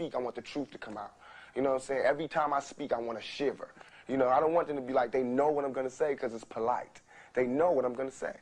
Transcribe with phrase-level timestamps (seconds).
[0.00, 1.12] speak, I want the truth to come out.
[1.54, 2.02] You know what I'm saying?
[2.06, 3.68] Every time I speak, I want to shiver.
[4.08, 5.94] You know, I don't want them to be like, they know what I'm going to
[5.94, 7.02] say because it's polite.
[7.34, 8.32] They know what I'm going to say.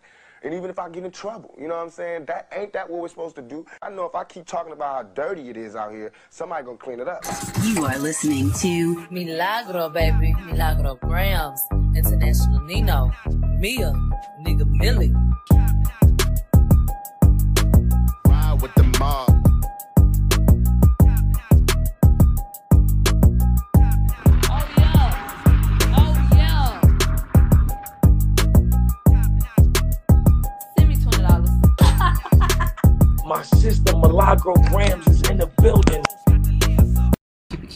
[0.45, 2.27] And even if I get in trouble, you know what I'm saying?
[2.27, 3.67] That ain't that what we're supposed to do.
[3.83, 6.79] I know if I keep talking about how dirty it is out here, somebody gonna
[6.79, 7.25] clean it up.
[7.65, 10.37] You are listening to Milagro, baby.
[10.47, 11.59] Milagro Gramz.
[11.97, 13.11] International Nino.
[13.59, 13.93] Mia.
[14.47, 15.13] Nigga Millie.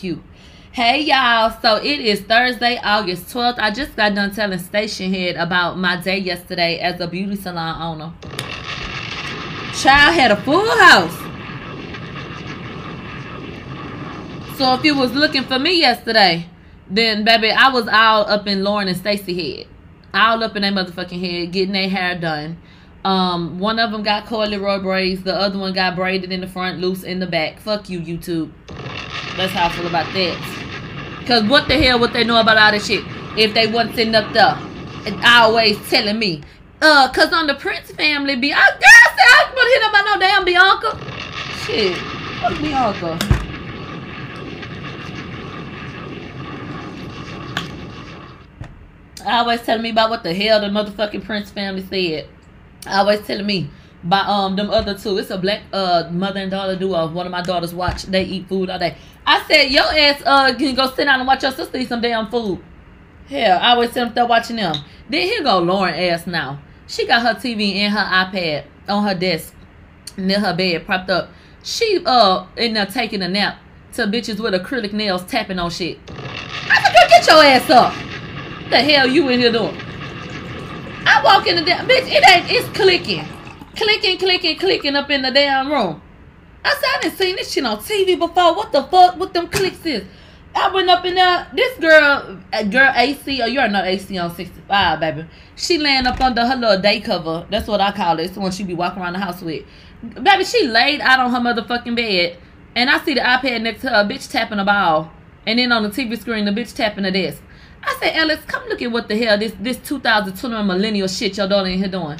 [0.03, 0.21] Cute.
[0.73, 3.61] Hey y'all, so it is Thursday, August 12th.
[3.61, 8.13] I just got done telling Stationhead about my day yesterday as a beauty salon owner.
[9.75, 11.17] Child had a full house.
[14.59, 16.47] So if you was looking for me yesterday,
[16.91, 19.69] then baby, I was all up in Lauren and Stacy head.
[20.13, 22.61] All up in their motherfucking head, getting their hair done.
[23.05, 26.49] Um, one of them got coily roy braids, the other one got braided in the
[26.49, 27.61] front, loose in the back.
[27.61, 28.51] Fuck you, YouTube.
[29.37, 31.25] That's how I feel about that.
[31.27, 33.05] Cause what the hell would they know about all this shit
[33.37, 34.59] if they wasn't sitting up there
[35.25, 36.43] always telling me?
[36.81, 40.21] Uh, cause on the Prince family, be I girl said I wasn't hit up no
[40.21, 40.99] damn Bianca.
[41.65, 41.97] Shit,
[42.41, 43.43] fuck Bianca.
[49.25, 52.29] always telling me about what the hell the motherfucking Prince family said.
[52.87, 53.71] Always telling me
[54.05, 55.19] by um them other two.
[55.19, 57.09] It's a black uh mother and daughter duo.
[57.09, 58.03] One of my daughters watch.
[58.05, 58.97] They eat food all day.
[59.27, 62.01] I said your ass uh can go sit down and watch your sister eat some
[62.01, 62.63] damn food.
[63.29, 64.75] Hell, I always sit up there watching them.
[65.09, 66.61] Then here go Lauren ass now.
[66.87, 69.55] She got her TV and her iPad on her desk
[70.17, 71.31] near her bed propped up.
[71.63, 73.59] She uh in there taking a nap
[73.95, 75.99] to bitches with acrylic nails tapping on shit.
[76.09, 77.93] I said, girl, get your ass up.
[77.93, 79.77] What the hell you in here doing?
[81.05, 82.07] I walk in the damn bitch.
[82.11, 82.51] It ain't.
[82.51, 83.25] It's clicking,
[83.77, 86.01] clicking, clicking, clicking up in the damn room.
[86.65, 88.55] I said I didn't seen this shit on TV before.
[88.55, 89.17] What the fuck?
[89.17, 90.05] What them clicks is?
[90.55, 91.49] I went up in there.
[91.55, 92.39] This girl,
[92.71, 95.27] girl AC, or oh, you already know AC on 65, baby.
[95.57, 97.47] She laying up under her little day cover.
[97.51, 98.25] That's what I call it.
[98.25, 99.65] It's the one she be walking around the house with.
[100.03, 102.37] Baby, she laid out on her motherfucking bed.
[102.75, 105.11] And I see the iPad next to her, a bitch tapping a ball.
[105.47, 107.43] And then on the TV screen, the bitch tapping the desk.
[107.85, 111.49] I said, Alex, come look at what the hell this this 2021 millennial shit your
[111.49, 112.19] daughter in here doing.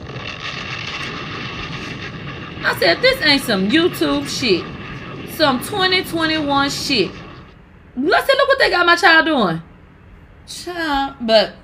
[2.65, 4.65] I said, this ain't some YouTube shit.
[5.35, 7.11] Some 2021 shit.
[7.97, 9.63] Let's look what they got my child doing.
[10.47, 11.55] Child, but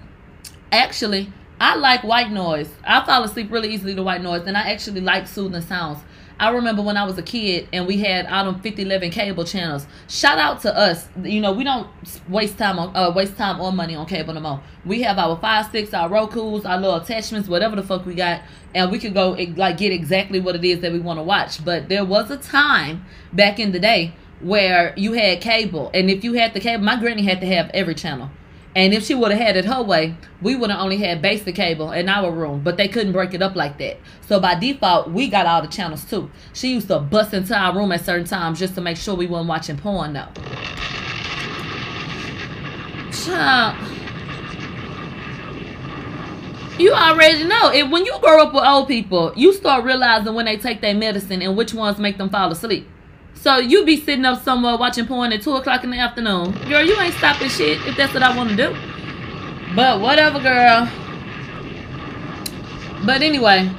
[0.72, 2.68] actually, I like white noise.
[2.84, 5.98] I fall asleep really easily to white noise, and I actually like soothing sounds.
[6.40, 9.86] I remember when I was a kid and we had all them 5011 cable channels.
[10.06, 11.08] Shout out to us.
[11.22, 11.88] You know, we don't
[12.28, 14.62] waste time on uh, waste time or money on cable no more.
[14.84, 18.42] We have our fire sticks, our Roku's, our little attachments, whatever the fuck we got,
[18.72, 21.64] and we can go like get exactly what it is that we want to watch.
[21.64, 26.22] But there was a time back in the day where you had cable, and if
[26.22, 28.30] you had the cable, my granny had to have every channel.
[28.76, 31.54] And if she would have had it her way, we would have only had basic
[31.54, 33.98] cable in our room, but they couldn't break it up like that.
[34.28, 36.30] So by default, we got all the channels too.
[36.52, 39.26] She used to bust into our room at certain times just to make sure we
[39.26, 40.28] weren't watching porn though.
[43.10, 43.76] Child.
[46.78, 47.72] You already know.
[47.72, 50.94] If when you grow up with old people, you start realizing when they take their
[50.94, 52.88] medicine and which ones make them fall asleep.
[53.40, 56.52] So you be sitting up somewhere watching porn at two o'clock in the afternoon.
[56.68, 58.76] Girl, you ain't stopping shit if that's what I want to do.
[59.76, 60.90] But whatever, girl.
[63.06, 63.70] But anyway,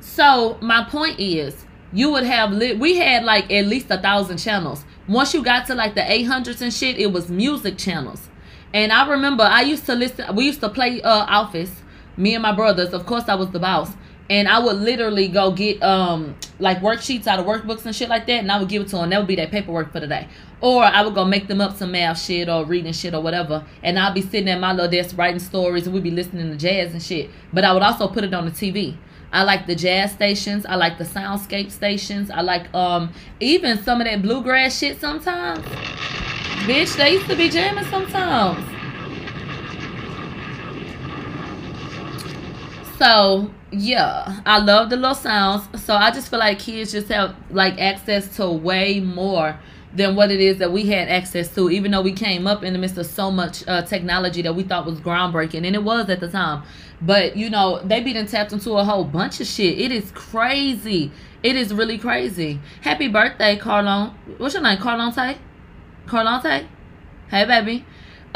[0.00, 2.50] so my point is, you would have
[2.80, 4.84] we had like at least a thousand channels.
[5.06, 8.28] Once you got to like the eight hundreds and shit, it was music channels.
[8.74, 10.34] And I remember I used to listen.
[10.34, 11.70] We used to play uh Office.
[12.16, 12.92] Me and my brothers.
[12.92, 13.92] Of course, I was the boss
[14.28, 18.26] and I would literally go get um like worksheets out of workbooks and shit like
[18.26, 19.10] that, and I would give it to them.
[19.10, 20.28] That would be their paperwork for the day.
[20.60, 23.64] Or I would go make them up some math shit or reading shit or whatever,
[23.82, 26.56] and I'd be sitting at my little desk writing stories, and we'd be listening to
[26.56, 27.30] jazz and shit.
[27.52, 28.96] But I would also put it on the TV.
[29.32, 30.64] I like the jazz stations.
[30.64, 32.30] I like the soundscape stations.
[32.30, 35.64] I like um even some of that bluegrass shit sometimes.
[36.66, 38.75] Bitch, they used to be jamming sometimes.
[42.98, 45.82] So yeah, I love the little sounds.
[45.82, 49.58] So I just feel like kids just have like access to way more
[49.94, 52.72] than what it is that we had access to, even though we came up in
[52.72, 56.08] the midst of so much uh, technology that we thought was groundbreaking, and it was
[56.10, 56.62] at the time.
[57.00, 59.78] But you know, they be done tapped into a whole bunch of shit.
[59.78, 61.10] It is crazy.
[61.42, 62.60] It is really crazy.
[62.82, 64.14] Happy birthday, Carlon.
[64.38, 65.38] What's your name, Carlon Tay?
[66.06, 66.66] Carlante.
[67.28, 67.84] Hey, baby.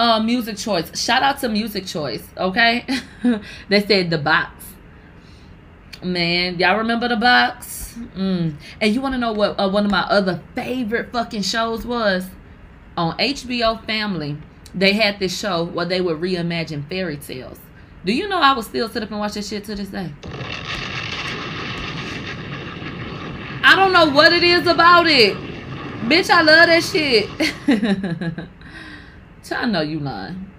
[0.00, 0.98] Uh, music choice.
[0.98, 2.26] Shout out to music choice.
[2.34, 2.86] Okay,
[3.68, 4.64] they said the box.
[6.02, 7.98] Man, y'all remember the box?
[8.16, 8.54] Mm.
[8.80, 12.26] And you want to know what uh, one of my other favorite fucking shows was?
[12.96, 14.38] On HBO Family,
[14.74, 17.58] they had this show where they would reimagine fairy tales.
[18.02, 20.10] Do you know I would still sit up and watch this shit to this day?
[23.62, 25.36] I don't know what it is about it.
[26.08, 28.48] Bitch, I love that shit.
[29.56, 30.50] I know you lying.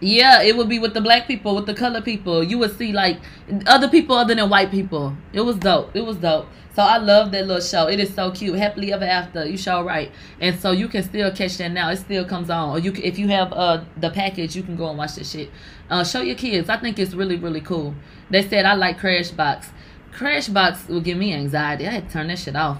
[0.00, 2.42] Yeah, it would be with the black people, with the color people.
[2.42, 3.20] You would see like
[3.66, 5.16] other people other than white people.
[5.32, 5.94] It was dope.
[5.94, 6.46] It was dope.
[6.74, 7.86] So I love that little show.
[7.86, 8.56] It is so cute.
[8.58, 9.46] Happily ever after.
[9.46, 10.10] You show right.
[10.40, 11.90] And so you can still catch that now.
[11.90, 12.70] It still comes on.
[12.70, 15.30] Or you can, if you have uh the package, you can go and watch this
[15.30, 15.50] shit.
[15.88, 16.68] Uh, show your kids.
[16.68, 17.94] I think it's really really cool.
[18.30, 19.70] They said I like Crash Box.
[20.10, 21.86] Crash Box will give me anxiety.
[21.86, 22.78] I had to turn that shit off.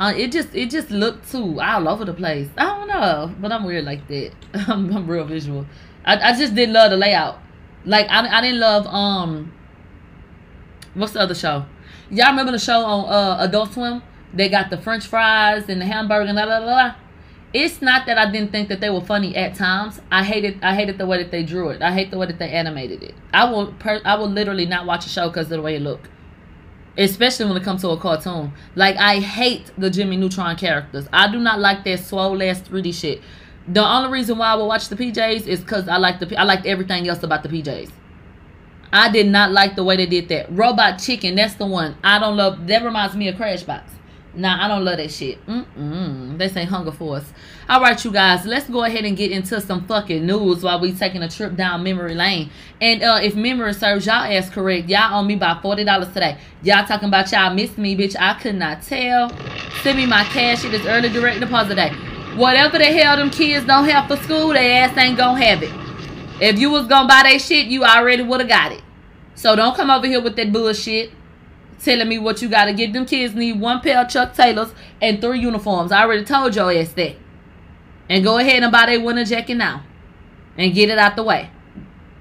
[0.00, 2.48] Uh, it just it just looked too all over the place.
[2.56, 4.32] I don't know, but I'm weird like that.
[4.66, 5.66] I'm, I'm real visual.
[6.06, 7.38] I, I just didn't love the layout.
[7.84, 9.52] Like I, I didn't love um
[10.94, 11.66] what's the other show?
[12.10, 14.02] Y'all remember the show on uh Adult Swim?
[14.32, 16.94] They got the French fries and the hamburger and la la la.
[17.52, 20.00] It's not that I didn't think that they were funny at times.
[20.10, 21.82] I hated I hated the way that they drew it.
[21.82, 23.14] I hate the way that they animated it.
[23.34, 25.82] I will per, I will literally not watch a show because of the way it
[25.82, 26.08] looked.
[26.98, 28.52] Especially when it comes to a cartoon.
[28.74, 31.06] Like I hate the Jimmy Neutron characters.
[31.12, 33.22] I do not like that swole ass 3D shit.
[33.68, 36.44] The only reason why I would watch the PJs is because I like the I
[36.44, 37.90] liked everything else about the PJs.
[38.92, 40.46] I did not like the way they did that.
[40.50, 41.96] Robot Chicken, that's the one.
[42.02, 42.66] I don't love.
[42.66, 43.82] That reminds me of Crashbox.
[44.32, 45.44] Nah, I don't love that shit.
[45.46, 46.38] Mm-mm.
[46.38, 47.24] They say Hunger Force.
[47.68, 50.92] All right, you guys, let's go ahead and get into some fucking news while we
[50.92, 52.50] taking a trip down memory lane.
[52.80, 56.38] And uh, if memory serves y'all ass correct, y'all owe me about $40 today.
[56.62, 58.14] Y'all talking about y'all miss me, bitch.
[58.18, 59.30] I could not tell.
[59.82, 60.64] Send me my cash.
[60.64, 61.90] It is early direct deposit day.
[62.36, 65.72] Whatever the hell them kids don't have for school, they ass ain't gonna have it.
[66.40, 68.82] If you was gonna buy that shit, you already would have got it.
[69.34, 71.12] So don't come over here with that bullshit
[71.82, 72.92] telling me what you gotta get.
[72.92, 75.92] Them kids need one pair of Chuck Taylors and three uniforms.
[75.92, 77.16] I already told your ass that.
[78.08, 79.84] And go ahead and buy their winter jacket now.
[80.58, 81.50] And get it out the way.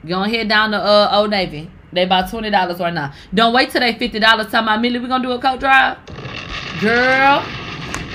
[0.08, 1.70] Go ahead down to uh, Old Navy.
[1.92, 3.14] They about twenty dollars right now.
[3.34, 4.52] Don't wait till they fifty dollars.
[4.52, 5.98] Tell my Millie we gonna do a coat drive.
[6.80, 7.44] Girl,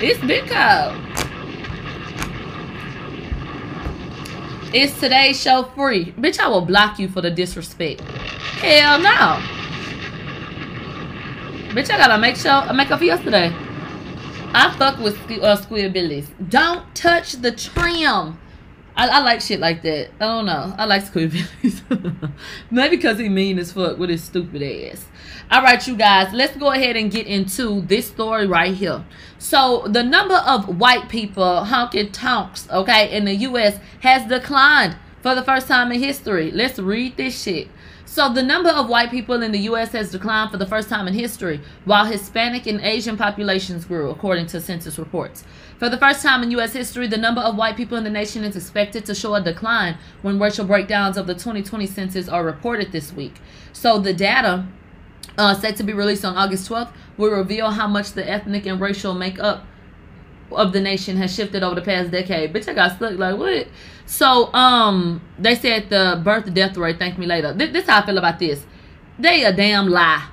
[0.01, 1.01] it's big cold.
[4.73, 6.13] It's today's show free.
[6.13, 8.01] Bitch, I will block you for the disrespect.
[8.01, 9.64] Hell no.
[11.75, 13.53] Bitch, I gotta make sure make up for yesterday.
[14.53, 16.29] I fuck with uh, Squidbillies.
[16.49, 18.39] Don't touch the trim.
[18.97, 20.11] I, I like shit like that.
[20.21, 20.73] I don't know.
[20.79, 22.31] I like Squidbillies.
[22.71, 25.05] Maybe because he mean as fuck with his stupid ass.
[25.51, 29.05] All right, you guys, let's go ahead and get into this story right here.
[29.39, 33.81] So, the number of white people honking tonks, okay, in the U.S.
[33.99, 36.53] has declined for the first time in history.
[36.53, 37.67] Let's read this shit.
[38.15, 39.91] So, the number of white people in the U.S.
[39.91, 44.47] has declined for the first time in history, while Hispanic and Asian populations grew, according
[44.47, 45.43] to census reports.
[45.81, 46.75] For the first time in U.S.
[46.75, 49.99] history, the number of white people in the nation is expected to show a decline
[50.23, 53.41] when racial breakdowns of the 2020 census are reported this week.
[53.73, 54.65] So, the data
[55.37, 58.81] uh, set to be released on August 12th, will reveal how much the ethnic and
[58.81, 59.67] racial makeup
[60.51, 62.53] of the nation has shifted over the past decade.
[62.53, 63.67] Bitch, I got stuck like what?
[64.07, 66.99] So, um, they said the birth death rate.
[66.99, 67.53] Thank me later.
[67.53, 68.65] This, this how I feel about this.
[69.19, 70.29] They a damn lie.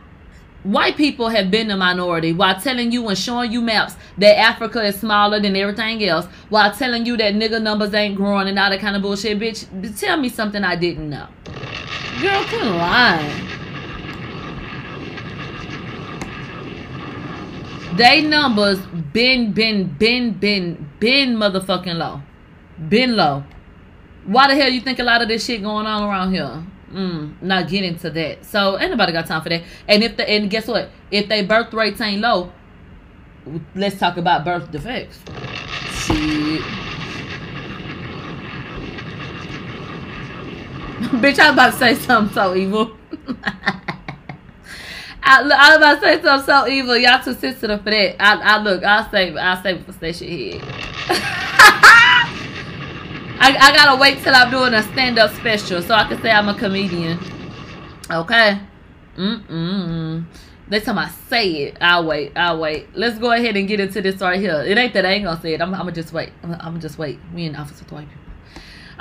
[0.63, 4.83] White people have been the minority while telling you and showing you maps that Africa
[4.83, 8.69] is smaller than everything else, while telling you that nigga numbers ain't growing and all
[8.69, 9.39] that kind of bullshit.
[9.39, 11.27] Bitch, tell me something I didn't know.
[12.21, 13.60] Girl, quit lying.
[17.95, 18.79] They numbers
[19.11, 22.21] been been been been been motherfucking low.
[22.87, 23.43] Been low.
[24.25, 26.63] Why the hell you think a lot of this shit going on around here?
[26.93, 28.45] Mm, not get into that.
[28.45, 29.63] So ain't nobody got time for that.
[29.89, 30.89] And if the and guess what?
[31.09, 32.53] If they birth rates ain't low,
[33.75, 35.19] let's talk about birth defects.
[36.05, 36.61] Shit.
[41.01, 42.95] Bitch, I was about to say something so evil.
[45.23, 46.97] I, I was about to say something so evil.
[46.97, 48.21] Y'all too sensitive for that.
[48.21, 48.83] I, I look.
[48.83, 49.35] I'll say.
[49.35, 50.61] I'll say before Stationhead.
[53.43, 56.47] I, I gotta wait till I'm doing a stand-up special so I can say I'm
[56.47, 57.17] a comedian.
[58.09, 58.59] Okay.
[59.17, 60.25] Mm mm.
[60.69, 62.31] Next time I say it, I'll wait.
[62.35, 62.95] I'll wait.
[62.95, 64.61] Let's go ahead and get into this right here.
[64.61, 65.61] It ain't that I ain't gonna say it.
[65.61, 66.31] I'm, I'm gonna just wait.
[66.43, 67.19] I'm, I'm gonna just wait.
[67.33, 68.20] Me and officer white people.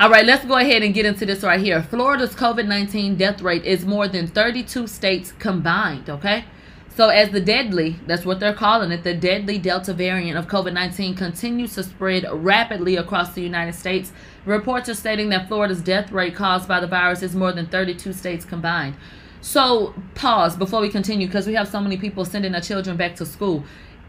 [0.01, 1.83] All right, let's go ahead and get into this right here.
[1.83, 6.47] Florida's COVID 19 death rate is more than 32 states combined, okay?
[6.89, 10.73] So, as the deadly, that's what they're calling it, the deadly Delta variant of COVID
[10.73, 14.11] 19 continues to spread rapidly across the United States.
[14.47, 18.15] Reports are stating that Florida's death rate caused by the virus is more than 32
[18.15, 18.97] states combined.
[19.43, 23.17] So, pause before we continue because we have so many people sending their children back
[23.17, 23.65] to school.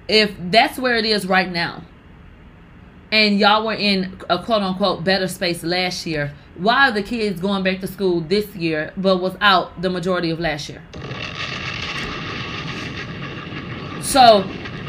[0.07, 1.83] If that's where it is right now,
[3.12, 7.39] and y'all were in a quote unquote better space last year, why are the kids
[7.39, 10.82] going back to school this year but was out the majority of last year?
[14.01, 14.44] So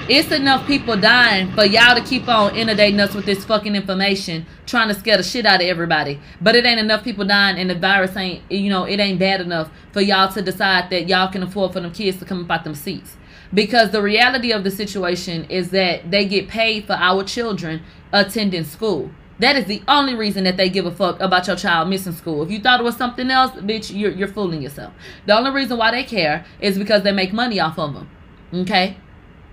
[0.09, 4.47] it's enough people dying for y'all to keep on inundating us with this fucking information,
[4.67, 6.19] trying to scare the shit out of everybody.
[6.41, 9.41] But it ain't enough people dying, and the virus ain't, you know, it ain't bad
[9.41, 12.50] enough for y'all to decide that y'all can afford for them kids to come up
[12.50, 13.17] out them seats.
[13.54, 17.82] Because the reality of the situation is that they get paid for our children
[18.12, 19.11] attending school.
[19.38, 22.42] That is the only reason that they give a fuck about your child missing school.
[22.42, 24.92] If you thought it was something else, bitch, you're, you're fooling yourself.
[25.26, 28.09] The only reason why they care is because they make money off of them.
[28.54, 28.97] Okay?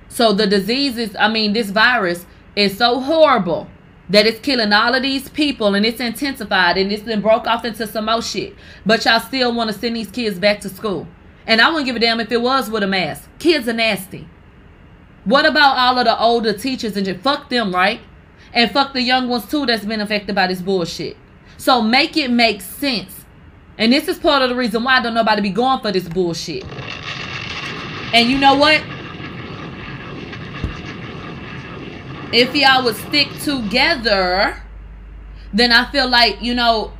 [0.07, 2.25] So the disease is, I mean, this virus
[2.55, 3.67] is so horrible
[4.09, 7.63] that it's killing all of these people and it's intensified and it's been broke off
[7.63, 8.55] into some more shit.
[8.85, 11.07] But y'all still want to send these kids back to school.
[11.49, 13.27] And I wouldn't give a damn if it was with a mask.
[13.39, 14.29] Kids are nasty.
[15.25, 18.01] What about all of the older teachers and just fuck them, right?
[18.53, 21.17] And fuck the young ones too that's been affected by this bullshit.
[21.57, 23.25] So make it make sense.
[23.79, 26.07] And this is part of the reason why I don't nobody be going for this
[26.07, 26.63] bullshit.
[28.13, 28.83] And you know what?
[32.31, 34.61] If y'all would stick together,
[35.51, 36.93] then I feel like, you know,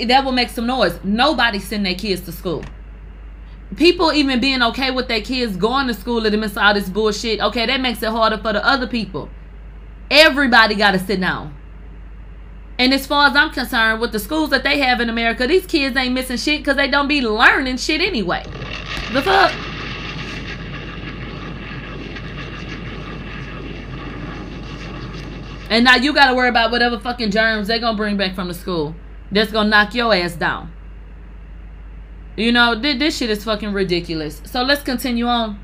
[0.00, 0.98] that will make some noise.
[1.04, 2.64] Nobody send their kids to school.
[3.76, 6.90] People even being okay with their kids going to school in the midst all this
[6.90, 9.30] bullshit, okay, that makes it harder for the other people.
[10.10, 11.56] Everybody got to sit down.
[12.78, 15.66] And as far as I'm concerned, with the schools that they have in America, these
[15.66, 18.44] kids ain't missing shit because they don't be learning shit anyway.
[19.12, 19.52] The fuck?
[25.70, 28.34] And now you got to worry about whatever fucking germs they going to bring back
[28.34, 28.94] from the school.
[29.30, 30.70] That's going to knock your ass down.
[32.36, 34.40] You know, th- this shit is fucking ridiculous.
[34.44, 35.58] So let's continue on.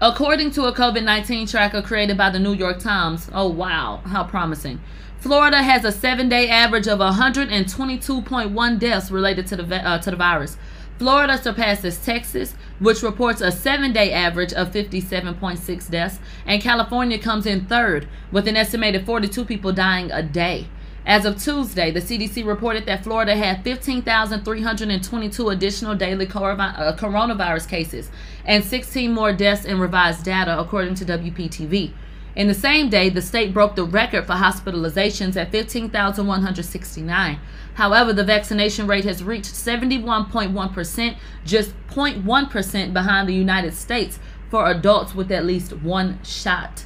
[0.00, 4.24] According to a COVID 19 tracker created by the New York Times, oh wow, how
[4.24, 4.80] promising.
[5.18, 10.16] Florida has a seven day average of 122.1 deaths related to the, uh, to the
[10.16, 10.56] virus.
[10.98, 17.44] Florida surpasses Texas, which reports a seven day average of 57.6 deaths, and California comes
[17.44, 20.68] in third, with an estimated 42 people dying a day.
[21.06, 28.10] As of Tuesday, the CDC reported that Florida had 15,322 additional daily uh, coronavirus cases
[28.44, 31.92] and 16 more deaths in revised data, according to WPTV.
[32.34, 37.38] In the same day, the state broke the record for hospitalizations at 15,169.
[37.74, 44.18] However, the vaccination rate has reached 71.1%, just 0.1% behind the United States
[44.50, 46.84] for adults with at least one shot.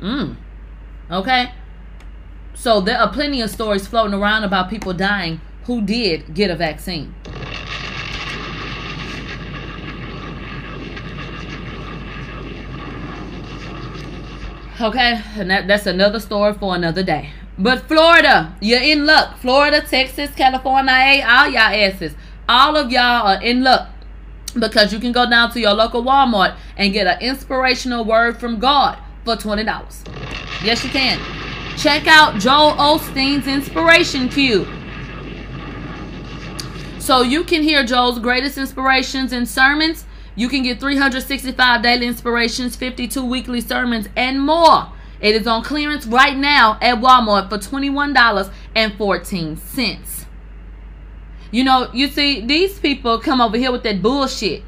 [0.00, 0.36] Mm.
[1.10, 1.52] Okay?
[2.54, 6.56] So there are plenty of stories floating around about people dying who did get a
[6.56, 7.14] vaccine.
[14.80, 17.30] Okay, and that, that's another story for another day.
[17.58, 19.38] But Florida, you're in luck.
[19.38, 22.14] Florida, Texas, California, all y'all asses.
[22.48, 23.90] All of y'all are in luck
[24.58, 28.58] because you can go down to your local Walmart and get an inspirational word from
[28.58, 29.64] God for $20.
[30.64, 31.41] Yes, you can.
[31.76, 34.68] Check out Joel Osteen's Inspiration Cube.
[36.98, 40.04] So you can hear Joel's greatest inspirations and sermons.
[40.36, 44.88] You can get 365 daily inspirations, 52 weekly sermons, and more.
[45.20, 50.26] It is on clearance right now at Walmart for $21.14.
[51.50, 54.62] You know, you see, these people come over here with that bullshit.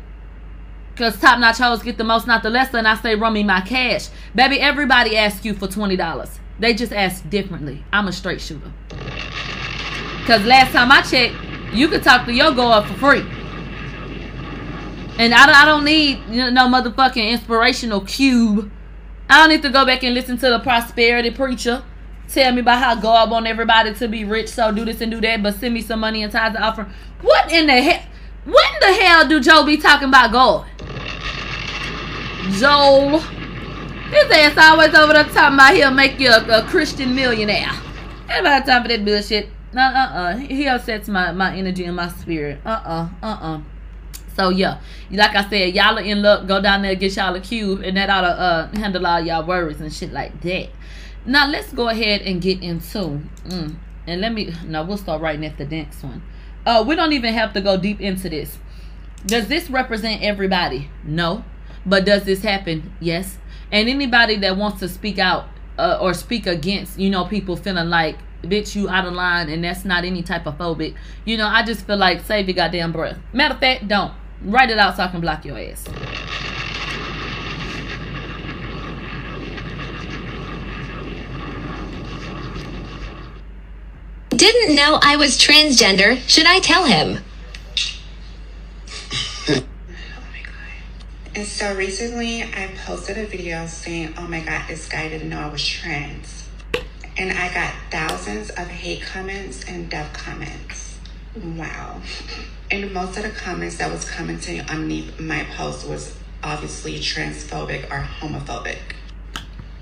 [0.93, 3.43] Because top notch hoes get the most, not the less, and I say, run me
[3.43, 4.09] my cash.
[4.35, 6.39] Baby, everybody asks you for $20.
[6.59, 7.85] They just ask differently.
[7.93, 8.73] I'm a straight shooter.
[10.21, 11.35] Because last time I checked,
[11.73, 13.25] you could talk to your girl for free.
[15.19, 18.71] And I don't, I don't need you no motherfucking inspirational cube.
[19.29, 21.83] I don't need to go back and listen to the prosperity preacher
[22.35, 25.21] tell me about how God want everybody to be rich, so do this and do
[25.21, 26.91] that, but send me some money and tithes and offer.
[27.23, 28.03] What in the hell?
[28.45, 30.67] When the hell do Joe be talking about God?
[32.59, 33.23] Joel.
[34.11, 37.71] His ass always over there talking about he'll make you a, a Christian millionaire.
[38.29, 39.49] About time for that bullshit.
[39.75, 40.37] Uh uh uh.
[40.37, 42.61] He upsets my, my energy and my spirit.
[42.65, 43.61] Uh uh uh uh.
[44.37, 44.81] So yeah,
[45.11, 46.47] like I said, y'all are in luck.
[46.47, 49.47] Go down there, get y'all a cube, and that ought to uh, handle all y'all
[49.47, 50.71] worries and shit like that.
[51.25, 53.21] Now let's go ahead and get into.
[53.47, 54.53] Mm, and let me.
[54.67, 56.23] No, we'll start writing at the next one.
[56.67, 58.59] Uh, we don't even have to go deep into this.
[59.25, 60.91] Does this represent everybody?
[61.05, 61.45] No,
[61.87, 62.93] But does this happen?
[63.01, 63.39] Yes.
[63.75, 65.47] And anybody that wants to speak out
[65.79, 69.65] uh, or speak against, you know, people feeling like, bitch, you out of line and
[69.65, 70.95] that's not any type of phobic.
[71.25, 73.19] You know, I just feel like save your goddamn breath.
[73.33, 74.15] Matter of fact, don't.
[74.43, 75.83] Write it out so I can block your ass.
[84.29, 86.17] Didn't know I was transgender.
[86.29, 87.25] Should I tell him?
[91.37, 95.41] And so recently I posted a video saying, oh my God, this guy didn't know
[95.41, 96.49] I was trans.
[97.17, 100.97] And I got thousands of hate comments and death comments.
[101.35, 102.01] Wow.
[102.71, 108.07] And most of the comments that was commenting underneath my post was obviously transphobic or
[108.21, 108.79] homophobic.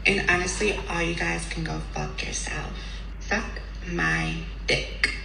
[0.06, 2.72] And honestly, all you guys can go fuck yourself.
[3.20, 5.16] Fuck my dick,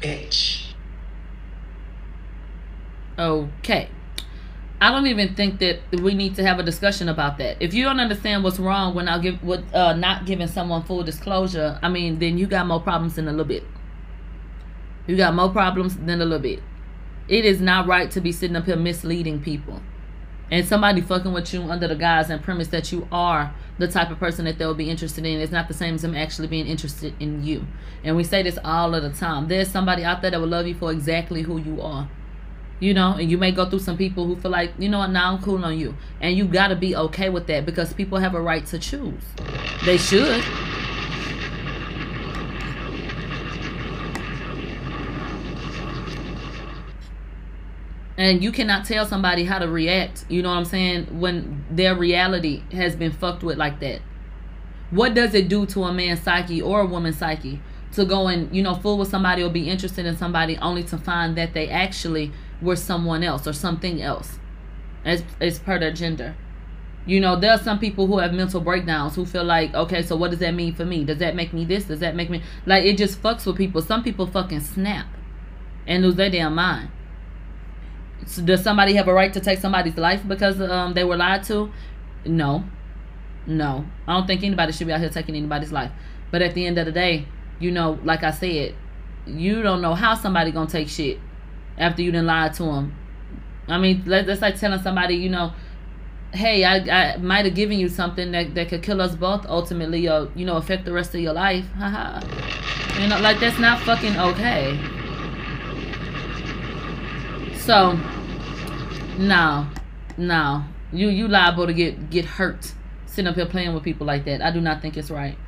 [0.00, 0.72] bitch.
[3.16, 3.88] Okay.
[4.84, 7.56] I don't even think that we need to have a discussion about that.
[7.58, 11.02] If you don't understand what's wrong when I give with uh, not giving someone full
[11.02, 13.64] disclosure, I mean, then you got more problems than a little bit.
[15.06, 16.62] You got more problems than a little bit.
[17.28, 19.80] It is not right to be sitting up here misleading people.
[20.50, 24.10] And somebody fucking with you under the guise and premise that you are the type
[24.10, 25.40] of person that they'll be interested in.
[25.40, 27.66] It's not the same as them actually being interested in you.
[28.04, 29.48] And we say this all of the time.
[29.48, 32.10] There's somebody out there that will love you for exactly who you are.
[32.80, 35.10] You know, and you may go through some people who feel like, you know what,
[35.10, 35.96] now I'm cool on you.
[36.20, 39.22] And you got to be okay with that because people have a right to choose.
[39.84, 40.44] They should.
[48.16, 51.96] And you cannot tell somebody how to react, you know what I'm saying, when their
[51.96, 54.00] reality has been fucked with like that.
[54.90, 57.60] What does it do to a man's psyche or a woman's psyche
[57.92, 60.98] to go and, you know, fool with somebody or be interested in somebody only to
[60.98, 62.30] find that they actually
[62.64, 64.38] were someone else or something else
[65.04, 66.34] as, as per their gender?
[67.06, 70.16] You know, there are some people who have mental breakdowns who feel like, okay, so
[70.16, 71.04] what does that mean for me?
[71.04, 71.84] Does that make me this?
[71.84, 73.82] Does that make me like it just fucks with people?
[73.82, 75.06] Some people fucking snap
[75.86, 76.88] and lose their damn mind.
[78.26, 81.42] So does somebody have a right to take somebody's life because um, they were lied
[81.44, 81.70] to?
[82.24, 82.64] No.
[83.46, 83.84] No.
[84.08, 85.90] I don't think anybody should be out here taking anybody's life.
[86.30, 87.26] But at the end of the day,
[87.60, 88.74] you know, like I said,
[89.26, 91.20] you don't know how somebody gonna take shit
[91.78, 92.94] after you done lied to them.
[93.68, 95.52] I mean, that's like telling somebody, you know,
[96.32, 100.08] hey, I, I might have given you something that, that could kill us both ultimately
[100.08, 101.64] or, you know, affect the rest of your life.
[101.72, 102.20] Haha.
[103.00, 104.78] you know, like that's not fucking okay.
[107.56, 107.98] So,
[109.16, 109.66] no,
[110.18, 112.74] no, you you liable to get get hurt
[113.06, 114.42] sitting up here playing with people like that.
[114.42, 115.38] I do not think it's right.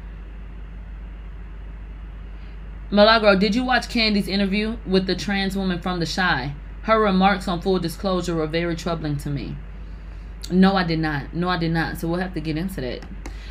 [2.88, 6.55] Milagro, did you watch Candy's interview with the trans woman from The Shy?
[6.83, 9.57] Her remarks on full disclosure were very troubling to me.
[10.53, 11.35] No, I did not.
[11.35, 11.99] No, I did not.
[11.99, 13.01] So we'll have to get into that.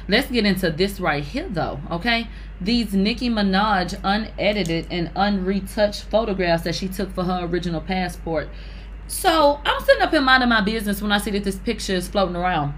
[0.08, 1.82] Let's get into this right here, though.
[1.92, 2.30] Okay,
[2.62, 8.48] these Nicki Minaj unedited and unretouched photographs that she took for her original passport.
[9.08, 12.08] So I'm sitting up here minding my business when I see that this picture is
[12.08, 12.74] floating around,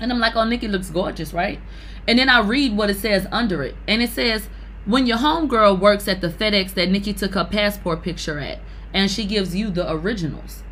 [0.00, 1.60] and I'm like, "Oh, Nicki looks gorgeous, right?"
[2.08, 4.48] And then I read what it says under it, and it says,
[4.84, 8.58] "When your homegirl works at the FedEx that Nicki took her passport picture at,
[8.92, 10.62] and she gives you the originals."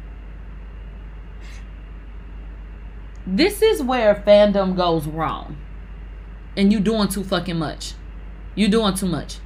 [3.26, 5.56] This is where fandom goes wrong.
[6.56, 7.94] And you doing too fucking much.
[8.56, 9.36] You doing too much.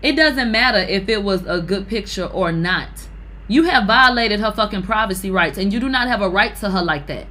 [0.00, 3.08] It doesn't matter if it was a good picture or not.
[3.48, 6.70] You have violated her fucking privacy rights and you do not have a right to
[6.70, 7.26] her like that.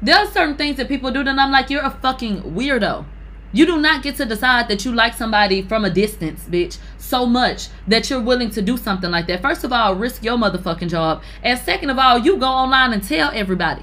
[0.00, 3.04] There are certain things that people do that I'm like, you're a fucking weirdo.
[3.52, 7.26] You do not get to decide that you like somebody from a distance, bitch, so
[7.26, 9.42] much that you're willing to do something like that.
[9.42, 11.22] First of all, risk your motherfucking job.
[11.42, 13.82] And second of all, you go online and tell everybody.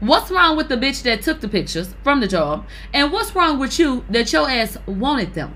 [0.00, 2.66] What's wrong with the bitch that took the pictures from the job?
[2.94, 5.54] And what's wrong with you that your ass wanted them?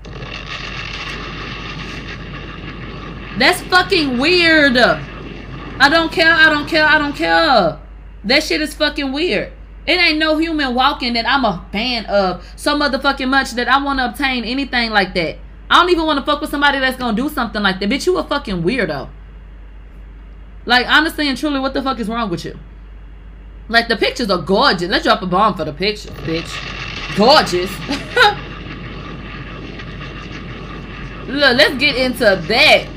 [3.39, 4.77] That's fucking weird.
[4.77, 7.79] I don't care, I don't care, I don't care.
[8.25, 9.53] That shit is fucking weird.
[9.85, 13.83] It ain't no human walking that I'm a fan of so motherfucking much that I
[13.83, 15.37] want to obtain anything like that.
[15.69, 17.89] I don't even want to fuck with somebody that's gonna do something like that.
[17.89, 19.09] Bitch, you a fucking weirdo.
[20.65, 22.57] Like, honestly and truly, what the fuck is wrong with you?
[23.67, 24.89] Like, the pictures are gorgeous.
[24.89, 27.17] Let's drop a bomb for the picture, bitch.
[27.17, 27.71] Gorgeous.
[31.27, 32.87] look, let's get into that.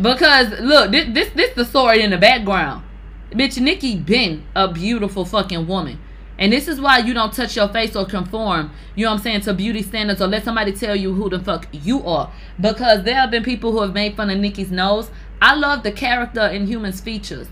[0.00, 2.84] Because, look, this, this, this the story in the background.
[3.30, 5.98] Bitch, Nicki been a beautiful fucking woman.
[6.38, 9.22] And this is why you don't touch your face or conform, you know what I'm
[9.22, 12.32] saying, to beauty standards or let somebody tell you who the fuck you are.
[12.60, 15.10] Because there have been people who have made fun of Nicki's nose.
[15.40, 17.48] I love the character in human's features.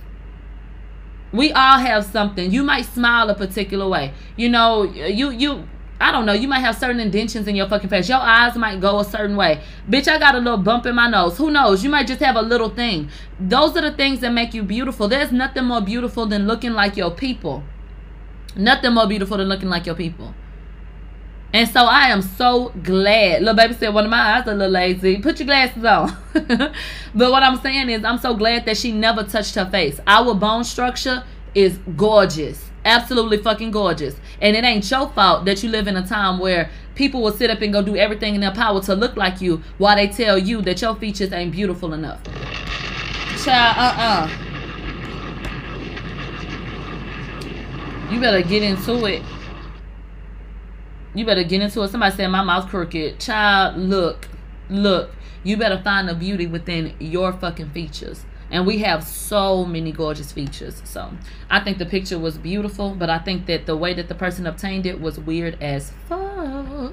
[1.32, 2.50] We all have something.
[2.50, 4.12] You might smile a particular way.
[4.36, 5.68] You know, you you
[6.02, 6.32] I don't know.
[6.32, 8.08] You might have certain indentions in your fucking face.
[8.08, 9.62] Your eyes might go a certain way.
[9.88, 11.38] Bitch, I got a little bump in my nose.
[11.38, 11.84] Who knows?
[11.84, 13.08] You might just have a little thing.
[13.38, 15.06] Those are the things that make you beautiful.
[15.06, 17.62] There's nothing more beautiful than looking like your people.
[18.56, 20.34] Nothing more beautiful than looking like your people.
[21.54, 23.42] And so I am so glad.
[23.42, 25.18] Little baby said one of my eyes a little lazy.
[25.18, 26.16] Put your glasses on.
[27.14, 30.00] but what I'm saying is I'm so glad that she never touched her face.
[30.06, 32.70] Our bone structure is gorgeous.
[32.84, 34.16] Absolutely fucking gorgeous.
[34.40, 37.50] And it ain't your fault that you live in a time where people will sit
[37.50, 40.38] up and go do everything in their power to look like you while they tell
[40.38, 42.22] you that your features ain't beautiful enough.
[43.44, 44.51] Child, uh-uh.
[48.12, 49.22] You better get into it.
[51.14, 51.88] You better get into it.
[51.88, 53.18] Somebody said my mouth's crooked.
[53.18, 54.29] Child, look,
[54.68, 55.14] look.
[55.44, 58.27] You better find the beauty within your fucking features.
[58.51, 60.83] And we have so many gorgeous features.
[60.85, 61.11] So
[61.48, 64.46] I think the picture was beautiful, but I think that the way that the person
[64.46, 66.92] obtained it was weird as fuck.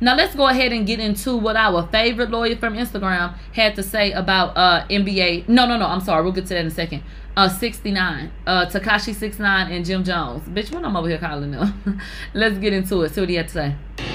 [0.00, 3.82] Now let's go ahead and get into what our favorite lawyer from Instagram had to
[3.82, 5.46] say about uh NBA.
[5.46, 5.86] No, no, no.
[5.86, 6.22] I'm sorry.
[6.22, 7.02] We'll get to that in a second.
[7.36, 8.30] Uh, 69.
[8.46, 10.42] Uh, Tekashi 69 and Jim Jones.
[10.48, 12.00] Bitch, what I'm over here calling them.
[12.34, 13.12] let's get into it.
[13.12, 14.13] See what he had to say.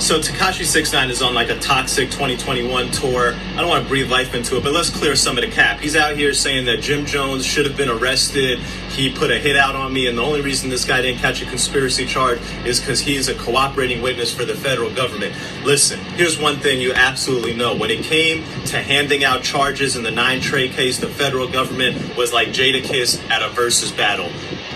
[0.00, 3.34] So Tekashi 69 is on like a toxic 2021 tour.
[3.34, 5.78] I don't want to breathe life into it, but let's clear some of the cap.
[5.78, 8.60] He's out here saying that Jim Jones should have been arrested.
[8.88, 11.42] He put a hit out on me, and the only reason this guy didn't catch
[11.42, 15.34] a conspiracy charge is because he's a cooperating witness for the federal government.
[15.64, 17.76] Listen, here's one thing you absolutely know.
[17.76, 22.16] When it came to handing out charges in the Nine Trey case, the federal government
[22.16, 24.30] was like Jada Jadakiss at a versus battle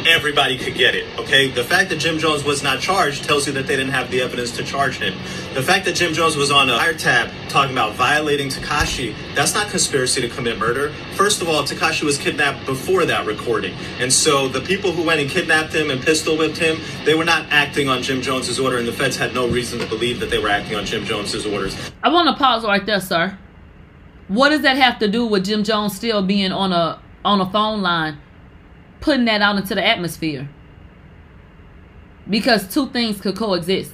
[0.07, 1.07] everybody could get it.
[1.19, 4.11] Okay, the fact that Jim Jones was not charged tells you that they didn't have
[4.11, 5.14] the evidence to charge him.
[5.55, 9.69] The fact that Jim Jones was on a tab talking about violating Tekashi, that's not
[9.69, 10.93] conspiracy to commit murder.
[11.15, 15.21] First of all, Tekashi was kidnapped before that recording, and so the people who went
[15.21, 18.79] and kidnapped him and pistol whipped him, they were not acting on Jim Jones's order,
[18.79, 21.47] and the feds had no reason to believe that they were acting on Jim Jones's
[21.47, 21.77] orders.
[22.03, 23.39] I want to pause right there, sir.
[24.29, 27.51] What does that have to do with Jim Jones still being on a on a
[27.51, 28.19] phone line,
[29.01, 30.49] putting that out into the atmosphere?
[32.29, 33.93] Because two things could coexist.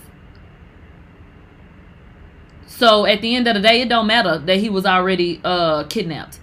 [2.81, 5.85] So at the end of the day, it don't matter that he was already uh
[5.85, 6.41] kidnapped.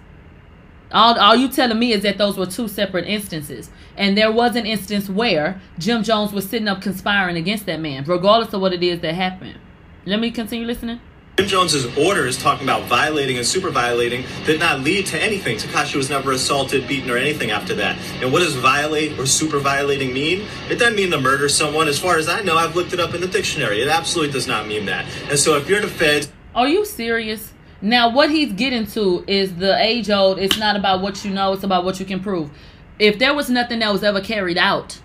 [0.92, 3.70] All, all you telling me is that those were two separate instances.
[3.96, 8.04] And there was an instance where Jim Jones was sitting up conspiring against that man,
[8.04, 9.58] regardless of what it is that happened.
[10.06, 11.00] Let me continue listening.
[11.38, 15.56] Jim Jones's orders talking about violating and super violating did not lead to anything.
[15.56, 17.96] Tekashi was never assaulted, beaten, or anything after that.
[18.20, 20.48] And what does violate or super violating mean?
[20.68, 21.86] It doesn't mean to murder someone.
[21.86, 23.80] As far as I know, I've looked it up in the dictionary.
[23.80, 25.06] It absolutely does not mean that.
[25.30, 27.52] And so if you're the feds, Are you serious?
[27.80, 30.40] Now, what he's getting to is the age old.
[30.40, 32.50] It's not about what you know, it's about what you can prove.
[32.98, 35.00] If there was nothing that was ever carried out,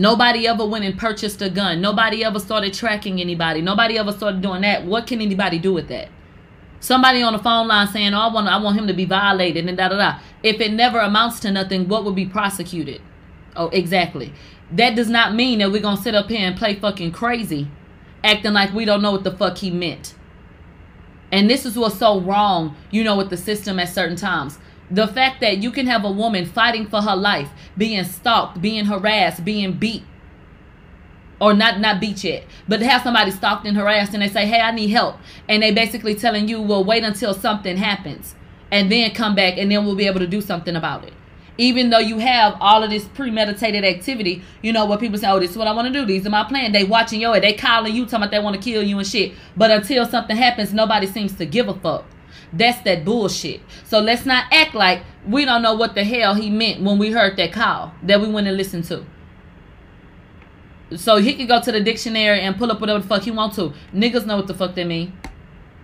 [0.00, 4.40] nobody ever went and purchased a gun, nobody ever started tracking anybody, nobody ever started
[4.40, 6.08] doing that, what can anybody do with that?
[6.80, 9.68] Somebody on the phone line saying, "Oh, I want, I want him to be violated,"
[9.68, 10.18] and da da da.
[10.42, 13.02] If it never amounts to nothing, what would be prosecuted?
[13.54, 14.32] Oh, exactly.
[14.72, 17.68] That does not mean that we're gonna sit up here and play fucking crazy,
[18.24, 20.14] acting like we don't know what the fuck he meant.
[21.30, 24.58] And this is what's so wrong, you know, with the system at certain times.
[24.90, 27.48] The fact that you can have a woman fighting for her life,
[27.78, 30.02] being stalked, being harassed, being beat,
[31.40, 34.60] or not not beat yet, but have somebody stalked and harassed, and they say, "Hey,
[34.60, 35.16] I need help,"
[35.48, 38.34] and they basically telling you, "Well, wait until something happens,
[38.70, 41.12] and then come back, and then we'll be able to do something about it."
[41.56, 45.38] Even though you have all of this premeditated activity, you know what people say, "Oh,
[45.38, 46.04] this is what I want to do.
[46.04, 48.62] These are my plan." They watching your, they calling you, talking about they want to
[48.62, 49.32] kill you and shit.
[49.56, 52.04] But until something happens, nobody seems to give a fuck.
[52.52, 53.60] That's that bullshit.
[53.84, 57.12] So let's not act like we don't know what the hell he meant when we
[57.12, 59.04] heard that call that we went and listened to.
[60.96, 63.54] So he can go to the dictionary and pull up whatever the fuck he want
[63.54, 63.72] to.
[63.94, 65.12] Niggas know what the fuck they mean.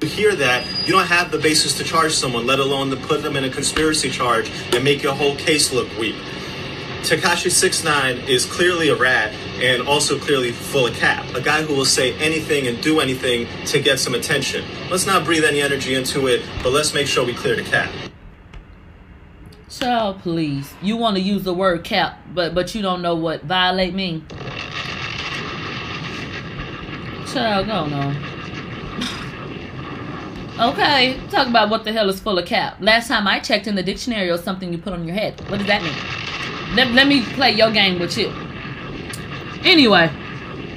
[0.01, 3.23] you hear that, you don't have the basis to charge someone, let alone to put
[3.23, 6.17] them in a conspiracy charge and make your whole case look weak.
[7.07, 11.25] Tekashi 69 is clearly a rat and also clearly full of cap.
[11.37, 14.65] A guy who will say anything and do anything to get some attention.
[14.91, 17.93] Let's not breathe any energy into it, but let's make sure we clear the cap.
[19.71, 20.75] Child, please.
[20.83, 24.27] You want to use the word cap, but but you don't know what violate mean.
[27.33, 28.17] Child, go on.
[30.59, 32.79] Okay, talk about what the hell is full of cap.
[32.81, 35.39] Last time I checked in the dictionary or something you put on your head.
[35.51, 36.36] What does that mean?
[36.75, 38.29] Let, let me play your game with you.
[39.65, 40.11] Anyway,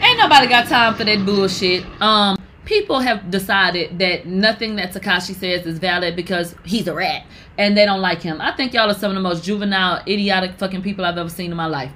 [0.02, 1.86] ain't nobody got time for that bullshit.
[2.02, 7.26] Um, people have decided that nothing that Tekashi says is valid because he's a rat
[7.58, 8.40] and they don't like him.
[8.40, 11.52] I think y'all are some of the most juvenile, idiotic fucking people I've ever seen
[11.52, 11.92] in my life.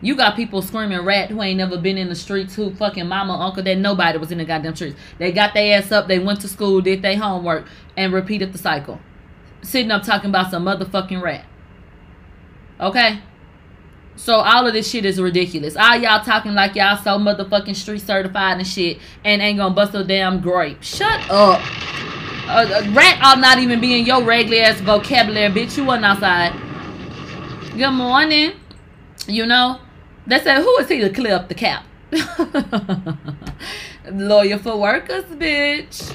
[0.00, 3.34] You got people screaming rat who ain't never been in the streets, who fucking mama,
[3.34, 4.96] uncle, that nobody was in the goddamn streets.
[5.18, 8.58] They got their ass up, they went to school, did their homework, and repeated the
[8.58, 9.00] cycle.
[9.62, 11.44] Sitting up talking about some motherfucking rat.
[12.80, 13.20] Okay?
[14.18, 15.76] So all of this shit is ridiculous.
[15.76, 19.94] All y'all talking like y'all so motherfucking street certified and shit and ain't gonna bust
[19.94, 20.82] a damn grape.
[20.82, 21.60] Shut up.
[22.48, 25.76] A, a rat ought not even be in your regular ass vocabulary, bitch.
[25.76, 26.52] You wasn't outside.
[27.76, 28.54] Good morning.
[29.28, 29.78] You know?
[30.26, 31.84] They said, who is he to clear up the cap?
[34.10, 36.12] Lawyer for workers, bitch.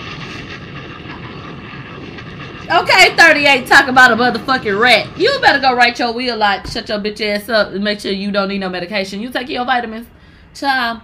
[2.67, 5.15] Okay, 38, talk about a motherfucking rat.
[5.19, 8.11] You better go write your wheel like shut your bitch ass up and make sure
[8.11, 9.21] you don't need no medication.
[9.21, 10.07] You take your vitamins.
[10.55, 11.01] Child.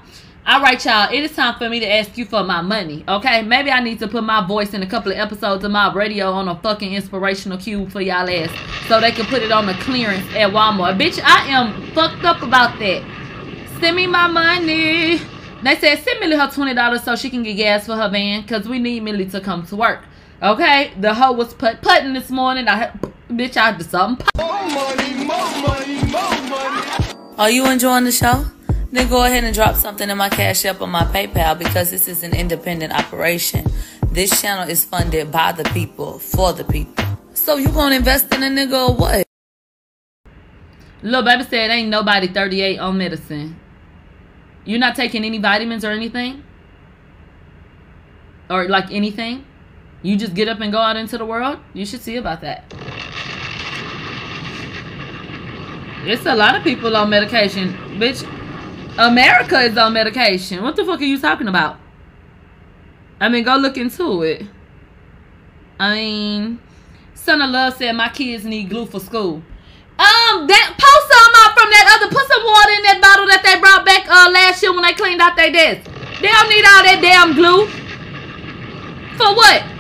[0.49, 1.13] Alright, y'all.
[1.13, 3.03] It is time for me to ask you for my money.
[3.07, 3.43] Okay?
[3.43, 6.31] Maybe I need to put my voice in a couple of episodes of my radio
[6.31, 8.49] on a fucking inspirational cue for y'all ass.
[8.87, 10.99] So they can put it on the clearance at Walmart.
[10.99, 13.03] Bitch, I am fucked up about that.
[13.79, 15.21] Send me my money.
[15.63, 18.41] They said send Millie her twenty dollars so she can get gas for her van
[18.41, 20.05] because we need Millie to come to work.
[20.43, 22.67] Okay, the hoe was put putting this morning.
[22.67, 22.87] I
[23.29, 24.25] bitch, I did something.
[24.35, 27.37] More money, more money, more money.
[27.37, 28.45] Are you enjoying the show?
[28.91, 32.07] Then go ahead and drop something in my Cash App or my PayPal because this
[32.07, 33.67] is an independent operation.
[34.07, 37.05] This channel is funded by the people for the people.
[37.35, 39.27] So you gonna invest in a nigga or what?
[41.03, 43.59] Little baby said ain't nobody 38 on medicine.
[44.65, 46.43] You're not taking any vitamins or anything?
[48.49, 49.45] Or like anything?
[50.03, 51.59] You just get up and go out into the world?
[51.73, 52.73] You should see about that.
[56.03, 57.73] It's a lot of people on medication.
[57.99, 58.23] Bitch,
[58.97, 60.63] America is on medication.
[60.63, 61.77] What the fuck are you talking about?
[63.19, 64.47] I mean, go look into it.
[65.79, 66.59] I mean,
[67.13, 69.43] Son of Love said my kids need glue for school.
[70.01, 72.09] Um, that post some out from that other.
[72.09, 74.93] Put some water in that bottle that they brought back uh last year when they
[74.93, 75.85] cleaned out their desk.
[76.19, 77.67] They don't need all that damn glue.
[79.17, 79.70] For what?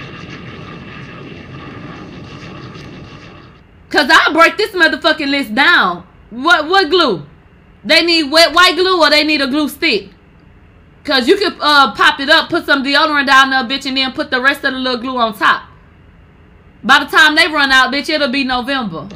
[3.91, 6.07] Cause I'll break this motherfucking list down.
[6.29, 7.25] What what glue?
[7.83, 10.09] They need wet white glue or they need a glue stick?
[11.03, 14.13] Cause you could uh pop it up, put some deodorant down there, bitch, and then
[14.13, 15.63] put the rest of the little glue on top.
[16.83, 19.09] By the time they run out, bitch, it'll be November.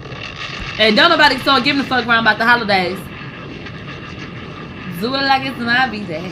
[0.78, 3.00] And don't nobody start giving a fuck around about the holidays.
[5.00, 6.32] Do it like it's my B-day.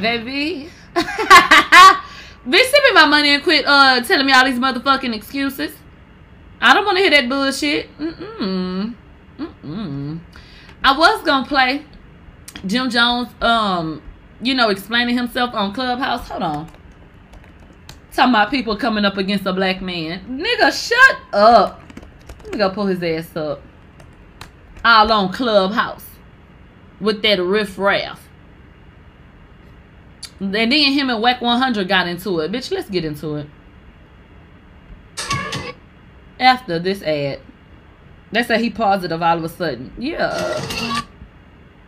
[0.00, 0.70] Baby.
[0.94, 5.72] bitch, send me my money and quit uh telling me all these motherfucking excuses.
[6.60, 7.96] I don't want to hear that bullshit.
[7.98, 8.94] Mm-mm.
[9.38, 10.20] Mm-mm.
[10.82, 11.84] I was gonna play
[12.66, 14.02] Jim Jones, um,
[14.40, 16.28] you know, explaining himself on Clubhouse.
[16.28, 16.70] Hold on.
[18.12, 20.42] Talking about people coming up against a black man.
[20.42, 21.80] Nigga, shut up.
[22.42, 23.62] Let me go pull his ass up.
[24.84, 26.04] All on Clubhouse.
[27.00, 28.28] With that riff raff.
[30.40, 32.50] And then him and Wack 100 got into it.
[32.52, 33.46] Bitch, let's get into it.
[36.40, 37.40] After this ad.
[38.32, 39.92] They say he positive all of a sudden.
[39.98, 40.62] Yeah.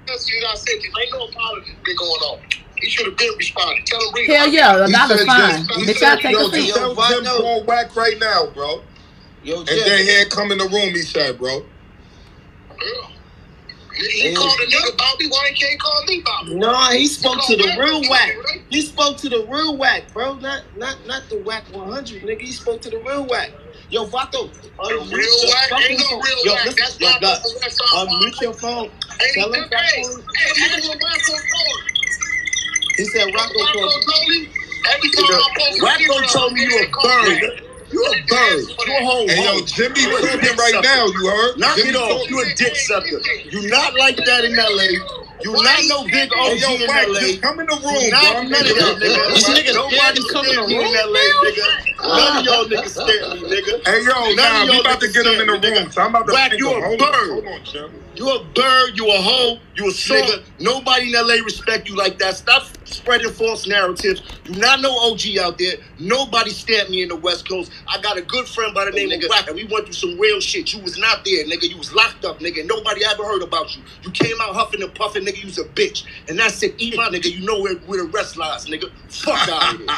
[0.08, 2.40] You gotta say, 'cause ain't no apology been going on.
[2.80, 3.84] He should have been responding.
[3.86, 5.64] Tell him, Hell yeah, a dollar's fine.
[5.64, 6.66] He Bitch, said, I'll take yo, a seat.
[6.66, 8.82] just tell Jim going whack right now, bro.
[9.44, 11.64] Yo, and then he had come in the room, he said, bro.
[13.96, 16.54] He called a nigga Bobby, why he can't call me Bobby?
[16.54, 18.32] No, he spoke to the real whack.
[18.70, 20.34] He spoke to the real whack, bro.
[20.36, 22.40] Not not not the Wack 100, nigga.
[22.40, 23.50] He spoke to the real whack.
[23.90, 25.70] Yo, Vato, unmute uh, real your whack?
[25.70, 26.64] fucking Ain't no real Yo, whack.
[26.66, 28.85] listen, That's yo, why Gus, I'm that's why unmute your phone.
[28.87, 30.22] Ain't Tell he him hey, Vato.
[30.37, 31.81] hey, ask what Rocco told.
[32.96, 34.53] He said Rocco Rocco told told him,
[34.94, 37.42] every time I post Rocco told me you a bird.
[37.42, 37.50] me.
[37.90, 38.61] You a bird.
[38.87, 39.66] You a whole Hey, yo.
[39.66, 41.59] Jimmy You a cooking dick right now, you heard?
[41.59, 42.31] Knock Jimmy it off.
[42.31, 43.20] You a dick sucker.
[43.50, 45.29] You not like that in LA.
[45.44, 47.20] You not no big Hey, OG in LA.
[47.40, 48.42] come in the room, not bro.
[48.44, 49.35] none of that, nigga.
[49.35, 51.66] These niggas Nobody scared to come in the room in LA, nigga.
[52.16, 53.87] None of y'all niggas stand me, nigga.
[53.87, 55.90] Hey, yo, None nah, we about to get him in stand the me, room.
[55.92, 57.31] So I'm about to Whack, pick you a bird.
[57.31, 57.90] hold on, Jim.
[58.20, 60.44] You a bird, you a hoe, you a nigga.
[60.59, 62.37] Nobody in LA respect you like that.
[62.37, 64.20] Stop spreading false narratives.
[64.44, 65.76] You not no OG out there.
[65.98, 67.72] Nobody stamped me in the West Coast.
[67.88, 69.94] I got a good friend by the oh, name of Whack, and we went through
[69.94, 70.70] some real shit.
[70.74, 71.70] You was not there, nigga.
[71.70, 72.66] You was locked up, nigga.
[72.66, 73.83] Nobody ever heard about you.
[74.02, 75.38] You came out huffing and puffing, nigga.
[75.38, 76.04] You was a bitch.
[76.28, 76.74] And that's it.
[76.76, 77.33] Eat my nigga.
[77.33, 78.90] You know where, where the rest lies, nigga.
[79.09, 79.88] Fuck out of here.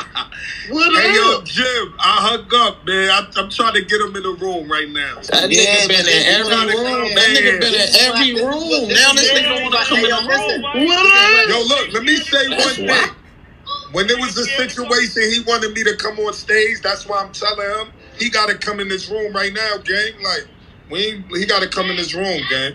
[0.71, 1.41] What the Hey, hell?
[1.41, 3.11] yo, Jim, I hung up, man.
[3.11, 5.17] I, I'm trying to get him in the room right now.
[5.17, 7.11] That nigga been in every room.
[7.15, 8.93] That nigga been in every room.
[8.93, 10.63] Now this nigga don't want to come in the room.
[10.73, 11.49] What?
[11.49, 13.11] Yo, look, let me say one thing.
[13.93, 17.33] When there was a situation he wanted me to come on stage, that's why I'm
[17.33, 20.13] telling him he got to come in this room right now, gang.
[20.23, 20.49] Like,
[20.91, 22.75] we he got to come in this room, gang.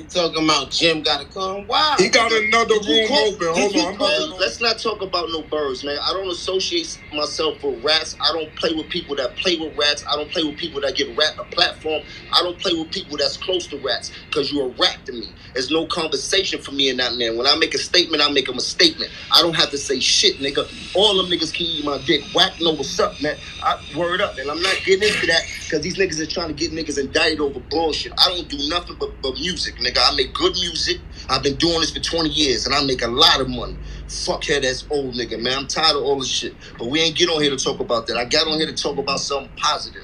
[0.00, 1.66] You talking about Jim got to come?
[1.66, 1.96] Wow.
[1.98, 3.46] He got another Did room call- open.
[3.52, 5.98] Hold on, call- Let's not talk about no birds, man.
[6.02, 8.16] I don't associate myself with rats.
[8.18, 10.02] I don't play with people that play with rats.
[10.10, 12.02] I don't play with people that get rat a platform.
[12.32, 15.34] I don't play with people that's close to rats because you're a rat to me.
[15.52, 17.36] There's no conversation for me and that man.
[17.36, 19.10] When I make a statement, I make him a statement.
[19.36, 20.64] I don't have to say shit, nigga.
[20.96, 22.22] All them niggas can eat my dick.
[22.34, 23.36] Whack, know what's up, man.
[23.62, 24.38] I, word up.
[24.38, 27.40] And I'm not getting into that because these niggas are trying to get niggas indicted
[27.40, 28.12] over bullshit.
[28.18, 29.89] I don't do nothing but, but music, nigga.
[29.98, 30.98] I make good music.
[31.28, 33.76] I've been doing this for 20 years and I make a lot of money.
[34.06, 35.58] Fuckhead ass old nigga, man.
[35.58, 36.54] I'm tired of all this shit.
[36.78, 38.16] But we ain't get on here to talk about that.
[38.16, 40.02] I got on here to talk about something positive.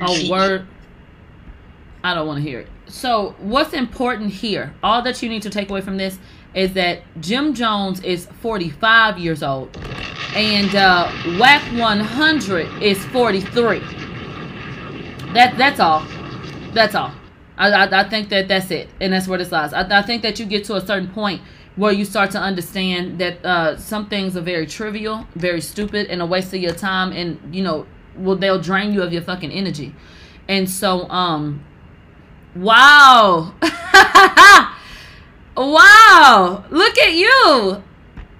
[0.00, 0.66] Oh, word.
[2.04, 2.68] I don't want to hear it.
[2.86, 6.18] So, what's important here, all that you need to take away from this
[6.54, 9.76] is that Jim Jones is 45 years old
[10.34, 13.80] and uh, Wack 100 is 43.
[15.32, 16.06] That That's all.
[16.72, 17.12] That's all.
[17.58, 18.88] I, I, I think that that's it.
[19.00, 19.72] And that's where this lies.
[19.72, 21.42] I, I think that you get to a certain point
[21.76, 26.22] where you start to understand that uh, some things are very trivial, very stupid, and
[26.22, 27.12] a waste of your time.
[27.12, 29.94] And, you know, well, they'll drain you of your fucking energy.
[30.48, 31.64] And so, um,
[32.56, 33.54] wow.
[35.56, 36.64] wow.
[36.70, 37.82] Look at you.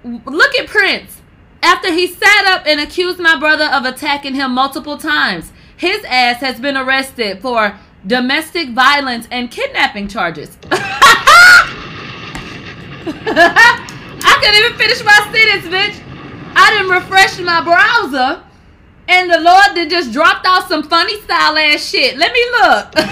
[0.04, 1.20] Look at Prince.
[1.62, 6.40] After he sat up and accused my brother of attacking him multiple times, his ass
[6.40, 7.78] has been arrested for
[8.09, 10.57] domestic violence and kidnapping charges.
[14.21, 16.03] I couldn't even finish my sentence, bitch.
[16.57, 18.42] I didn't refresh my browser,
[19.07, 22.16] and the Lord did just dropped off some funny style ass shit.
[22.16, 22.94] Let me look.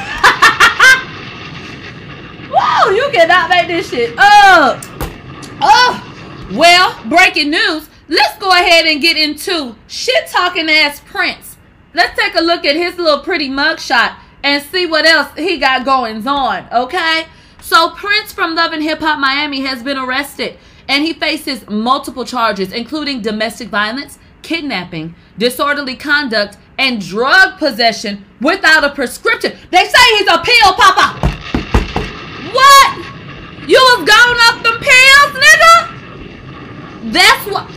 [2.50, 4.82] Whoa, you cannot make this shit up.
[5.60, 6.02] Oh,
[6.52, 7.88] well, breaking news.
[8.08, 11.56] Let's go ahead and get into shit talking ass Prince.
[11.92, 15.84] Let's take a look at his little pretty mugshot and see what else he got
[15.84, 17.26] goings on, okay?
[17.60, 20.56] So Prince from Love and Hip Hop Miami has been arrested
[20.88, 28.84] and he faces multiple charges including domestic violence, kidnapping, disorderly conduct, and drug possession without
[28.84, 29.50] a prescription.
[29.72, 31.26] They say he's a pill popper.
[32.52, 32.96] What?
[33.66, 37.12] You was gone off them pills, nigga?
[37.12, 37.68] That's what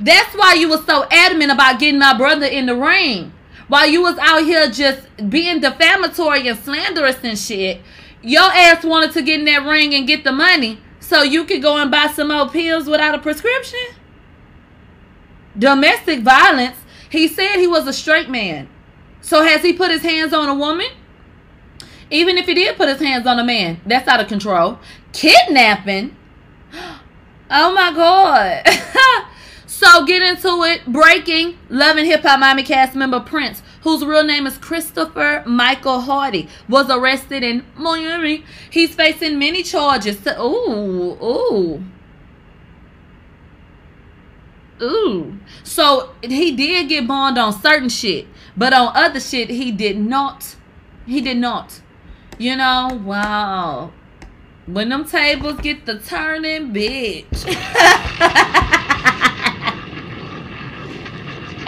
[0.00, 3.33] that's why you was so adamant about getting my brother in the ring.
[3.68, 5.00] While you was out here just
[5.30, 7.80] being defamatory and slanderous and shit,
[8.22, 11.62] your ass wanted to get in that ring and get the money so you could
[11.62, 13.86] go and buy some more pills without a prescription.
[15.58, 16.76] Domestic violence.
[17.10, 18.68] He said he was a straight man.
[19.20, 20.88] So has he put his hands on a woman?
[22.10, 24.78] Even if he did put his hands on a man, that's out of control.
[25.12, 26.16] Kidnapping.
[27.50, 28.66] Oh my god.
[29.74, 30.86] So get into it.
[30.86, 31.58] Breaking.
[31.68, 36.48] Love and Hip Hop Miami cast member Prince, whose real name is Christopher Michael Hardy,
[36.68, 38.44] was arrested in Miami.
[38.70, 40.20] He's facing many charges.
[40.20, 41.84] To, ooh, ooh.
[44.80, 45.40] Ooh.
[45.64, 50.54] So he did get bond on certain shit, but on other shit he did not.
[51.04, 51.80] He did not.
[52.38, 53.90] You know, wow.
[54.66, 58.60] When them tables get the turning, bitch.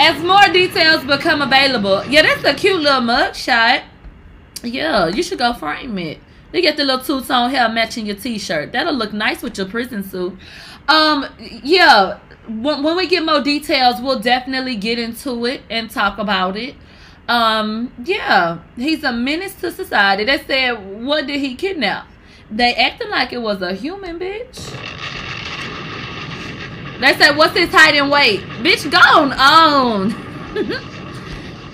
[0.09, 3.83] As more details become available, yeah, that's a cute little mug shot.
[4.63, 6.21] Yeah, you should go frame it.
[6.53, 8.71] You get the little two-tone hair matching your t-shirt.
[8.71, 10.39] That'll look nice with your prison suit.
[10.89, 16.19] Um, yeah, when, when we get more details, we'll definitely get into it and talk
[16.19, 16.77] about it.
[17.29, 20.23] Um, yeah, he's a menace to society.
[20.23, 22.07] They said, what did he kidnap?
[22.49, 24.73] They acting like it was a human, bitch.
[27.01, 28.41] They said, what's his height and weight?
[28.63, 30.15] Bitch, gone on.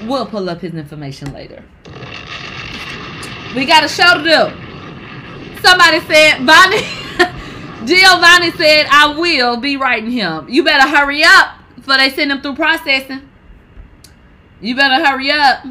[0.09, 1.65] we'll pull up his information later.
[3.55, 5.61] We got a show to do.
[5.61, 6.83] Somebody said, Bonnie,
[7.87, 10.49] Giovanni said, I will be writing him.
[10.49, 13.29] You better hurry up before they send him through processing.
[14.61, 15.65] You better hurry up.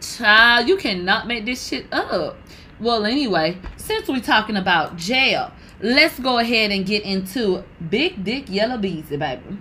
[0.00, 2.36] Child, you cannot make this shit up.
[2.78, 5.50] Well, anyway, since we're talking about jail,
[5.80, 9.58] let's go ahead and get into Big Dick Yella Beezy, baby.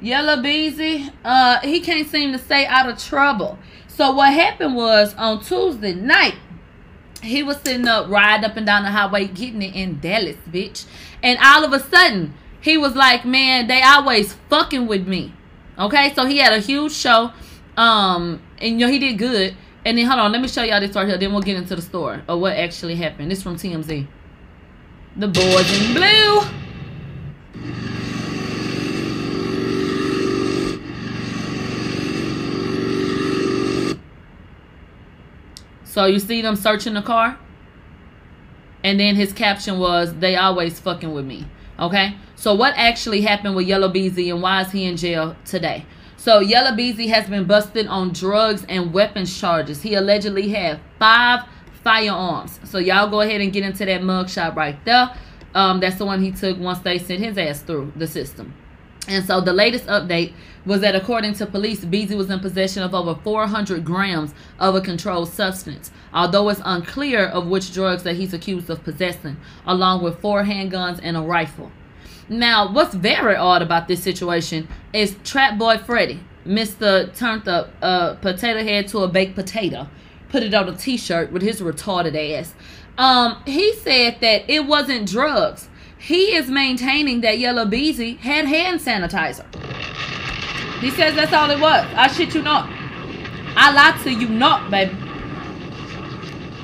[0.00, 3.58] Yella Beezy, uh, he can't seem to stay out of trouble.
[3.88, 6.36] So what happened was on Tuesday night,
[7.22, 10.86] he was sitting up, riding up and down the highway, getting it in Dallas, bitch.
[11.22, 15.34] And all of a sudden, he was like, man, they always fucking with me.
[15.78, 17.32] Okay, so he had a huge show.
[17.76, 19.56] Um, and you know, he did good.
[19.84, 21.16] And then hold on, let me show y'all this right here.
[21.16, 23.30] Then we'll get into the story of what actually happened.
[23.30, 24.06] This from TMZ.
[25.16, 26.40] The boys in blue.
[35.84, 37.38] So you see them searching the car?
[38.84, 41.46] And then his caption was, they always fucking with me.
[41.78, 42.16] Okay?
[42.36, 45.84] So what actually happened with Yella Beezy and why is he in jail today?
[46.16, 49.82] So Yella Beezy has been busted on drugs and weapons charges.
[49.82, 51.40] He allegedly had five
[51.82, 52.60] firearms.
[52.64, 55.14] So y'all go ahead and get into that mugshot right there.
[55.54, 58.54] Um, that's the one he took once they sent his ass through the system.
[59.08, 60.32] And so the latest update
[60.64, 64.80] was that according to police, Beezy was in possession of over 400 grams of a
[64.80, 70.20] controlled substance, although it's unclear of which drugs that he's accused of possessing, along with
[70.20, 71.72] four handguns and a rifle.
[72.28, 77.12] Now, what's very odd about this situation is Trap Boy Freddy, Mr.
[77.16, 79.88] Turned Up uh, Potato Head to a Baked Potato,
[80.30, 82.54] put it on a t-shirt with his retarded ass.
[82.98, 85.68] Um, he said that it wasn't drugs.
[85.98, 89.46] He is maintaining that Yella Beezy had hand sanitizer.
[90.80, 91.86] He says that's all it was.
[91.94, 92.70] I shit you not.
[93.56, 94.96] I lied to you not, baby.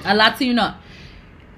[0.05, 0.81] I lied to you not.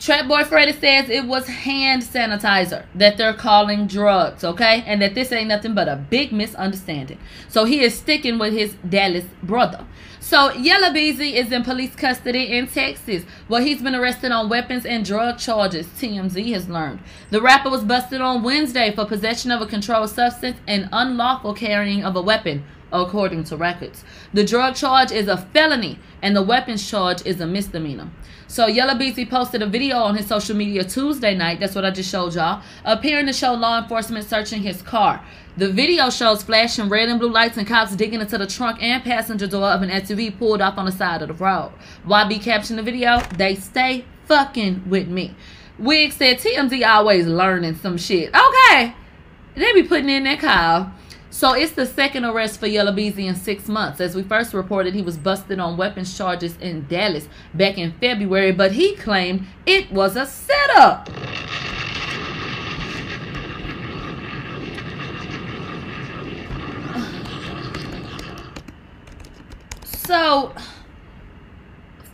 [0.01, 4.85] Trap Boy Freddy says it was hand sanitizer that they're calling drugs, okay?
[4.87, 7.19] And that this ain't nothing but a big misunderstanding.
[7.49, 9.85] So he is sticking with his Dallas brother.
[10.29, 14.85] So Yella Beezy is in police custody in Texas, Well, he's been arrested on weapons
[14.85, 17.01] and drug charges, TMZ has learned.
[17.31, 22.05] The rapper was busted on Wednesday for possession of a controlled substance and unlawful carrying
[22.05, 22.63] of a weapon,
[22.93, 24.05] according to records.
[24.35, 28.11] The drug charge is a felony, and the weapons charge is a misdemeanor.
[28.47, 31.91] So Yella Beezy posted a video on his social media Tuesday night, that's what I
[31.91, 35.23] just showed y'all, appearing to show law enforcement searching his car.
[35.57, 39.03] The video shows flashing red and blue lights and cops digging into the trunk and
[39.03, 41.73] passenger door of an SUV pulled off on the side of the road.
[42.07, 45.35] YB captioned the video, they stay fucking with me.
[45.79, 48.35] Wig said TMZ always learning some shit.
[48.35, 48.95] Okay.
[49.55, 50.93] They be putting in that call.
[51.31, 54.01] So it's the second arrest for Yella Beezy in six months.
[54.01, 58.53] As we first reported, he was busted on weapons charges in Dallas back in February,
[58.53, 61.09] but he claimed it was a setup.
[69.85, 70.55] So,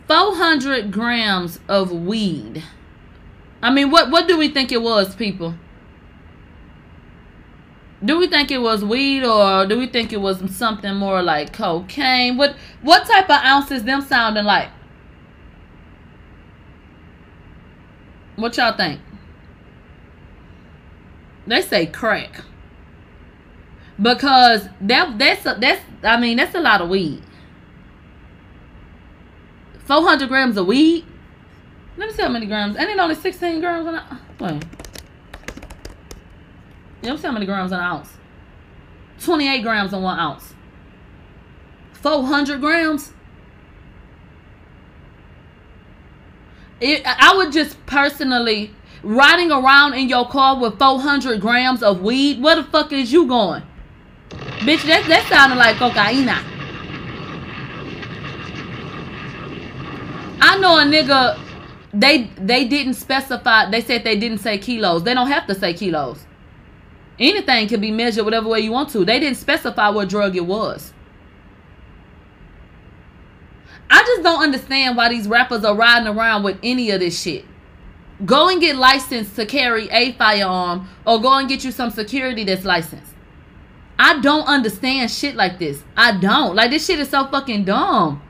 [0.07, 2.61] 400 grams of weed.
[3.61, 5.55] I mean, what, what do we think it was, people?
[8.05, 11.53] Do we think it was weed or do we think it was something more like
[11.53, 12.37] cocaine?
[12.37, 14.69] What what type of ounces them sounding like?
[18.35, 19.01] What y'all think?
[21.47, 22.41] They say crack.
[23.99, 27.23] Because that that's a, that's I mean that's a lot of weed.
[29.85, 31.05] 400 grams of weed.
[31.97, 32.77] Let me see how many grams.
[32.77, 34.01] Ain't it only 16 grams
[34.39, 34.84] wait.
[37.01, 38.09] You know how many grams an ounce?
[39.21, 40.53] 28 grams in one ounce.
[41.93, 43.11] 400 grams.
[46.79, 52.41] It, I would just personally riding around in your car with 400 grams of weed.
[52.41, 53.63] Where the fuck is you going?
[54.29, 56.29] Bitch, that, that sounded like cocaine.
[60.41, 61.39] I know a nigga,
[61.93, 65.03] they they didn't specify, they said they didn't say kilos.
[65.03, 66.25] They don't have to say kilos.
[67.19, 69.05] Anything can be measured whatever way you want to.
[69.05, 70.93] They didn't specify what drug it was.
[73.89, 77.45] I just don't understand why these rappers are riding around with any of this shit.
[78.25, 82.43] Go and get licensed to carry a firearm or go and get you some security
[82.43, 83.13] that's licensed.
[83.97, 85.83] I don't understand shit like this.
[85.95, 86.55] I don't.
[86.55, 88.21] Like this shit is so fucking dumb.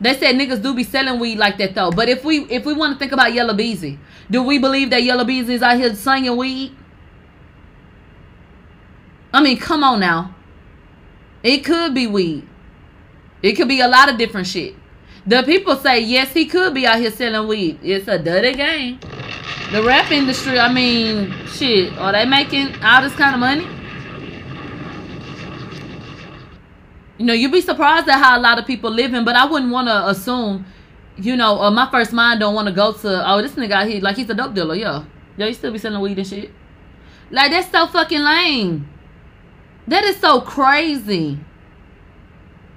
[0.00, 1.90] They said niggas do be selling weed like that though.
[1.90, 3.98] But if we if we want to think about Yella Beezy,
[4.30, 6.74] do we believe that Yella Beezy is out here slinging weed?
[9.34, 10.32] I mean, come on now.
[11.42, 12.48] It could be weed.
[13.42, 14.76] It could be a lot of different shit.
[15.26, 17.80] The people say, yes, he could be out here selling weed.
[17.82, 19.00] It's a dirty game.
[19.72, 23.66] The rap industry, I mean, shit, are they making all this kind of money?
[27.18, 29.72] You know, you'd be surprised at how a lot of people living, but I wouldn't
[29.72, 30.64] want to assume,
[31.16, 33.88] you know, uh, my first mind don't want to go to, oh, this nigga out
[33.88, 35.04] here, like he's a dope dealer, yeah.
[35.36, 36.52] Yeah, he still be selling weed and shit.
[37.32, 38.88] Like, that's so fucking lame.
[39.86, 41.38] That is so crazy.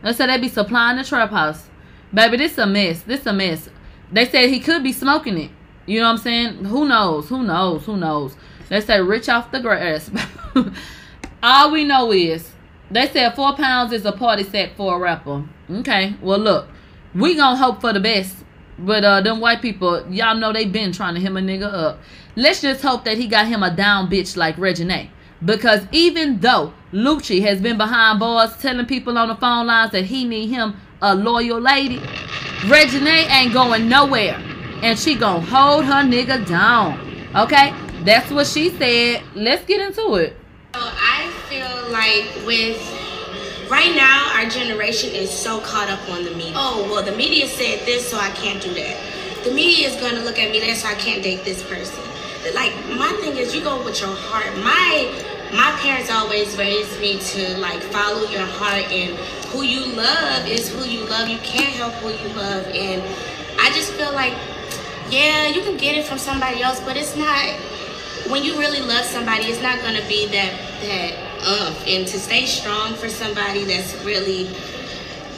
[0.04, 1.70] They said they be supplying the trap house.
[2.14, 3.02] Baby, this a mess.
[3.02, 3.70] This a mess.
[4.12, 5.52] They said he could be smoking it.
[5.86, 6.66] You know what I'm saying?
[6.66, 7.30] Who knows?
[7.30, 7.86] Who knows?
[7.86, 8.36] Who knows?
[8.70, 10.12] They say rich off the grass.
[11.44, 12.52] All we know is
[12.92, 15.46] they said four pounds is a party set for a rapper.
[15.70, 16.16] Okay.
[16.22, 16.68] Well, look,
[17.16, 18.44] we gonna hope for the best.
[18.80, 22.00] But uh, them white people, y'all know they been trying to him a nigga up.
[22.36, 25.10] Let's just hope that he got him a down bitch like Reginae.
[25.44, 30.06] Because even though Lucci has been behind bars telling people on the phone lines that
[30.06, 32.00] he need him a loyal lady,
[32.68, 34.42] Reginae ain't going nowhere.
[34.82, 37.00] And she gonna hold her nigga down.
[37.36, 37.74] Okay?
[38.04, 39.24] That's what she said.
[39.36, 40.36] Let's get into it.
[40.74, 42.80] I feel like with
[43.70, 46.54] right now our generation is so caught up on the media.
[46.56, 49.44] Oh well the media said this so I can't do that.
[49.44, 52.04] The media is gonna look at me that so I can't date this person.
[52.54, 54.56] Like my thing is you go with your heart.
[54.58, 55.12] My
[55.54, 59.18] my parents always raised me to like follow your heart and
[59.48, 61.30] who you love is who you love.
[61.30, 63.02] You can't help who you love and
[63.60, 64.34] I just feel like
[65.10, 67.46] yeah, you can get it from somebody else, but it's not
[68.30, 71.14] when you really love somebody, it's not gonna be that that
[71.48, 71.84] umph.
[71.88, 74.50] And to stay strong for somebody that's really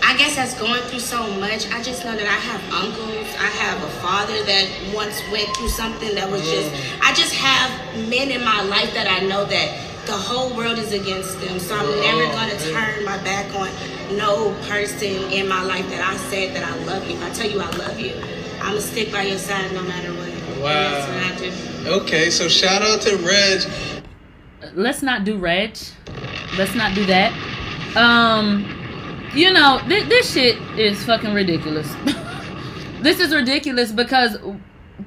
[0.01, 1.69] I guess that's going through so much.
[1.71, 3.27] I just know that I have uncles.
[3.35, 6.99] I have a father that once went through something that was just mm.
[7.01, 7.69] I just have
[8.09, 11.59] men in my life that I know that the whole world is against them.
[11.59, 13.69] So I'm never gonna turn my back on
[14.17, 17.15] no person in my life that I said that I love you.
[17.15, 18.15] If I tell you I love you,
[18.55, 20.29] I'm gonna stick by your side no matter what.
[20.29, 21.89] And That's what I do.
[22.01, 24.73] Okay, so shout out to Reg.
[24.73, 25.77] let's not do Reg.
[26.57, 27.31] Let's not do that.
[27.95, 28.65] Um,
[29.35, 31.87] you know, th- this shit is fucking ridiculous.
[33.01, 34.37] this is ridiculous because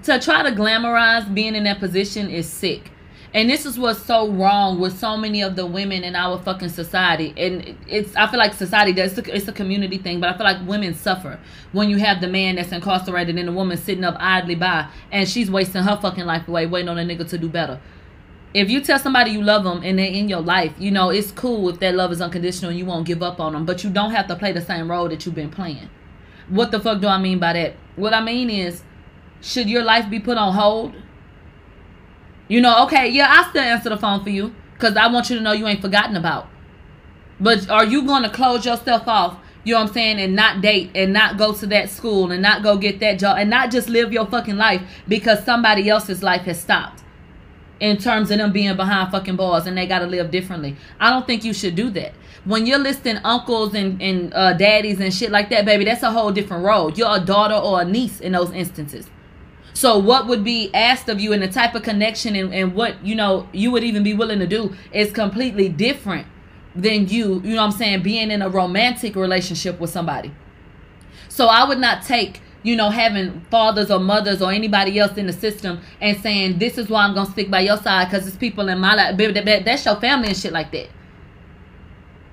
[0.04, 2.91] to try to glamorize being in that position is sick.
[3.34, 6.68] And this is what's so wrong with so many of the women in our fucking
[6.68, 7.32] society.
[7.36, 10.36] And it's I feel like society does it's a, it's a community thing, but I
[10.36, 11.40] feel like women suffer
[11.72, 15.28] when you have the man that's incarcerated and the woman sitting up idly by and
[15.28, 17.80] she's wasting her fucking life away waiting on a nigga to do better
[18.54, 21.30] if you tell somebody you love them and they're in your life, you know, it's
[21.30, 23.90] cool if that love is unconditional and you won't give up on them, but you
[23.90, 25.88] don't have to play the same role that you've been playing.
[26.48, 27.76] What the fuck do I mean by that?
[27.96, 28.82] What I mean is,
[29.40, 30.94] should your life be put on hold?
[32.48, 35.36] You know, okay, yeah, I still answer the phone for you because I want you
[35.36, 36.48] to know you ain't forgotten about.
[37.40, 40.60] But are you going to close yourself off, you know what I'm saying, and not
[40.60, 43.70] date and not go to that school and not go get that job and not
[43.70, 47.02] just live your fucking life because somebody else's life has stopped?
[47.82, 50.76] in terms of them being behind fucking bars and they got to live differently.
[51.00, 52.12] I don't think you should do that.
[52.44, 56.12] When you're listing uncles and, and uh, daddies and shit like that, baby, that's a
[56.12, 56.92] whole different role.
[56.92, 59.10] You're a daughter or a niece in those instances.
[59.74, 63.04] So what would be asked of you and the type of connection and, and what,
[63.04, 66.26] you know, you would even be willing to do is completely different
[66.74, 70.32] than you, you know what I'm saying, being in a romantic relationship with somebody.
[71.28, 75.26] So I would not take you know, having fathers or mothers or anybody else in
[75.26, 78.26] the system and saying, this is why I'm going to stick by your side because
[78.26, 79.16] it's people in my life.
[79.16, 80.88] That- That's your family and shit like that.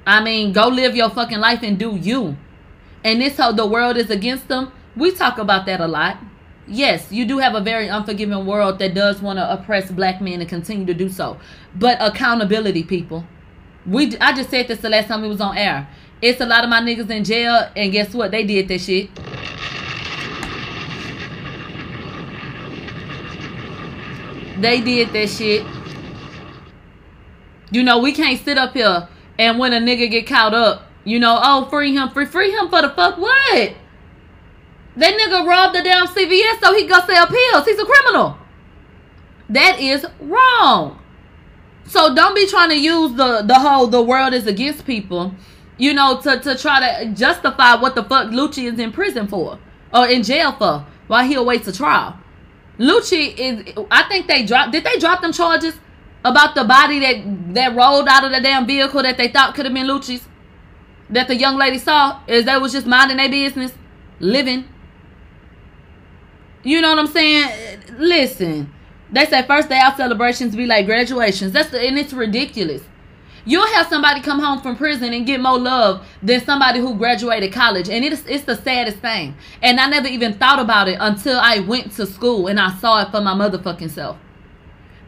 [0.06, 2.38] I mean, go live your fucking life and do you.
[3.04, 4.72] And this how the world is against them.
[4.96, 6.18] We talk about that a lot.
[6.70, 10.40] Yes, you do have a very unforgiving world that does want to oppress black men
[10.40, 11.38] and continue to do so.
[11.76, 13.26] But accountability, people.
[13.88, 15.90] We I just said this the last time we was on air.
[16.22, 18.30] It's a lot of my niggas in jail, and guess what?
[18.30, 19.10] They did that shit.
[24.62, 25.66] They did that shit.
[27.72, 29.08] You know, we can't sit up here
[29.38, 32.70] and when a nigga get caught up, you know, oh, free him, free, free him
[32.70, 33.74] for the fuck what?
[34.96, 37.66] That nigga robbed the damn CVS so he go sell pills.
[37.66, 38.38] He's a criminal.
[39.50, 41.00] That is wrong.
[41.86, 45.34] So don't be trying to use the the whole the world is against people,
[45.78, 49.58] you know, to to try to justify what the fuck Lucci is in prison for
[49.92, 52.16] or in jail for while he awaits a trial.
[52.78, 55.76] Lucci is I think they dropped did they drop them charges
[56.24, 59.66] about the body that that rolled out of the damn vehicle that they thought could
[59.66, 60.28] have been Lucci's?
[61.10, 63.74] That the young lady saw is they was just minding their business,
[64.20, 64.66] living.
[66.64, 67.82] You know what I'm saying?
[67.98, 68.74] Listen,
[69.12, 71.52] they say first day out celebrations be like graduations.
[71.52, 72.82] That's the, and it's ridiculous.
[73.46, 77.54] You'll have somebody come home from prison and get more love than somebody who graduated
[77.54, 77.90] college.
[77.90, 79.36] And it's, it's the saddest thing.
[79.62, 83.02] And I never even thought about it until I went to school and I saw
[83.02, 84.18] it for my motherfucking self.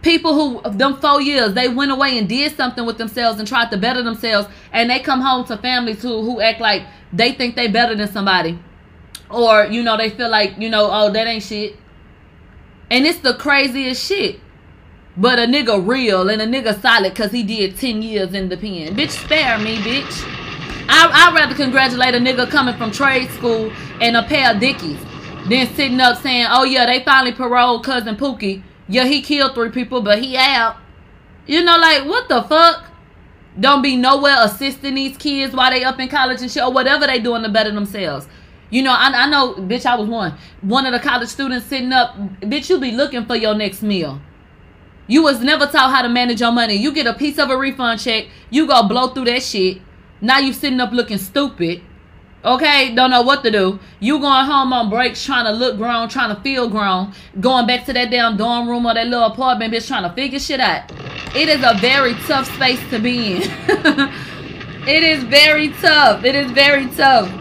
[0.01, 3.69] People who, them four years, they went away and did something with themselves and tried
[3.69, 4.47] to better themselves.
[4.71, 6.83] And they come home to families who, who act like
[7.13, 8.57] they think they better than somebody.
[9.31, 11.75] Or, you know, they feel like, you know, oh, that ain't shit.
[12.89, 14.39] And it's the craziest shit.
[15.17, 18.57] But a nigga real and a nigga solid because he did 10 years in the
[18.57, 18.95] pen.
[18.95, 20.25] Bitch, spare me, bitch.
[20.87, 23.71] I, I'd rather congratulate a nigga coming from trade school
[24.01, 24.99] and a pair of dickies
[25.49, 28.63] than sitting up saying, oh yeah, they finally paroled cousin Pookie.
[28.87, 30.77] Yeah, he killed three people, but he out.
[31.47, 32.85] You know, like, what the fuck?
[33.59, 37.05] Don't be nowhere assisting these kids while they up in college and shit or whatever
[37.05, 38.27] they doing to better themselves.
[38.71, 40.33] You know, I, I know, bitch, I was one.
[40.61, 44.19] One of the college students sitting up, bitch, you be looking for your next meal.
[45.07, 46.75] You was never taught how to manage your money.
[46.75, 49.81] You get a piece of a refund check, you go blow through that shit.
[50.21, 51.81] Now you sitting up looking stupid.
[52.45, 53.77] Okay, don't know what to do.
[53.99, 57.85] You going home on breaks, trying to look grown, trying to feel grown, going back
[57.85, 60.89] to that damn dorm room or that little apartment, bitch, trying to figure shit out.
[61.35, 63.41] It is a very tough space to be in.
[64.87, 66.23] it is very tough.
[66.23, 67.40] It is very tough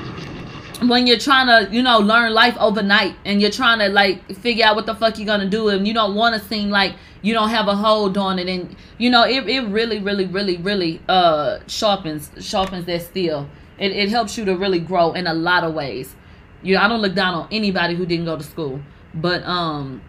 [0.89, 4.65] when you're trying to, you know, learn life overnight and you're trying to like figure
[4.65, 7.35] out what the fuck you're gonna do and you don't want to seem like you
[7.35, 11.03] don't have a hold on it and you know it, it really really really really
[11.09, 13.49] uh sharpens sharpens that steel.
[13.79, 16.15] It, it helps you to really grow in a lot of ways.
[16.63, 18.81] You know i don't look down on anybody who didn't go to school
[19.15, 20.03] but um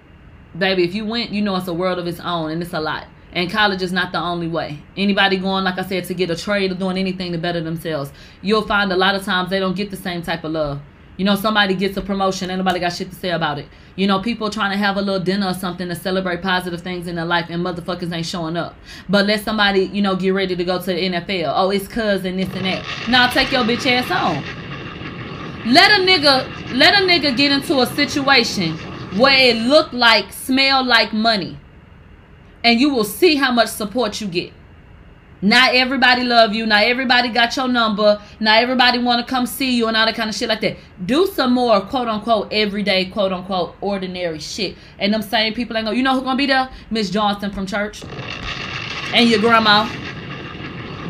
[0.57, 2.79] baby if you went you know it's a world of its own and it's a
[2.81, 6.29] lot and college is not the only way anybody going like i said to get
[6.29, 8.11] a trade or doing anything to better themselves
[8.41, 10.81] you'll find a lot of times they don't get the same type of love
[11.21, 13.67] you know, somebody gets a promotion, ain't nobody got shit to say about it.
[13.95, 17.05] You know, people trying to have a little dinner or something to celebrate positive things
[17.05, 18.75] in their life, and motherfuckers ain't showing up.
[19.07, 21.53] But let somebody, you know, get ready to go to the NFL.
[21.55, 22.83] Oh, it's cuz and this and that.
[23.07, 24.43] Now take your bitch ass home.
[25.71, 28.75] Let a nigga, let a nigga get into a situation
[29.19, 31.55] where it look like, smell like money,
[32.63, 34.53] and you will see how much support you get.
[35.41, 36.67] Not everybody love you.
[36.67, 38.21] Not everybody got your number.
[38.39, 40.77] Not everybody want to come see you and all that kind of shit like that.
[41.03, 44.75] Do some more quote unquote everyday quote unquote ordinary shit.
[44.99, 45.91] And them same people ain't go.
[45.91, 46.69] You know who gonna be there?
[46.91, 48.03] Miss Johnson from church
[49.13, 49.89] and your grandma.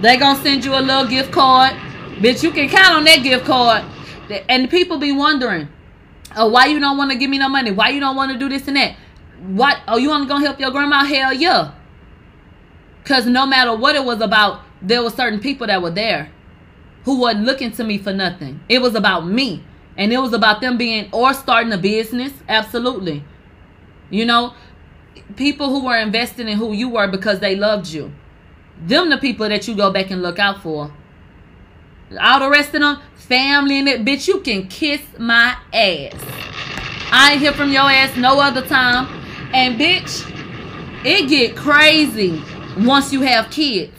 [0.01, 1.73] They gonna send you a little gift card,
[2.19, 2.41] bitch.
[2.41, 3.83] You can count on that gift card.
[4.47, 5.67] And people be wondering,
[6.37, 7.71] oh, why you don't want to give me no money?
[7.71, 8.95] Why you don't want to do this and that?
[9.41, 9.79] What?
[9.87, 11.03] Oh, you only gonna help your grandma?
[11.03, 11.73] Hell yeah.
[13.03, 16.31] Because no matter what it was about, there were certain people that were there
[17.03, 18.59] who wasn't looking to me for nothing.
[18.69, 19.63] It was about me.
[19.97, 22.31] And it was about them being or starting a business.
[22.47, 23.23] Absolutely.
[24.09, 24.53] You know,
[25.35, 28.11] people who were investing in who you were because they loved you.
[28.85, 30.91] Them the people that you go back and look out for.
[32.19, 36.13] All the rest of them, family and it, bitch, you can kiss my ass.
[37.11, 39.20] I ain't hear from your ass no other time.
[39.53, 40.25] And bitch,
[41.05, 42.41] it get crazy
[42.77, 43.93] once you have kids.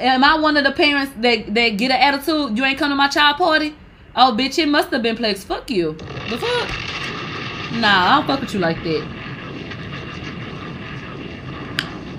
[0.00, 2.56] Am I one of the parents that, that get an attitude?
[2.56, 3.74] You ain't come to my child party?
[4.14, 5.38] Oh, bitch, it must have been Plex.
[5.38, 5.92] Fuck you.
[5.92, 6.68] The fuck?
[7.80, 9.18] Nah, I don't fuck with you like that.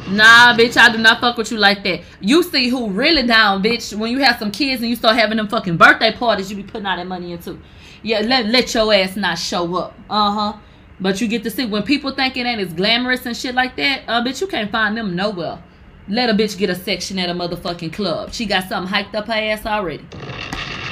[0.10, 2.02] Nah, bitch, I do not fuck with you like that.
[2.20, 5.38] You see who really down, bitch, when you have some kids and you start having
[5.38, 7.60] them fucking birthday parties you be putting all that money into.
[8.02, 9.94] Yeah, let, let your ass not show up.
[10.10, 10.58] Uh-huh.
[11.02, 13.76] But you get to see when people think it that it's glamorous and shit like
[13.78, 15.64] that, uh, bitch, you can't find them nowhere.
[16.08, 18.34] Let a bitch get a section at a motherfucking club.
[18.34, 20.04] She got something hiked up her ass already.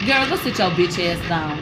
[0.05, 1.57] Girl, go sit your bitch ass down.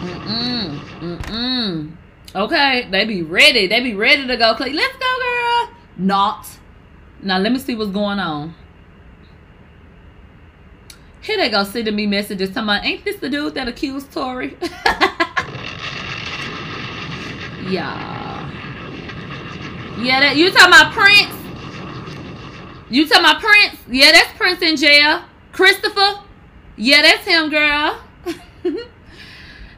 [0.00, 0.80] Mm-mm.
[1.00, 1.92] Mm-mm.
[2.34, 3.66] Okay, they be ready.
[3.66, 4.56] They be ready to go.
[4.58, 5.70] Let's go, girl.
[5.98, 6.48] Not.
[7.22, 8.54] Now, let me see what's going on.
[11.28, 14.56] Here they go sending me messages talking about, ain't this the dude that accused Tory?
[17.68, 18.50] yeah.
[20.00, 21.34] Yeah, that you talking about Prince?
[22.88, 23.78] You talking about Prince?
[23.90, 25.22] Yeah, that's Prince in jail.
[25.52, 26.22] Christopher?
[26.78, 28.00] Yeah, that's him, girl.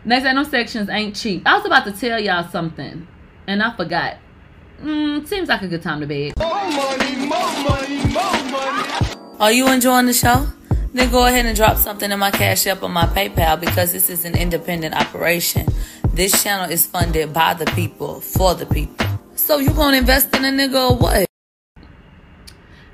[0.04, 1.42] Next, I know sections ain't cheap.
[1.46, 3.08] I was about to tell y'all something,
[3.48, 4.18] and I forgot.
[4.80, 6.34] Mm, seems like a good time to bed.
[6.38, 9.38] More money, more money, more money.
[9.40, 10.46] Are you enjoying the show?
[10.92, 14.10] Then go ahead and drop something in my Cash App on my PayPal because this
[14.10, 15.66] is an independent operation.
[16.12, 19.06] This channel is funded by the people, for the people.
[19.36, 21.26] So you gonna invest in a nigga or what?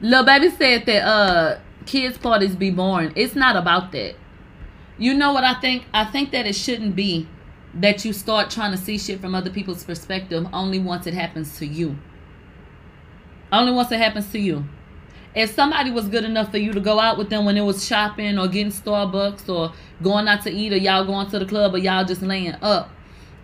[0.00, 3.12] Lil baby said that uh kids parties be boring.
[3.16, 4.14] It's not about that.
[4.98, 5.84] You know what I think?
[5.94, 7.26] I think that it shouldn't be
[7.74, 11.58] that you start trying to see shit from other people's perspective only once it happens
[11.58, 11.96] to you.
[13.50, 14.66] Only once it happens to you
[15.36, 17.86] if somebody was good enough for you to go out with them when it was
[17.86, 19.72] shopping or getting Starbucks or
[20.02, 22.88] going out to eat or y'all going to the club or y'all just laying up,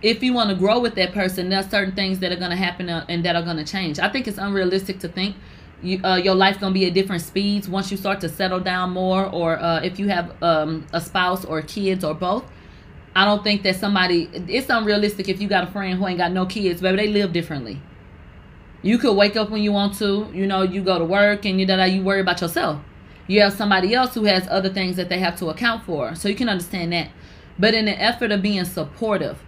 [0.01, 2.57] if you want to grow with that person, there's certain things that are going to
[2.57, 3.99] happen uh, and that are going to change.
[3.99, 5.37] I think it's unrealistic to think
[5.83, 8.59] you, uh, your life's going to be at different speeds once you start to settle
[8.59, 12.45] down more or uh, if you have um, a spouse or kids or both.
[13.15, 16.33] I don't think that somebody, it's unrealistic if you got a friend who ain't got
[16.33, 17.83] no kids, baby, they live differently.
[18.83, 20.29] You could wake up when you want to.
[20.35, 22.81] You know, you go to work and you that you worry about yourself.
[23.29, 26.15] You have somebody else who has other things that they have to account for.
[26.17, 27.11] So you can understand that.
[27.59, 29.39] But in the effort of being supportive,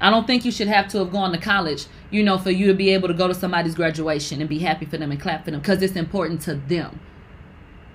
[0.00, 2.66] I don't think you should have to have gone to college, you know, for you
[2.68, 5.44] to be able to go to somebody's graduation and be happy for them and clap
[5.44, 7.00] for them because it's important to them.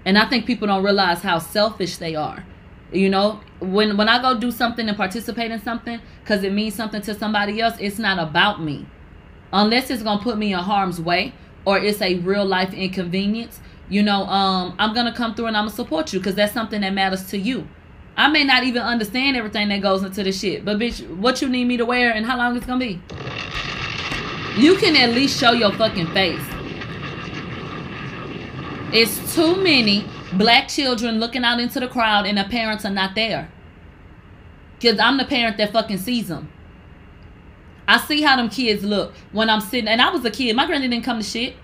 [0.03, 2.43] And I think people don't realize how selfish they are.
[2.91, 6.75] You know, when when I go do something and participate in something because it means
[6.75, 8.87] something to somebody else, it's not about me
[9.53, 11.33] unless it's to put me in harm's way
[11.65, 13.59] or it's a real life inconvenience
[13.91, 16.79] You know, um, I'm gonna come through and I'm gonna support you because that's something
[16.79, 17.67] that matters to you.
[18.15, 21.49] I may not even understand everything that goes into this shit, but bitch, what you
[21.49, 23.01] need me to wear and how long it's gonna be?
[24.55, 26.41] You can at least show your fucking face.
[28.93, 33.13] It's too many black children looking out into the crowd and the parents are not
[33.13, 33.49] there.
[34.81, 36.49] Cause I'm the parent that fucking sees them.
[37.91, 40.55] I see how them kids look when I'm sitting, and I was a kid.
[40.55, 41.55] My granny didn't come to shit,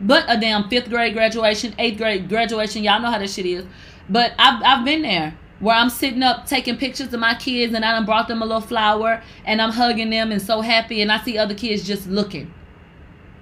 [0.00, 2.82] but a damn fifth grade graduation, eighth grade graduation.
[2.82, 3.66] Y'all know how this shit is.
[4.08, 7.84] But I've I've been there where I'm sitting up taking pictures of my kids, and
[7.84, 11.12] I done brought them a little flower, and I'm hugging them and so happy, and
[11.12, 12.54] I see other kids just looking,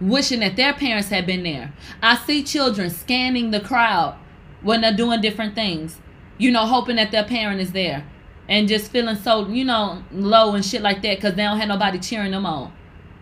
[0.00, 1.72] wishing that their parents had been there.
[2.02, 4.18] I see children scanning the crowd
[4.60, 6.00] when they're doing different things,
[6.38, 8.04] you know, hoping that their parent is there
[8.48, 11.68] and just feeling so, you know, low and shit like that because they don't have
[11.68, 12.72] nobody cheering them on.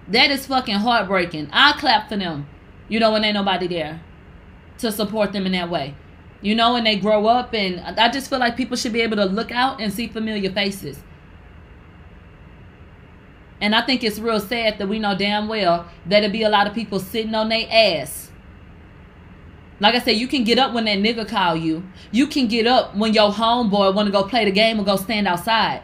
[0.09, 1.49] That is fucking heartbreaking.
[1.53, 2.49] I clap for them,
[2.89, 4.03] you know, when ain't nobody there
[4.79, 5.95] to support them in that way.
[6.41, 9.17] You know, and they grow up, and I just feel like people should be able
[9.17, 11.01] to look out and see familiar faces.
[13.61, 16.49] And I think it's real sad that we know damn well that it be a
[16.49, 18.22] lot of people sitting on their ass
[19.81, 21.83] like I said, you can get up when that nigga call you.
[22.11, 24.97] You can get up when your homeboy want to go play the game or go
[24.97, 25.83] stand outside.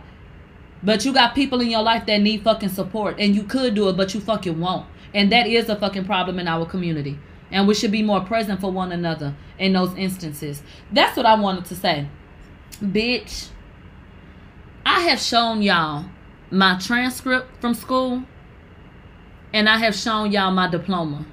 [0.82, 3.16] But you got people in your life that need fucking support.
[3.18, 4.86] And you could do it, but you fucking won't.
[5.14, 7.18] And that is a fucking problem in our community.
[7.50, 10.62] And we should be more present for one another in those instances.
[10.92, 12.08] That's what I wanted to say.
[12.80, 13.48] Bitch,
[14.84, 16.04] I have shown y'all
[16.50, 18.24] my transcript from school.
[19.52, 21.26] And I have shown y'all my diploma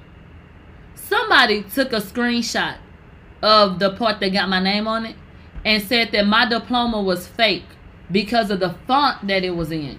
[1.08, 2.76] somebody took a screenshot
[3.42, 5.16] of the part that got my name on it
[5.64, 7.64] and said that my diploma was fake
[8.10, 9.98] because of the font that it was in.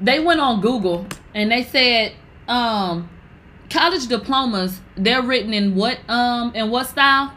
[0.00, 2.12] They went on Google and they said
[2.46, 3.10] um
[3.68, 7.32] college diplomas they're written in what um in what style?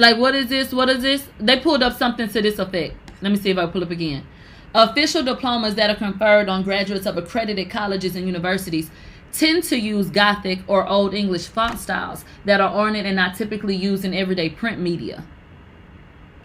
[0.00, 0.72] Like, what is this?
[0.72, 1.28] What is this?
[1.38, 2.94] They pulled up something to this effect.
[3.20, 4.26] Let me see if I pull up again.
[4.74, 8.90] Official diplomas that are conferred on graduates of accredited colleges and universities
[9.30, 13.76] tend to use Gothic or Old English font styles that are ornate and not typically
[13.76, 15.22] used in everyday print media.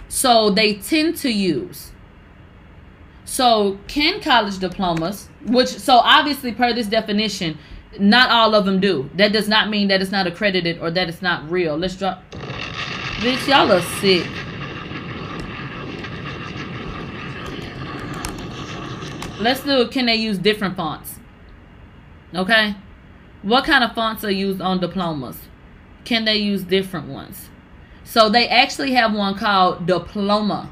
[0.10, 1.94] So they tend to use.
[3.24, 7.58] So can college diplomas, which so obviously per this definition,
[7.98, 9.10] not all of them do.
[9.16, 11.78] That does not mean that it's not accredited or that it's not real.
[11.78, 12.22] Let's drop.
[13.26, 14.24] Bitch, y'all are sick.
[19.40, 19.90] Let's do it.
[19.90, 21.16] can they use different fonts?
[22.36, 22.76] Okay?
[23.42, 25.40] What kind of fonts are used on diplomas?
[26.04, 27.50] Can they use different ones?
[28.04, 30.70] So they actually have one called Diploma.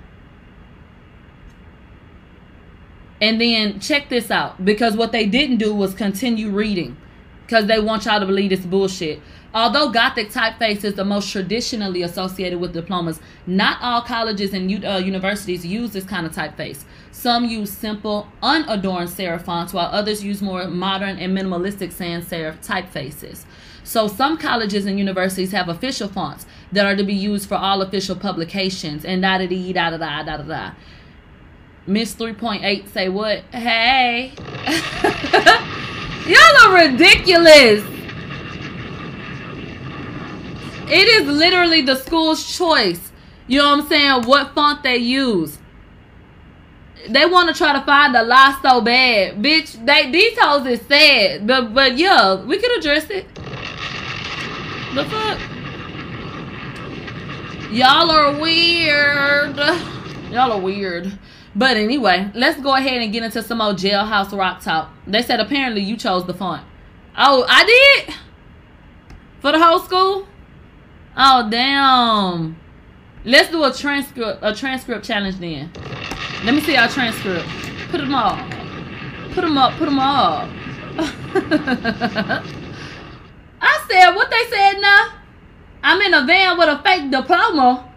[3.19, 6.97] And then check this out because what they didn't do was continue reading
[7.45, 9.19] because they want y'all to believe this bullshit.
[9.55, 14.95] Although Gothic typeface is the most traditionally associated with diplomas, not all colleges and uh,
[14.97, 16.83] universities use this kind of typeface.
[17.11, 22.65] Some use simple, unadorned serif fonts, while others use more modern and minimalistic sans serif
[22.65, 23.45] typefaces.
[23.83, 27.81] So some colleges and universities have official fonts that are to be used for all
[27.83, 30.71] official publications and da da da da da da da da.
[31.85, 33.41] Miss 3.8 say what?
[33.51, 34.31] Hey.
[36.27, 37.83] Y'all are ridiculous.
[40.87, 43.11] It is literally the school's choice.
[43.47, 44.23] You know what I'm saying?
[44.23, 45.57] What font they use.
[47.09, 49.43] They want to try to find the lie so bad.
[49.43, 51.45] Bitch, they these hoes is sad.
[51.45, 53.27] But but yeah, we could address it.
[54.95, 55.39] The fuck?
[57.71, 59.57] Y'all are weird.
[60.31, 61.11] Y'all are weird.
[61.55, 64.89] But anyway, let's go ahead and get into some more jailhouse rock talk.
[65.05, 66.65] They said apparently you chose the font.
[67.15, 67.63] Oh, I
[68.05, 68.15] did?
[69.39, 70.27] For the whole school?
[71.15, 72.57] Oh damn.
[73.23, 75.71] Let's do a transcript a transcript challenge then.
[76.43, 77.47] Let me see our transcript.
[77.89, 78.37] Put them all.
[79.33, 79.73] Put them up.
[79.77, 80.49] Put them all.
[83.61, 85.13] I said what they said now.
[85.83, 87.92] I'm in a van with a fake diploma.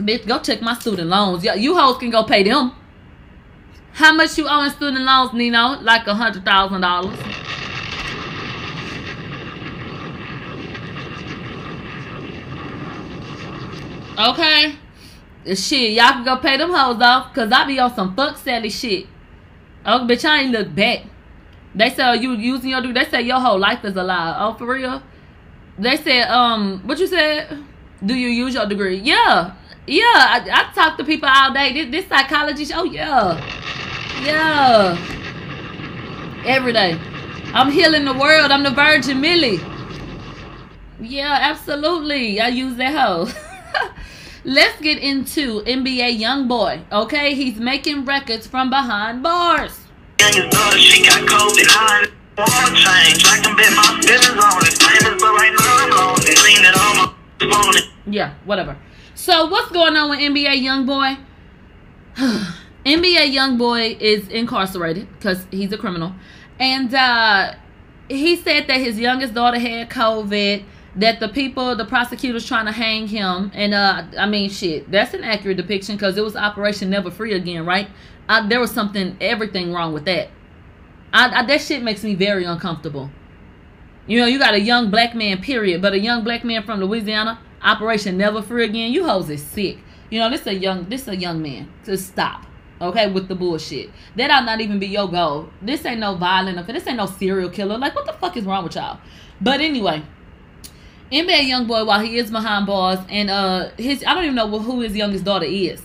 [0.00, 1.44] Bitch, go check my student loans.
[1.44, 2.72] Yeah, you hoes can go pay them.
[3.92, 5.80] How much you owe in student loans, Nino?
[5.80, 7.18] Like a hundred thousand dollars.
[14.18, 14.76] Okay.
[15.54, 17.34] Shit, y'all can go pay them hoes off.
[17.34, 19.06] Cause I be on some fuck Sally shit.
[19.84, 21.04] Oh, bitch, I ain't look back.
[21.74, 23.02] They say you using your degree.
[23.02, 24.36] They say your whole life is a lie.
[24.38, 25.02] Oh, for real?
[25.78, 27.64] They said, um, what you said?
[28.04, 28.96] Do you use your degree?
[28.96, 29.54] Yeah.
[29.86, 31.72] Yeah, I, I talk to people all day.
[31.72, 33.38] This, this psychology show, yeah.
[34.22, 34.96] Yeah.
[36.46, 36.98] Every day.
[37.52, 38.50] I'm healing the world.
[38.50, 39.60] I'm the Virgin Millie.
[41.00, 42.40] Yeah, absolutely.
[42.40, 43.28] I use that hoe.
[44.44, 46.82] Let's get into NBA Young Boy.
[46.92, 49.80] Okay, he's making records from behind bars.
[50.18, 52.06] She got COVID high.
[52.38, 53.24] Wanna change.
[53.26, 54.76] I can bet my business on it.
[54.78, 56.34] Famous, but right now I'm lonely.
[56.44, 58.12] Lean it on my phone.
[58.12, 58.76] Yeah, whatever.
[59.20, 61.18] So what's going on with NBA Young Boy?
[62.86, 66.14] NBA Young Boy is incarcerated because he's a criminal,
[66.58, 67.52] and uh,
[68.08, 70.64] he said that his youngest daughter had COVID.
[70.96, 75.12] That the people, the prosecutors, trying to hang him, and uh, I mean, shit, that's
[75.12, 77.88] an accurate depiction because it was Operation Never Free again, right?
[78.26, 80.30] I, there was something, everything wrong with that.
[81.12, 83.10] I, I, that shit makes me very uncomfortable.
[84.06, 86.80] You know, you got a young black man, period, but a young black man from
[86.80, 88.92] Louisiana, Operation Never Free again.
[88.92, 89.78] You hoes is sick.
[90.10, 91.70] You know, this a young, this a young man.
[91.84, 92.46] To stop,
[92.80, 93.90] okay, with the bullshit.
[94.16, 95.50] That ought not even be your goal.
[95.62, 96.66] This ain't no violent.
[96.66, 97.78] This ain't no serial killer.
[97.78, 98.98] Like, what the fuck is wrong with y'all?
[99.40, 100.02] But anyway.
[101.12, 104.60] NBA young boy, while he is behind bars, and uh, his I don't even know
[104.60, 105.82] who his youngest daughter is.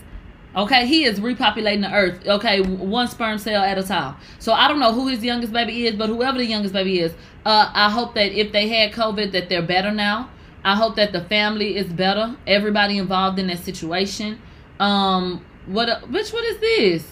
[0.55, 2.25] Okay, he is repopulating the earth.
[2.25, 4.15] Okay, one sperm cell at a time.
[4.39, 7.11] So I don't know who his youngest baby is, but whoever the youngest baby is,
[7.45, 10.29] uh, I hope that if they had COVID, that they're better now.
[10.65, 12.35] I hope that the family is better.
[12.47, 14.41] Everybody involved in that situation.
[14.79, 16.09] Um, what?
[16.09, 17.07] Which what is this?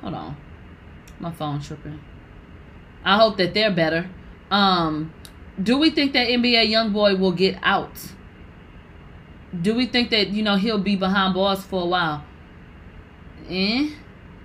[0.00, 0.36] Hold on,
[1.18, 2.00] my phone tripping.
[3.04, 4.08] I hope that they're better.
[4.48, 5.12] Um,
[5.60, 8.12] do we think that NBA YoungBoy will get out?
[9.60, 12.24] Do we think that you know he'll be behind bars for a while?
[13.50, 13.90] Eh?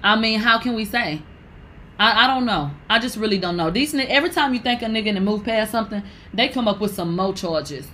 [0.04, 1.22] I mean, how can we say?
[2.02, 2.72] I, I don't know.
[2.90, 3.70] I just really don't know.
[3.70, 6.02] These every time you think a nigga to move past something,
[6.34, 7.88] they come up with some mo charges.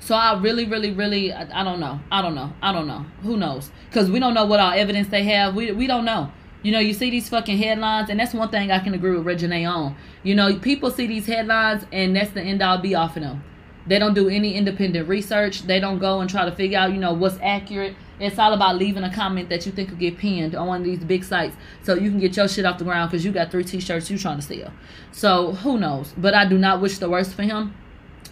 [0.00, 2.00] So I really, really, really, I, I don't know.
[2.10, 2.54] I don't know.
[2.62, 3.04] I don't know.
[3.22, 3.70] Who knows?
[3.90, 5.54] Because we don't know what all evidence they have.
[5.54, 6.32] We we don't know.
[6.62, 9.26] You know, you see these fucking headlines, and that's one thing I can agree with
[9.26, 9.96] Reginae on.
[10.22, 13.44] You know, people see these headlines, and that's the end all be off of them.
[13.86, 15.62] They don't do any independent research.
[15.62, 17.96] They don't go and try to figure out, you know, what's accurate.
[18.20, 20.84] It's all about leaving a comment that you think will get pinned on one of
[20.84, 23.50] these big sites so you can get your shit off the ground because you got
[23.50, 24.72] three t-shirts you trying to sell.
[25.10, 26.14] So who knows?
[26.16, 27.74] But I do not wish the worst for him.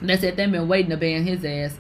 [0.01, 0.37] That's it.
[0.37, 1.77] They've been waiting to ban his ass.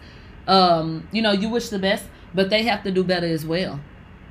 [0.49, 2.05] Um, you know, you wish the best,
[2.35, 3.81] but they have to do better as well.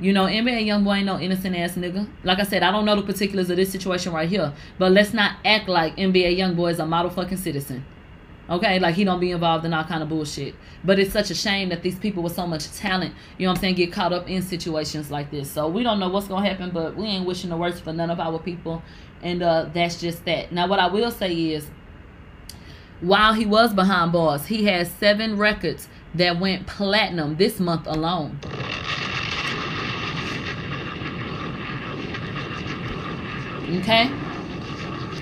[0.01, 2.07] You know, NBA young boy ain't no innocent ass nigga.
[2.23, 5.13] Like I said, I don't know the particulars of this situation right here, but let's
[5.13, 7.85] not act like NBA young boy is a model fucking citizen.
[8.49, 10.55] Okay, like he don't be involved in all kind of bullshit.
[10.83, 13.59] But it's such a shame that these people with so much talent, you know what
[13.59, 15.51] I'm saying, get caught up in situations like this.
[15.51, 18.09] So we don't know what's gonna happen, but we ain't wishing the worst for none
[18.09, 18.81] of our people.
[19.21, 20.51] And uh that's just that.
[20.51, 21.69] Now what I will say is
[23.01, 28.39] while he was behind bars, he has seven records that went platinum this month alone.
[33.81, 34.09] Okay?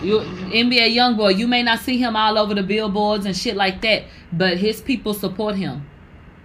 [0.04, 3.56] You NBA young boy, you may not see him all over the billboards and shit
[3.56, 5.88] like that, but his people support him.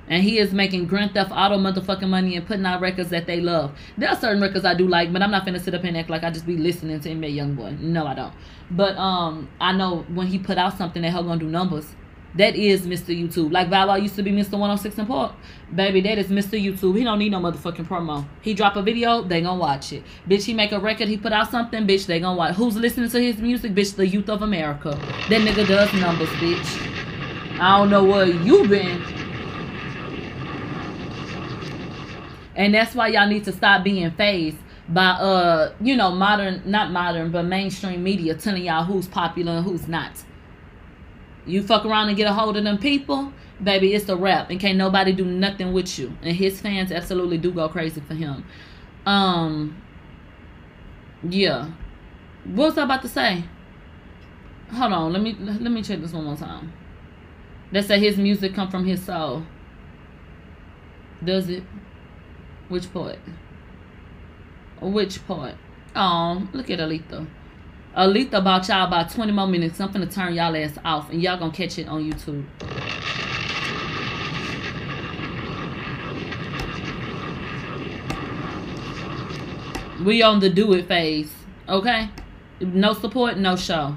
[0.09, 3.41] And he is making Grand Theft Auto motherfucking money and putting out records that they
[3.41, 3.73] love.
[3.97, 6.11] There are certain records I do like, but I'm not gonna sit up and act
[6.11, 7.77] like I just be listening to NBA Young Boy.
[7.79, 8.33] No, I don't.
[8.71, 11.95] But um, I know when he put out something that he'll gonna do numbers.
[12.35, 13.17] That is Mr.
[13.17, 13.53] YouTube.
[13.53, 14.53] Like Valor used to be Mr.
[14.53, 15.35] 106 and Park.
[15.75, 16.63] Baby, that is Mr.
[16.63, 16.97] YouTube.
[16.97, 18.25] He don't need no motherfucking promo.
[18.41, 20.03] He drop a video, they gonna watch it.
[20.29, 22.55] Bitch, he make a record, he put out something, bitch, they gonna watch.
[22.55, 23.75] Who's listening to his music?
[23.75, 24.91] Bitch, the youth of America.
[25.29, 27.61] That nigga does numbers, bitch.
[27.61, 29.03] I don't know where you been.
[32.55, 34.57] And that's why y'all need to stop being phased
[34.89, 39.65] by uh, you know, modern not modern, but mainstream media telling y'all who's popular and
[39.65, 40.13] who's not.
[41.47, 43.33] You fuck around and get a hold of them people,
[43.63, 44.51] baby, it's a wrap.
[44.51, 46.17] And can't nobody do nothing with you.
[46.23, 48.45] And his fans absolutely do go crazy for him.
[49.07, 49.77] Um
[51.29, 51.71] Yeah.
[52.45, 53.45] What was I about to say?
[54.73, 56.73] Hold on, let me let me check this one more time.
[57.73, 59.45] They say his music come from his soul.
[61.25, 61.63] Does it?
[62.69, 63.19] Which part?
[64.81, 65.55] Which part?
[65.95, 67.27] Oh, look at Alita.
[67.97, 69.79] Alita about y'all about 20 more minutes.
[69.79, 72.45] I'm finna turn y'all ass off and y'all gonna catch it on YouTube.
[80.03, 81.31] We on the do it phase.
[81.69, 82.09] Okay?
[82.61, 83.95] No support, no show.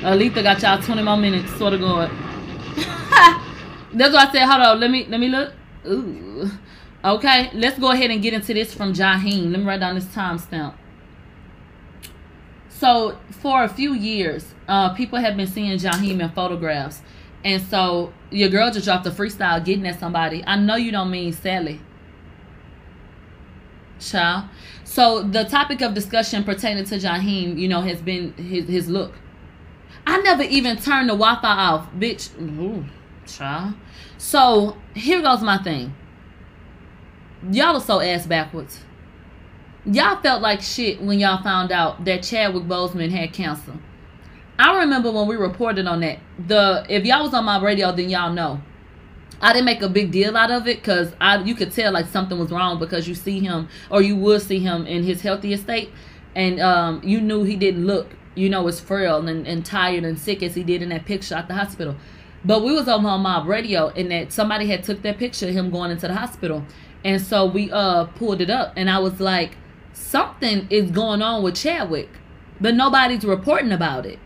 [0.00, 2.08] Alita got y'all 20 more minutes, sort of God.
[3.92, 5.52] That's why I said, hold on, let me let me look.
[5.86, 6.50] Ooh.
[7.04, 9.50] Okay, let's go ahead and get into this from Jaheim.
[9.50, 10.74] Let me write down this timestamp.
[12.70, 17.02] So, for a few years, uh, people have been seeing Jaheim in photographs.
[17.44, 20.42] And so your girl just dropped a freestyle getting at somebody.
[20.46, 21.80] I know you don't mean Sally.
[24.00, 24.48] Child.
[24.84, 29.12] So the topic of discussion pertaining to Jaheim, you know, has been his his look.
[30.06, 32.30] I never even turned the Wi-Fi off, bitch.
[32.40, 32.84] Ooh,
[33.26, 33.74] child.
[34.16, 35.94] So here goes my thing.
[37.50, 38.80] Y'all are so ass backwards.
[39.84, 43.74] Y'all felt like shit when y'all found out that Chadwick Boseman had cancer.
[44.58, 46.20] I remember when we reported on that.
[46.46, 48.62] The if y'all was on my radio, then y'all know.
[49.42, 52.06] I didn't make a big deal out of it because I you could tell like
[52.06, 55.64] something was wrong because you see him or you would see him in his healthiest
[55.64, 55.90] state,
[56.34, 60.18] and um, you knew he didn't look you know as frail and, and tired and
[60.18, 61.96] sick as he did in that picture at the hospital.
[62.44, 65.54] But we was on my mob radio and that somebody had took that picture of
[65.54, 66.64] him going into the hospital,
[67.04, 69.56] and so we uh pulled it up and I was like,
[69.92, 72.08] something is going on with Chadwick,
[72.60, 74.18] but nobody's reporting about it.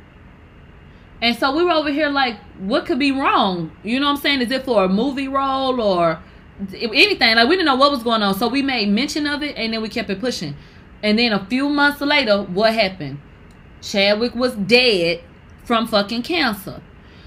[1.21, 3.73] And so we were over here like, what could be wrong?
[3.83, 4.41] You know what I'm saying?
[4.43, 6.21] Is it for a movie role or
[6.73, 7.35] anything?
[7.35, 8.35] Like we didn't know what was going on.
[8.35, 10.57] So we made mention of it and then we kept it pushing.
[11.03, 13.21] And then a few months later, what happened?
[13.81, 15.23] Chadwick was dead
[15.65, 16.83] from fucking cancer.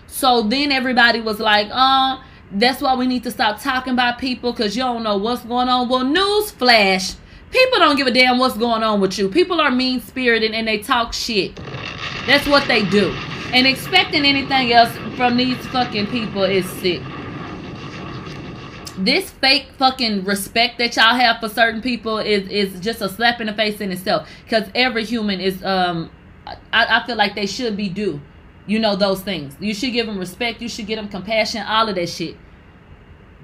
[0.07, 2.21] So then everybody was like, uh,
[2.53, 5.69] that's why we need to stop talking about people because you don't know what's going
[5.69, 5.87] on.
[5.89, 7.13] Well, news flash.
[7.51, 9.29] People don't give a damn what's going on with you.
[9.29, 11.55] People are mean spirited and they talk shit.
[12.25, 13.09] That's what they do.
[13.53, 17.01] And expecting anything else from these fucking people is sick.
[18.97, 23.41] This fake fucking respect that y'all have for certain people is is just a slap
[23.41, 24.29] in the face in itself.
[24.43, 26.09] Because every human is um,
[26.45, 28.21] I, I feel like they should be due.
[28.67, 29.55] You know those things.
[29.59, 30.61] You should give them respect.
[30.61, 31.63] You should give them compassion.
[31.63, 32.37] All of that shit.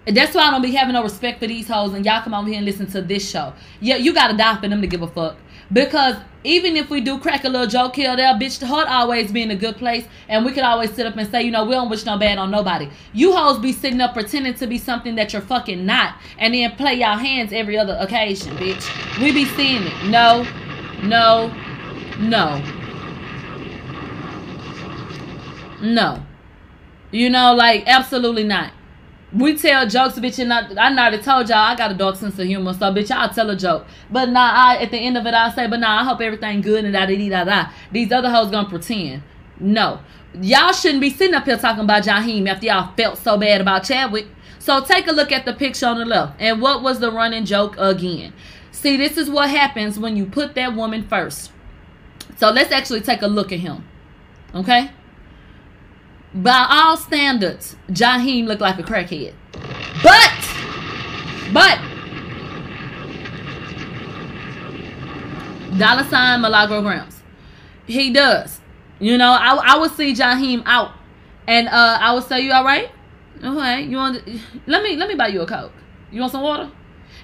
[0.05, 1.93] And that's why I don't be having no respect for these hoes.
[1.93, 3.53] And y'all come over here and listen to this show.
[3.81, 5.35] Yeah, you gotta die for them to give a fuck.
[5.71, 6.15] Because
[6.45, 9.41] even if we do crack a little joke here there, bitch, the heart always be
[9.41, 10.05] in a good place.
[10.29, 12.37] And we could always sit up and say, you know, we don't wish no bad
[12.37, 12.89] on nobody.
[13.11, 16.15] You hoes be sitting up pretending to be something that you're fucking not.
[16.37, 19.19] And then play y'all hands every other occasion, bitch.
[19.19, 20.05] We be seeing it.
[20.05, 20.47] No,
[21.03, 21.53] no,
[22.17, 22.63] no.
[25.81, 26.25] No.
[27.11, 28.71] You know, like, absolutely not.
[29.33, 32.39] We tell jokes, bitch, and I, I already told y'all I got a dark sense
[32.39, 33.85] of humor, so bitch, I'll tell a joke.
[34.09, 36.61] But nah, I at the end of it, I'll say, but nah, I hope everything
[36.61, 37.71] good and da da da da.
[37.91, 39.23] These other hoes gonna pretend.
[39.59, 39.99] No,
[40.41, 43.83] y'all shouldn't be sitting up here talking about Jaheim after y'all felt so bad about
[43.83, 44.27] Chadwick.
[44.59, 46.39] So take a look at the picture on the left.
[46.39, 48.33] And what was the running joke again?
[48.71, 51.51] See, this is what happens when you put that woman first.
[52.37, 53.85] So let's actually take a look at him.
[54.53, 54.91] Okay?
[56.33, 59.33] By all standards, Jaheim looked like a crackhead.
[60.03, 60.33] But,
[61.53, 61.79] but,
[65.77, 67.21] dollar sign Milagro Gramz.
[67.85, 68.59] He does.
[68.99, 70.91] You know, I, I would see Jaheim out.
[71.47, 72.91] And uh, I would say, you all right?
[73.43, 74.21] Okay, you want?
[74.65, 75.71] Let me let me buy you a coke.
[76.11, 76.71] You want some water?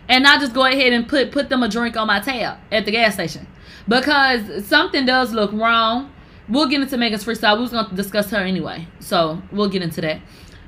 [0.07, 2.85] And I just go ahead and put put them a drink on my tab at
[2.85, 3.47] the gas station
[3.87, 6.12] because something does look wrong
[6.49, 7.55] we'll get into Megan's freestyle.
[7.57, 10.21] We was gonna discuss her anyway, so we'll get into that.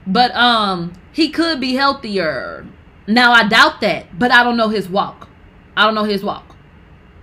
[0.08, 2.68] But um, he could be healthier.
[3.08, 5.28] Now I doubt that, but I don't know his walk.
[5.76, 6.56] I don't know his walk.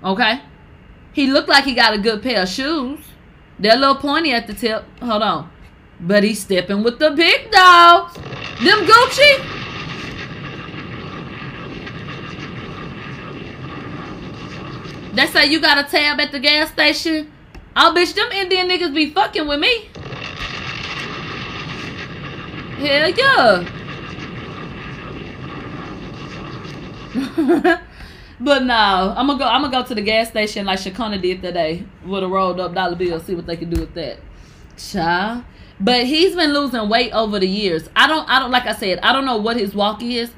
[0.04, 0.40] Okay,
[1.12, 3.00] he looked like he got a good pair of shoes.
[3.58, 4.84] They're a little pointy at the tip.
[5.00, 5.50] Hold on,
[6.00, 8.14] but he's stepping with the big dogs.
[8.14, 9.62] Them Gucci.
[15.14, 17.30] They say you got a tab at the gas station.
[17.74, 19.88] Oh, bitch, them Indian niggas be fucking with me.
[22.76, 23.78] Hell yeah.
[28.40, 29.44] but no, I'm gonna go.
[29.44, 32.74] I'm gonna go to the gas station like Shakona did today with a rolled up
[32.74, 33.20] dollar bill.
[33.20, 34.18] See what they can do with that.
[34.76, 35.44] Child.
[35.80, 37.88] But he's been losing weight over the years.
[37.96, 38.28] I don't.
[38.28, 38.50] I don't.
[38.50, 40.30] Like I said, I don't know what his walk is.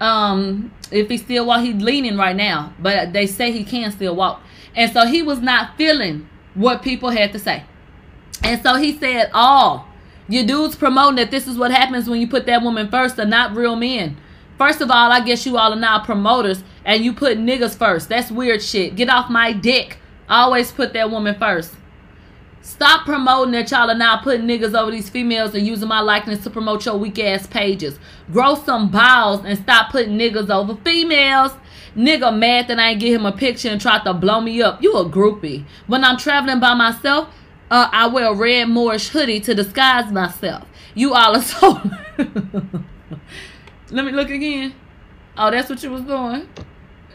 [0.00, 2.72] Um, if he still walk, he's leaning right now.
[2.78, 4.40] But they say he can still walk,
[4.74, 6.28] and so he was not feeling
[6.58, 7.64] what people had to say.
[8.42, 9.86] And so he said, Oh,
[10.28, 13.24] your dudes promoting that this is what happens when you put that woman first are
[13.24, 14.16] not real men.
[14.58, 18.08] First of all, I guess you all are now promoters and you put niggas first.
[18.08, 18.96] That's weird shit.
[18.96, 19.98] Get off my dick.
[20.28, 21.74] Always put that woman first.
[22.60, 26.42] Stop promoting that y'all are now putting niggas over these females and using my likeness
[26.44, 27.98] to promote your weak ass pages.
[28.30, 31.52] Grow some balls and stop putting niggas over females.
[31.98, 34.80] Nigga mad that I ain't give him a picture and tried to blow me up.
[34.80, 35.64] You a groupie.
[35.88, 37.28] When I'm traveling by myself,
[37.72, 40.68] uh, I wear a red Moorish hoodie to disguise myself.
[40.94, 41.80] You all are so...
[43.90, 44.76] Let me look again.
[45.36, 46.48] Oh, that's what you was doing.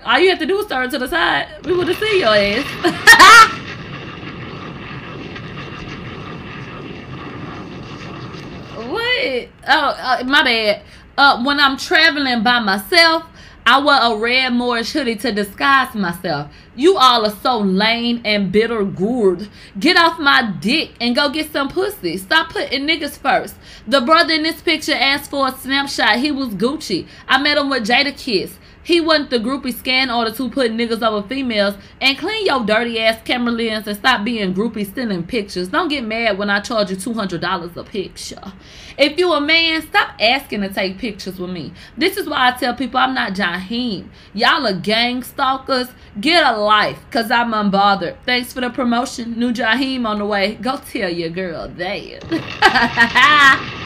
[0.03, 1.65] All you have to do is turn to the side.
[1.65, 2.65] We would have seen your ass.
[8.89, 9.47] what?
[9.69, 10.81] oh, uh, my bad.
[11.17, 13.23] Uh, when I'm traveling by myself,
[13.65, 16.53] I wear a red Moorish hoodie to disguise myself.
[16.75, 19.47] You all are so lame and bitter gourd.
[19.79, 22.17] Get off my dick and go get some pussy.
[22.17, 23.55] Stop putting niggas first.
[23.87, 26.19] The brother in this picture asked for a snapshot.
[26.19, 27.07] He was Gucci.
[27.25, 28.51] I met him with Jadakiss.
[28.83, 31.75] He wasn't the groupie scan order to put niggas over females.
[32.01, 35.69] And clean your dirty ass camera lens and stop being groupie stealing pictures.
[35.69, 38.53] Don't get mad when I charge you $200 a picture.
[38.97, 41.73] If you a man, stop asking to take pictures with me.
[41.97, 44.09] This is why I tell people I'm not Jaheim.
[44.33, 45.87] Y'all are gang stalkers.
[46.19, 48.17] Get a life, cause I'm unbothered.
[48.25, 49.39] Thanks for the promotion.
[49.39, 50.55] New Jaheim on the way.
[50.55, 53.69] Go tell your girl that.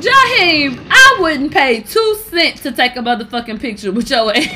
[0.00, 4.46] Jaheim, I wouldn't pay two cents to take a motherfucking picture with your ass.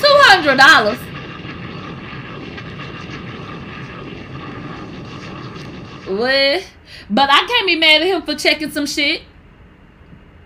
[0.00, 0.98] Two hundred dollars.
[6.06, 6.70] What?
[7.08, 9.22] But I can't be mad at him for checking some shit.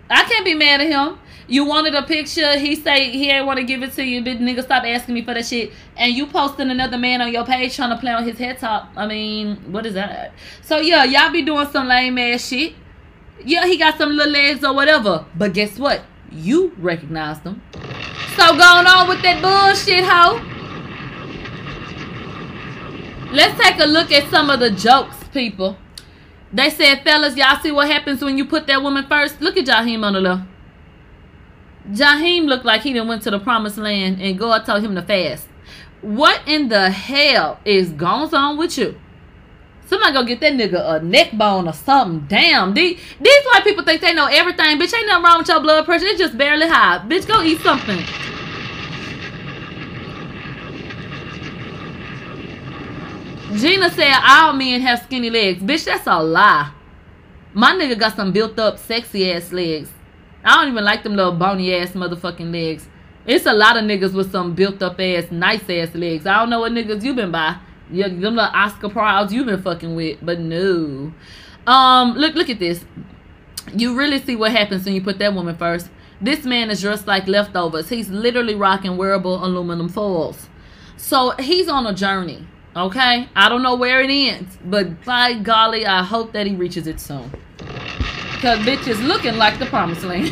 [0.09, 1.19] I can't be mad at him.
[1.47, 4.37] You wanted a picture, he say he ain't want to give it to you, but
[4.37, 5.73] nigga stop asking me for that shit.
[5.97, 8.89] And you posting another man on your page trying to play on his head top.
[8.95, 10.33] I mean, what is that?
[10.61, 12.73] So yeah, y'all be doing some lame ass shit.
[13.45, 15.25] Yeah, he got some little legs or whatever.
[15.35, 16.03] But guess what?
[16.31, 17.61] You recognized them.
[18.35, 20.39] So going on with that bullshit, hoe.
[23.31, 25.77] Let's take a look at some of the jokes, people.
[26.53, 29.41] They said, fellas, y'all see what happens when you put that woman first?
[29.41, 30.43] Look at Jaheim on the left.
[31.89, 35.01] Jaheim looked like he done went to the promised land and God told him to
[35.01, 35.47] fast.
[36.01, 38.99] What in the hell is going on with you?
[39.91, 42.25] Somebody go get that nigga a neck bone or something.
[42.29, 42.73] Damn.
[42.73, 44.79] These, these white people think they know everything.
[44.79, 46.05] Bitch, ain't nothing wrong with your blood pressure.
[46.05, 46.99] It's just barely high.
[46.99, 47.97] Bitch, go eat something.
[53.59, 55.61] Gina said all men have skinny legs.
[55.61, 56.71] Bitch, that's a lie.
[57.53, 59.89] My nigga got some built up sexy ass legs.
[60.45, 62.87] I don't even like them little bony ass motherfucking legs.
[63.25, 66.25] It's a lot of niggas with some built up ass, nice ass legs.
[66.25, 67.57] I don't know what niggas you been by.
[67.91, 71.13] Yeah, them the Oscar Prouds you've been fucking with, but no.
[71.67, 72.85] Um, look, look at this.
[73.75, 75.89] You really see what happens when you put that woman first.
[76.19, 77.89] This man is dressed like leftovers.
[77.89, 80.49] He's literally rocking wearable aluminum foils.
[80.97, 82.47] So he's on a journey.
[82.75, 86.87] Okay, I don't know where it ends, but by golly, I hope that he reaches
[86.87, 87.29] it soon.
[88.39, 90.29] Cause bitch is looking like the promised land.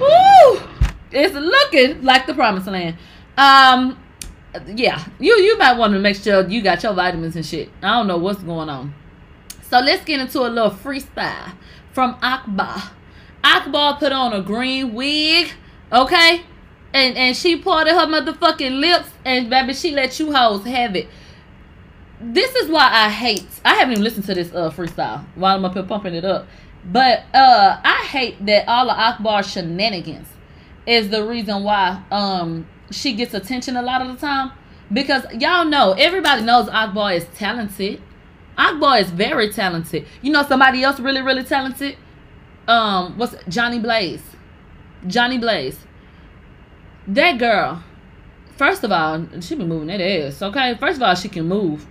[0.00, 0.60] Woo!
[1.12, 2.96] It's looking like the promised land.
[3.40, 3.98] Um,
[4.66, 7.70] yeah, you you might want to make sure you got your vitamins and shit.
[7.82, 8.94] I don't know what's going on.
[9.62, 11.54] So let's get into a little freestyle
[11.92, 12.90] from Akbar.
[13.42, 15.52] Akbar put on a green wig,
[15.90, 16.42] okay?
[16.92, 21.08] And and she parted her motherfucking lips and baby she let you hoes have it.
[22.20, 25.64] This is why I hate I haven't even listened to this uh freestyle while I'm
[25.64, 26.46] up here pumping it up.
[26.84, 30.28] But uh I hate that all of Akbar's shenanigans
[30.84, 34.52] is the reason why um she gets attention a lot of the time.
[34.92, 38.02] Because y'all know everybody knows Akbar is talented.
[38.58, 40.06] Akbar is very talented.
[40.20, 41.96] You know somebody else really, really talented?
[42.66, 44.22] Um, what's Jhonni Blaze?
[45.06, 45.78] Jhonni Blaze
[47.14, 47.82] that girl,
[48.56, 50.40] first of all, she been moving that ass.
[50.42, 51.86] Okay, first of all, she can move,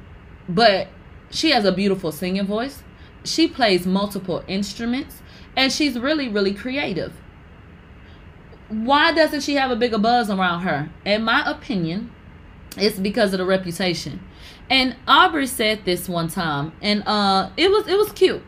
[0.48, 0.88] but
[1.30, 2.84] she has a beautiful singing voice.
[3.24, 5.22] She plays multiple instruments,
[5.56, 7.14] and she's really, really creative.
[8.70, 10.90] Why doesn't she have a bigger buzz around her?
[11.06, 12.12] In my opinion,
[12.78, 14.22] it's because of the reputation.
[14.70, 18.44] And Aubrey said this one time, and uh, it was it was cute.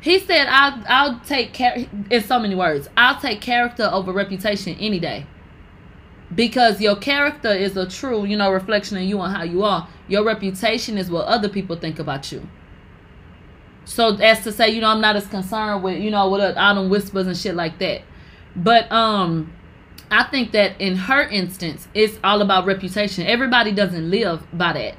[0.00, 4.76] He said, "I'll I'll take care." In so many words, I'll take character over reputation
[4.78, 5.26] any day
[6.34, 9.88] because your character is a true, you know, reflection of you and how you are.
[10.08, 12.46] Your reputation is what other people think about you.
[13.84, 16.74] So as to say, you know, I'm not as concerned with, you know, with all
[16.74, 18.02] them whispers and shit like that.
[18.56, 19.52] But um
[20.10, 23.26] I think that in her instance, it's all about reputation.
[23.26, 24.94] Everybody doesn't live by that.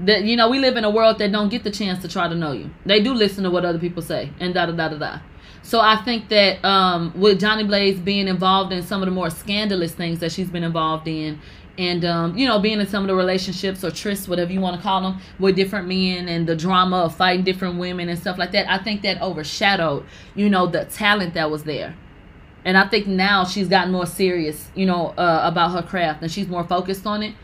[0.00, 2.28] That you know, we live in a world that don't get the chance to try
[2.28, 2.70] to know you.
[2.86, 5.18] They do listen to what other people say and da da da da da.
[5.62, 9.28] So I think that um, with Jhonni Blaze being involved in some of the more
[9.28, 11.40] scandalous things that she's been involved in,
[11.76, 14.76] and um, you know being in some of the relationships or trysts, whatever you want
[14.76, 18.38] to call them, with different men and the drama of fighting different women and stuff
[18.38, 21.96] like that, I think that overshadowed you know the talent that was there.
[22.64, 26.30] And I think now she's gotten more serious, you know, uh, about her craft and
[26.30, 27.34] she's more focused on it.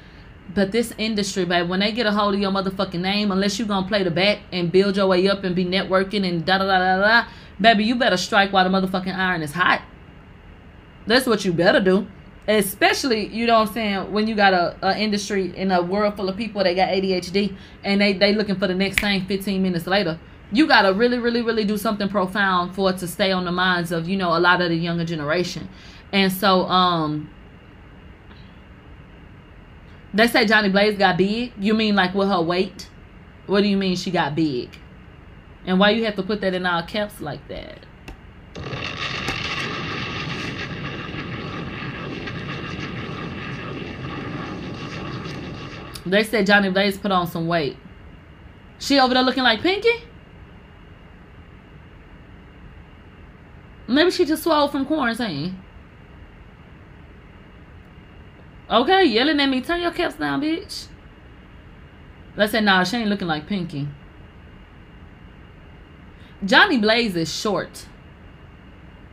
[0.54, 3.68] But this industry, babe, when they get a hold of your motherfucking name, unless you're
[3.68, 6.66] gonna play the back and build your way up and be networking and da da
[6.66, 7.28] da da da,
[7.60, 9.82] Baby, you better strike while the motherfucking iron is hot.
[11.06, 12.06] That's what you better do.
[12.46, 16.16] Especially, you know what I'm saying, when you got a, a industry in a world
[16.16, 19.62] full of people that got ADHD and they they looking for the next thing 15
[19.62, 20.18] minutes later.
[20.54, 23.90] You gotta really, really, really do something profound for it to stay on the minds
[23.90, 25.68] of, you know, a lot of the younger generation.
[26.12, 27.28] And so, um
[30.14, 31.52] they say Jhonni Blaze got big.
[31.58, 32.88] You mean like with her weight?
[33.46, 34.70] What do you mean she got big?
[35.66, 37.80] And why you have to put that in our caps like that?
[46.06, 47.76] They said Jhonni Blaze put on some weight.
[48.78, 50.04] She over there looking like Pinky?
[53.86, 55.60] Maybe she just swallowed from quarantine.
[58.70, 59.60] Okay, yelling at me.
[59.60, 60.86] Turn your caps down, bitch.
[62.36, 63.88] Let's say, nah, she ain't looking like Pinky.
[66.44, 67.86] Jhonni Blaze is short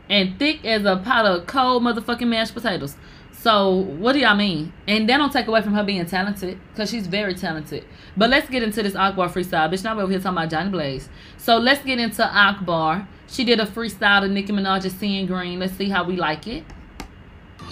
[0.08, 2.96] and thick as a pot of cold motherfucking mashed potatoes.
[3.30, 4.72] So what do y'all mean?
[4.86, 7.84] And that don't take away from her being talented, cause she's very talented.
[8.16, 9.82] But let's get into this Akbar freestyle, bitch.
[9.82, 11.08] Now we're over here talking about Jhonni Blaze.
[11.38, 13.08] So let's get into Akbar.
[13.32, 16.64] She did a freestyle to Nicki Minaj's "Seeing Green." Let's see how we like it.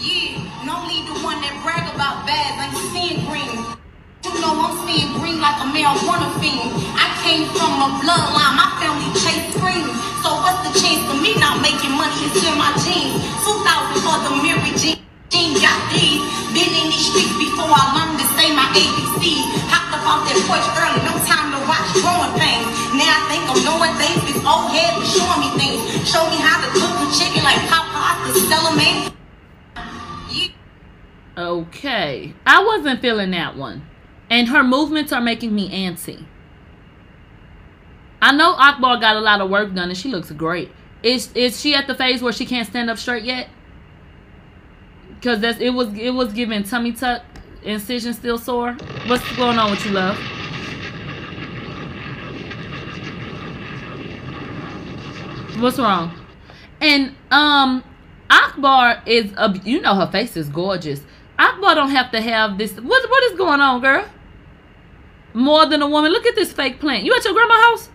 [0.01, 3.61] Yeah, normally the one that brag about bad like seeing green.
[4.25, 6.73] You know I'm seeing green like a marijuana fiend.
[6.97, 9.85] I came from a bloodline, my family chased green.
[10.25, 12.17] So what's the chance for me not making money?
[12.25, 13.21] It's in my genes.
[13.45, 15.10] 2000 for the Mary Jean.
[15.31, 16.21] Jean got these.
[16.51, 19.47] Been in these streets before I learned to say my ABCs.
[19.71, 22.67] Hopped up off that porch early, no time to watch growing pains.
[22.99, 24.19] Now I think I'm knowing things.
[24.27, 25.79] This old head was showing me things.
[26.03, 29.11] Show me how to cook a chicken like Popeyes to sell in.
[31.39, 33.87] Okay, I wasn't feeling that one,
[34.29, 36.27] and her movements are making me antsy.
[38.21, 40.71] I know Akbar got a lot of work done, and she looks great.
[41.03, 43.49] Is is she at the phase where she can't stand up straight yet?
[45.23, 47.23] Cause that's it was it was giving tummy tuck,
[47.63, 48.73] incision still sore.
[49.07, 50.17] What's going on with you, love?
[55.61, 56.11] What's wrong?
[56.81, 57.85] And um,
[58.31, 61.03] Akbar is a you know her face is gorgeous.
[61.39, 62.73] Akbar don't have to have this.
[62.73, 64.07] What what is going on, girl?
[65.35, 66.13] More than a woman.
[66.13, 67.05] Look at this fake plant.
[67.05, 67.91] You at your grandma house?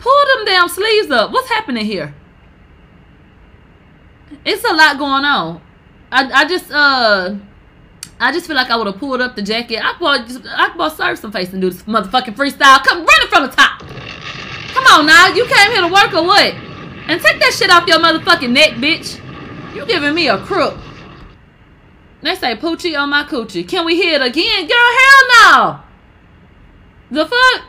[0.00, 1.32] Pull them damn sleeves up.
[1.32, 2.14] What's happening here?
[4.44, 5.62] It's a lot going on.
[6.10, 7.34] I I just uh
[8.20, 9.78] I just feel like I would have pulled up the jacket.
[9.84, 12.82] Akbar just Akbar serve some face and do this motherfucking freestyle.
[12.84, 13.80] Come running from the top.
[14.72, 15.28] Come on now.
[15.28, 16.54] You came here to work or what?
[17.08, 19.20] And take that shit off your motherfucking neck, bitch.
[19.74, 20.76] You giving me a crook.
[22.20, 23.66] They say poochie on my coochie.
[23.68, 24.66] Can we hear it again?
[24.66, 25.80] Girl, hell no.
[27.10, 27.62] The fuck?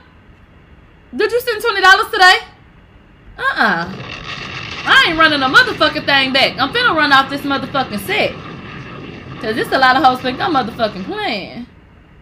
[1.15, 2.37] Did you send twenty dollars today?
[3.37, 3.93] Uh-uh.
[4.85, 6.57] I ain't running a motherfucking thing back.
[6.57, 8.33] I'm finna run off this motherfucking set.
[9.41, 11.65] Cause this a lot of hoes think I'm motherfucking playing.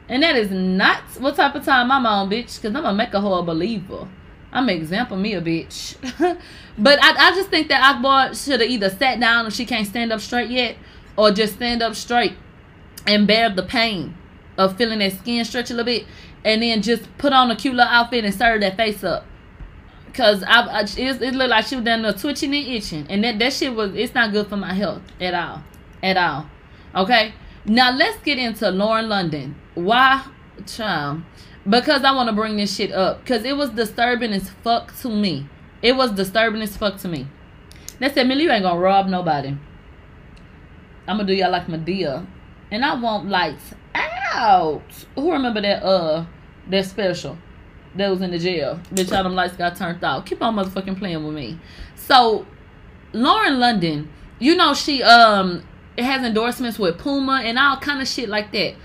[0.09, 2.61] And that is not what type of time I'm on, bitch.
[2.61, 4.07] Cause I'm gonna make a whole believer.
[4.51, 5.95] I'm example me a bitch.
[6.77, 9.87] but I, I just think that Akbar should have either sat down if she can't
[9.87, 10.77] stand up straight yet,
[11.15, 12.33] or just stand up straight
[13.05, 14.15] and bear the pain
[14.57, 16.05] of feeling that skin stretch a little bit,
[16.45, 19.25] and then just put on a cute little outfit and serve that face up.
[20.17, 23.23] Cause I, I it, it looked like she was down there twitching and itching, and
[23.23, 25.61] that that shit was it's not good for my health at all,
[26.01, 26.47] at all.
[26.95, 27.35] Okay,
[27.65, 29.55] now let's get into Lauren London.
[29.75, 30.25] Why,
[30.65, 31.21] child?
[31.69, 33.19] Because I want to bring this shit up.
[33.19, 35.47] Because it was disturbing as fuck to me.
[35.83, 37.27] It was disturbing as fuck to me.
[37.99, 39.49] They said, Millie, you ain't gonna rob nobody.
[41.07, 42.25] I'm gonna do y'all like Madea.
[42.71, 44.81] And I want lights out.
[45.13, 46.25] Who remember that uh
[46.69, 47.37] that special
[47.97, 48.79] that was in the jail?
[48.91, 50.25] Bitch, all them lights got turned off.
[50.25, 51.59] Keep on motherfucking playing with me.
[51.95, 52.45] So
[53.13, 54.09] Lauren London,
[54.39, 55.63] you know she um
[55.97, 58.75] has endorsements with Puma and all kind of shit like that.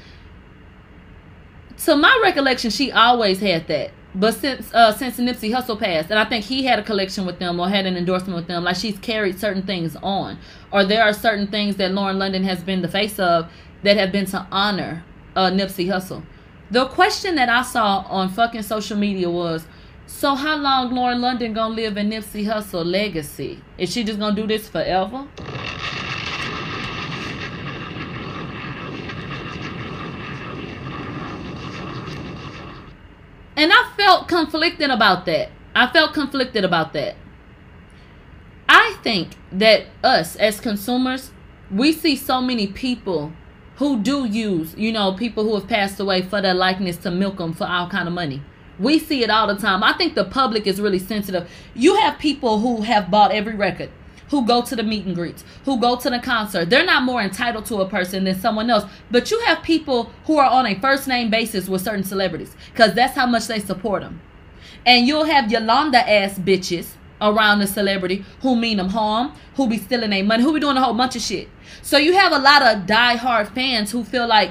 [1.76, 3.90] So my recollection, she always had that.
[4.14, 7.38] But since uh since Nipsey Hussle passed, and I think he had a collection with
[7.38, 10.38] them or had an endorsement with them, like she's carried certain things on,
[10.70, 13.50] or there are certain things that Lauren London has been the face of
[13.82, 16.22] that have been to honor uh Nipsey Hussle.
[16.72, 19.66] The question that I saw on fucking social media was,
[20.06, 23.60] so how long Lauren London gonna live in Nipsey Hussle legacy?
[23.76, 25.28] Is she just gonna do this forever?
[33.54, 35.50] And I felt conflicted about that.
[35.74, 37.16] I felt conflicted about that.
[38.66, 41.32] I think that us as consumers,
[41.70, 43.30] we see so many people
[43.82, 47.38] who do use, you know, people who have passed away for their likeness to milk
[47.38, 48.40] them for all kind of money.
[48.78, 49.82] We see it all the time.
[49.82, 51.50] I think the public is really sensitive.
[51.74, 53.90] You have people who have bought every record,
[54.30, 56.70] who go to the meet and greets, who go to the concert.
[56.70, 58.84] They're not more entitled to a person than someone else.
[59.10, 62.94] But you have people who are on a first name basis with certain celebrities because
[62.94, 64.20] that's how much they support them.
[64.86, 66.92] And you'll have Yolanda ass bitches
[67.22, 70.76] around the celebrity who mean them harm, who be stealing their money, who be doing
[70.76, 71.48] a whole bunch of shit.
[71.80, 74.50] So you have a lot of die-hard fans who feel like,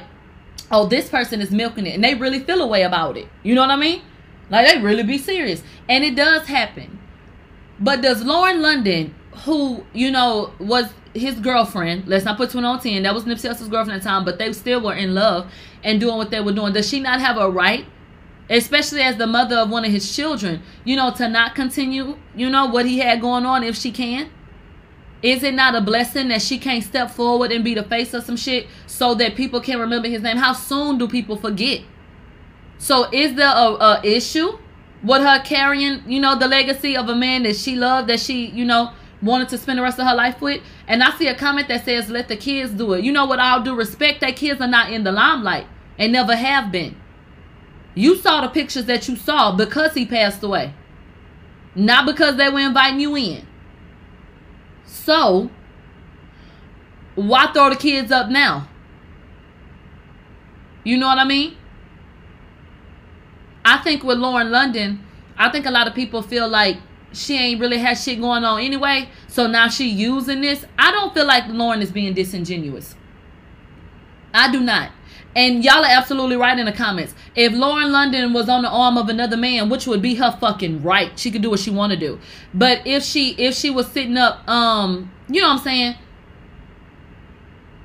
[0.72, 3.28] oh, this person is milking it, and they really feel a way about it.
[3.44, 4.02] You know what I mean?
[4.50, 7.00] Like they really be serious, and it does happen.
[7.80, 9.14] But does Lauren London,
[9.46, 13.48] who you know was his girlfriend, let's not put two on ten, that was Nipsey
[13.48, 15.52] Hussle's girlfriend at the time, but they still were in love
[15.84, 16.74] and doing what they were doing.
[16.74, 17.86] Does she not have a right?
[18.52, 22.50] Especially as the mother of one of his children, you know, to not continue, you
[22.50, 24.30] know, what he had going on if she can?
[25.22, 28.24] Is it not a blessing that she can't step forward and be the face of
[28.24, 30.38] some shit so that people can remember his name?
[30.38, 31.82] How soon do people forget?
[32.78, 34.58] So is there a, a issue
[35.04, 38.48] with her carrying, you know, the legacy of a man that she loved, that she,
[38.48, 38.92] you know,
[39.22, 40.62] wanted to spend the rest of her life with?
[40.88, 43.04] And I see a comment that says, let the kids do it.
[43.04, 43.40] You know what?
[43.40, 45.68] I'll do respect that kids are not in the limelight
[45.98, 47.01] and never have been.
[47.94, 50.74] You saw the pictures that you saw because he passed away.
[51.76, 53.46] Not because they were inviting you in.
[54.86, 55.50] So,
[57.16, 58.68] why throw the kids up now?
[60.84, 61.56] You know what I mean?
[63.64, 65.06] I think with Lauren London,
[65.38, 66.78] I think a lot of people feel like
[67.14, 69.10] she ain't really had shit going on anyway.
[69.28, 70.66] So now she using this.
[70.78, 72.96] I don't feel like Lauren is being disingenuous.
[74.34, 74.92] I do not.
[75.36, 77.16] And y'all are absolutely right in the comments.
[77.36, 80.84] If Lauren London was on the arm of another man, which would be her fucking
[80.84, 82.20] right, she could do what she want to do.
[82.54, 85.96] But if she if she was sitting up, um, you know what I'm saying,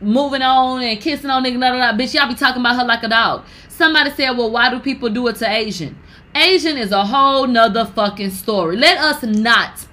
[0.01, 2.85] moving on and kissing on nigga, blah, blah, blah, bitch, y'all be talking about her
[2.85, 3.45] like a dog.
[3.69, 5.99] Somebody said, well, why do people do it to Asian?
[6.35, 8.77] Asian is a whole nother fucking story.
[8.77, 9.87] Let us not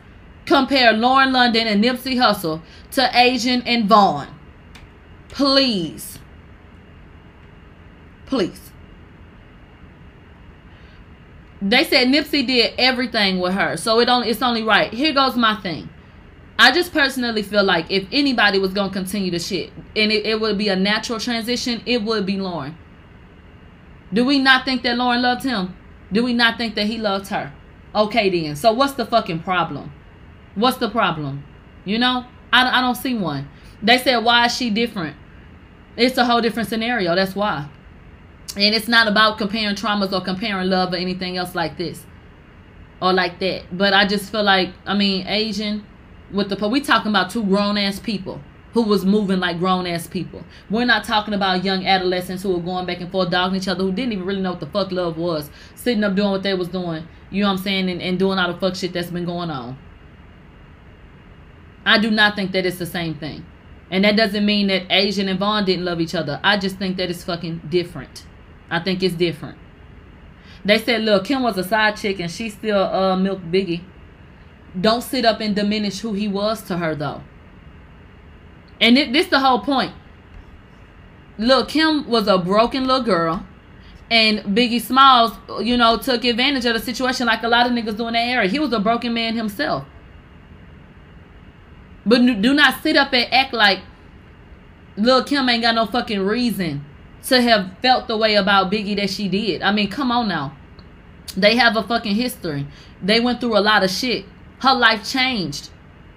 [0.46, 2.62] compare Lauren London and Nipsey Hussle
[2.92, 4.28] to Asian and Von.
[5.30, 6.20] Please.
[8.34, 8.72] Please.
[11.62, 14.92] They said Nipsey did everything with her, so it only it's only right.
[14.92, 15.88] Here goes my thing.
[16.58, 20.42] I just personally feel like if anybody was gonna continue the shit and it, it
[20.42, 22.76] would be a natural transition, it would be Lauren.
[24.12, 25.78] Do we not think that Lauren loved him?
[26.12, 27.54] Do we not think that he loved her?
[27.94, 28.56] Okay then.
[28.56, 29.92] So what's the fucking problem?
[30.56, 31.44] What's the problem?
[31.86, 33.48] You know, I, I don't see one.
[33.84, 35.18] They said why is she different?
[35.96, 37.14] It's a whole different scenario.
[37.14, 37.70] That's why.
[38.56, 42.06] And it's not about comparing traumas or comparing love or anything else like this
[43.02, 43.64] or like that.
[43.76, 45.86] But I just feel like, I mean, Asian
[46.32, 48.42] with the, we talking about two grown ass people
[48.74, 50.44] who was moving like grown ass people.
[50.70, 53.84] We're not talking about young adolescents who were going back and forth, dogging each other,
[53.84, 56.56] who didn't even really know what the fuck love was, sitting up doing what they
[56.56, 59.12] was doing, you know what I'm saying, and, and doing all the fuck shit that's
[59.12, 59.78] been going on.
[61.86, 63.46] I do not think that it's the same thing.
[63.92, 66.40] And that doesn't mean that Asian and Von didn't love each other.
[66.44, 68.26] I just think that it's fucking different.
[68.70, 69.58] I think it's different.
[70.66, 73.82] They said, look, Kim was a side chick and she still uh milk Biggie.
[74.80, 77.22] Don't sit up and diminish who he was to her though.
[78.82, 79.94] And it, this the whole point.
[81.38, 83.46] Look, Kim was a broken little girl.
[84.12, 85.32] And Biggie Smalls,
[85.62, 88.20] you know, took advantage of the situation like a lot of niggas do in that
[88.20, 88.50] area.
[88.50, 89.86] He was a broken man himself.
[92.06, 93.80] But do not sit up and act like
[94.98, 96.86] Lil Kim ain't got no fucking reason
[97.28, 99.62] to have felt the way about Biggie that she did.
[99.62, 100.56] I mean, come on now.
[101.36, 102.68] They have a fucking history.
[103.02, 104.26] They went through a lot of shit.
[104.60, 105.70] Her life changed.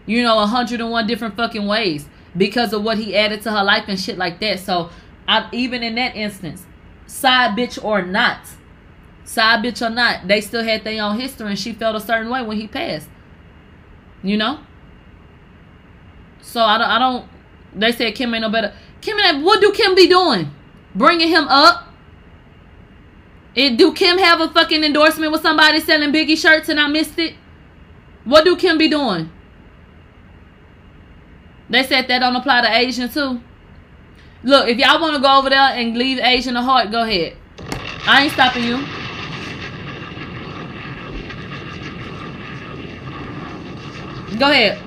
[0.04, 3.98] You know, 101 different fucking ways because of what he added to her life and
[3.98, 4.60] shit like that.
[4.60, 4.90] So,
[5.26, 6.64] I, even in that instance,
[7.06, 8.40] side bitch or not,
[9.24, 12.30] side bitch or not, they still had their own history and she felt a certain
[12.30, 13.08] way when he passed.
[14.22, 14.60] You know?
[16.40, 17.28] So, I don't, I don't,
[17.74, 18.74] they said Kim ain't no better.
[19.00, 20.50] Kim, what do Kim be doing?
[20.96, 21.84] Bringing him up.
[23.54, 27.18] It, do Kim have a fucking endorsement with somebody selling Biggie shirts and I missed
[27.18, 27.34] it?
[28.24, 29.30] What do Kim be doing?
[31.70, 33.40] They said that don't apply to Asian too.
[34.42, 37.36] Look, if y'all want to go over there and leave Asian a heart, go ahead.
[38.06, 38.76] I ain't stopping you.
[44.38, 44.78] Go ahead.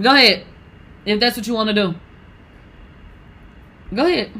[0.00, 0.46] Go ahead.
[1.04, 1.94] If that's what you want to do.
[3.94, 4.32] Go ahead.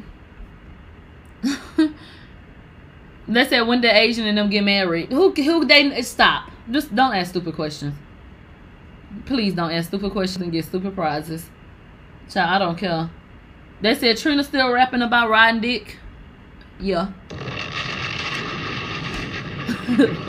[3.31, 5.13] They said when the Asian and them get married.
[5.13, 6.51] Who who they stop?
[6.69, 7.95] Just don't ask stupid questions.
[9.25, 11.49] Please don't ask stupid questions and get stupid prizes.
[12.29, 13.09] Child, I don't care.
[13.81, 15.97] They said Trina still rapping about riding dick.
[16.81, 17.13] Yeah.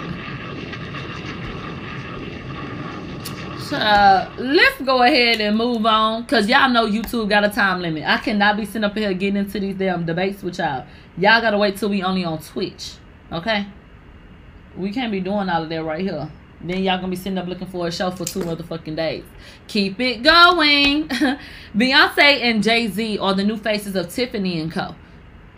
[3.74, 8.04] Uh, let's go ahead and move on because y'all know YouTube got a time limit.
[8.06, 10.86] I cannot be sitting up here getting into these damn debates with y'all.
[11.18, 12.94] Y'all gotta wait till we only on Twitch,
[13.32, 13.68] okay?
[14.76, 16.30] We can't be doing all of that right here.
[16.60, 19.24] Then y'all gonna be sitting up looking for a show for two motherfucking days.
[19.68, 21.08] Keep it going.
[21.76, 24.96] Beyonce and Jay Z are the new faces of Tiffany and Co.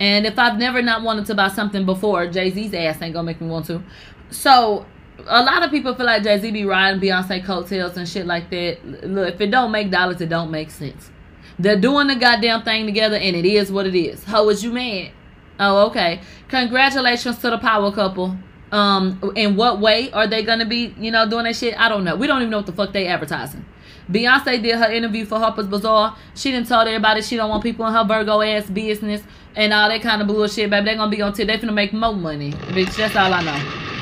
[0.00, 3.26] And if I've never not wanted to buy something before, Jay Z's ass ain't gonna
[3.26, 3.82] make me want to.
[4.30, 4.86] So
[5.26, 8.50] a lot of people feel like Jay Z be riding Beyonce coattails and shit like
[8.50, 8.78] that.
[9.08, 11.10] Look, if it don't make dollars, it don't make sense.
[11.58, 14.24] They're doing the goddamn thing together, and it is what it is.
[14.24, 15.12] How is you mad?
[15.60, 16.20] Oh, okay.
[16.48, 18.36] Congratulations to the power couple.
[18.72, 21.78] Um, in what way are they gonna be, you know, doing that shit?
[21.78, 22.16] I don't know.
[22.16, 23.64] We don't even know what the fuck they advertising.
[24.10, 26.16] Beyonce did her interview for Harper's Bazaar.
[26.34, 29.22] She didn't tell everybody she don't want people in her Virgo ass business
[29.54, 30.86] and all that kind of bullshit, baby.
[30.86, 31.44] They're gonna be on T.
[31.44, 32.96] They finna make more money, bitch.
[32.96, 33.93] That's all I know.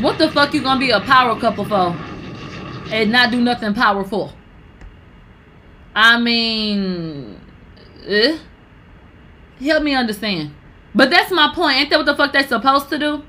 [0.00, 1.96] What the fuck you gonna be a power couple for?
[2.92, 4.32] And not do nothing powerful?
[5.94, 7.40] I mean,
[8.06, 8.38] eh?
[9.60, 10.54] Help me understand.
[10.94, 11.78] But that's my point.
[11.78, 13.22] Ain't that what the fuck they supposed to do?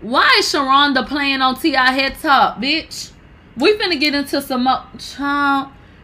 [0.00, 1.92] Why is Sherhonda playing on T.I.
[1.92, 3.12] head top, bitch?
[3.56, 4.84] We finna get into some more...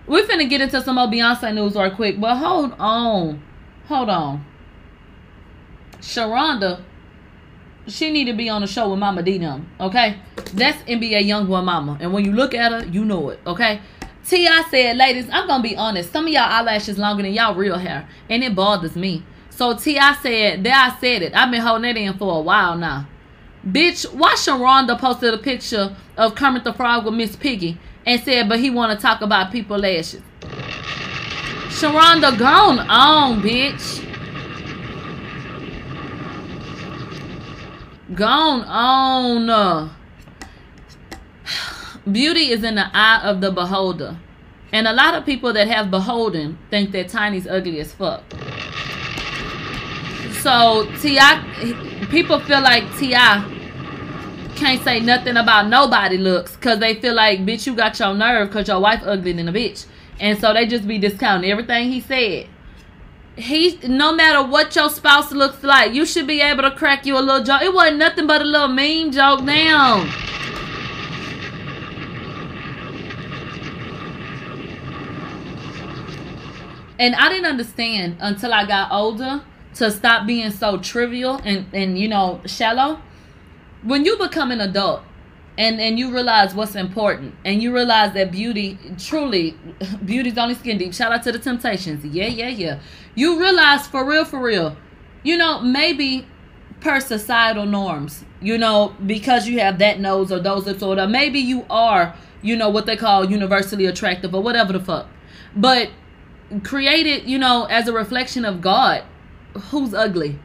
[0.07, 2.21] We finna get into some more Beyonce news right quick.
[2.21, 3.43] But hold on.
[3.87, 4.45] Hold on.
[6.01, 6.83] Sherhonda,
[7.91, 10.19] she need to be on the show with Mama D them, okay?
[10.55, 11.99] That's NBA Youngboy Mama.
[12.01, 13.81] And when you look at her, you know it, okay?
[14.27, 14.65] T.I.
[14.71, 16.13] said, ladies, I'm going to be honest.
[16.13, 18.09] Some of y'all eyelashes longer than y'all real hair.
[18.29, 19.25] And it bothers me.
[19.51, 20.15] So T.I.
[20.23, 21.35] said, there I said it.
[21.35, 23.09] I've been holding it in for a while now.
[23.67, 28.49] Bitch, why Sherhonda posted a picture of Kermit the Frog with Miss Piggy and said,
[28.49, 30.23] but he want to talk about people lashes.
[31.69, 34.10] Sherhonda, gone on, bitch.
[38.15, 39.91] Gone on.
[42.11, 44.19] Beauty is in the eye of the beholder.
[44.73, 48.23] And a lot of people that have beholden think that Tiny's ugly as fuck.
[50.41, 52.07] So T.I.
[52.11, 53.45] people feel like T.I.
[54.57, 58.49] can't say nothing about nobody looks because they feel like, bitch, you got your nerve
[58.49, 59.87] because your wife ugly than a bitch.
[60.19, 62.49] And so they just be discounting everything he said.
[63.41, 67.17] He, no matter what your spouse looks like, you should be able to crack you
[67.17, 67.63] a little joke.
[67.63, 70.09] It wasn't nothing but a little mean joke down.
[76.99, 79.43] And I didn't understand until I got older
[79.77, 83.01] to stop being so trivial and, and you know, shallow.
[83.83, 85.03] When you become an adult
[85.61, 89.55] and, and you realize what's important and you realize that beauty, truly,
[90.07, 90.95] beauty's only skin deep.
[90.95, 92.03] Shout out to the Temptations.
[92.03, 92.81] Yeah, yeah, yeah.
[93.15, 94.75] You realize for real, for real,
[95.23, 96.27] you know, maybe
[96.81, 101.11] per societal norms, you know, because you have that nose or those lips or whatever,
[101.11, 105.09] maybe you are, you know, what they call universally attractive or whatever the fuck.
[105.55, 105.91] But
[106.65, 109.05] created, you know, as a reflection of God,
[109.55, 110.39] who's ugly?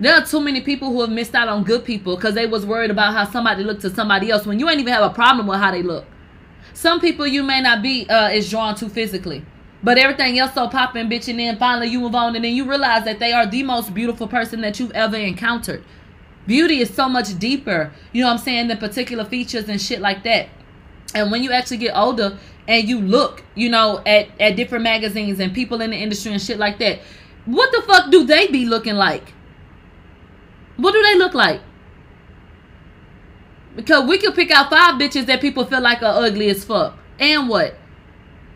[0.00, 2.64] There are too many people who have missed out on good people because they was
[2.64, 5.48] worried about how somebody looked to somebody else when you ain't even have a problem
[5.48, 6.04] with how they look.
[6.72, 9.44] Some people you may not be uh, is drawn to physically.
[9.82, 12.68] But everything else so popping, bitch, and then finally you move on and then you
[12.68, 15.84] realize that they are the most beautiful person that you've ever encountered.
[16.46, 20.00] Beauty is so much deeper, you know what I'm saying, than particular features and shit
[20.00, 20.48] like that.
[21.14, 25.40] And when you actually get older and you look, you know, at, at different magazines
[25.40, 27.00] and people in the industry and shit like that,
[27.46, 29.32] what the fuck do they be looking like?
[30.78, 31.60] What do they look like?
[33.76, 36.96] Because we could pick out five bitches that people feel like are ugly as fuck.
[37.18, 37.74] And what?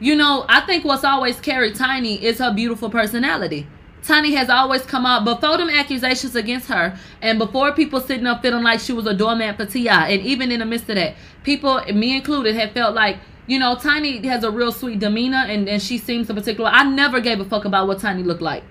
[0.00, 3.66] You know, I think what's always carried Tiny is her beautiful personality.
[4.02, 8.42] Tiny has always come out before them accusations against her and before people sitting up
[8.42, 10.10] feeling like she was a doormat for T.I.
[10.10, 13.76] And even in the midst of that, people, me included, have felt like, you know,
[13.76, 16.70] Tiny has a real sweet demeanor and, and she seems a particular.
[16.72, 18.64] I never gave a fuck about what Tiny looked like.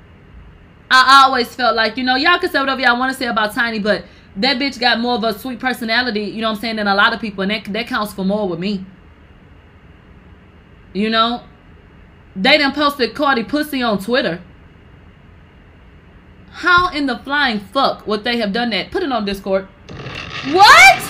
[0.94, 3.54] I always felt like, you know, y'all can say whatever y'all want to say about
[3.54, 4.04] Tiny, but
[4.36, 6.96] that bitch got more of a sweet personality, you know what I'm saying, than a
[6.96, 7.44] lot of people.
[7.44, 8.86] And that, that counts for more with me.
[10.94, 11.44] You know?
[12.36, 14.42] They done posted Cardi pussy on Twitter.
[16.52, 18.92] How in the flying fuck would they have done that?
[18.92, 19.68] Put it on Discord.
[20.52, 21.02] What?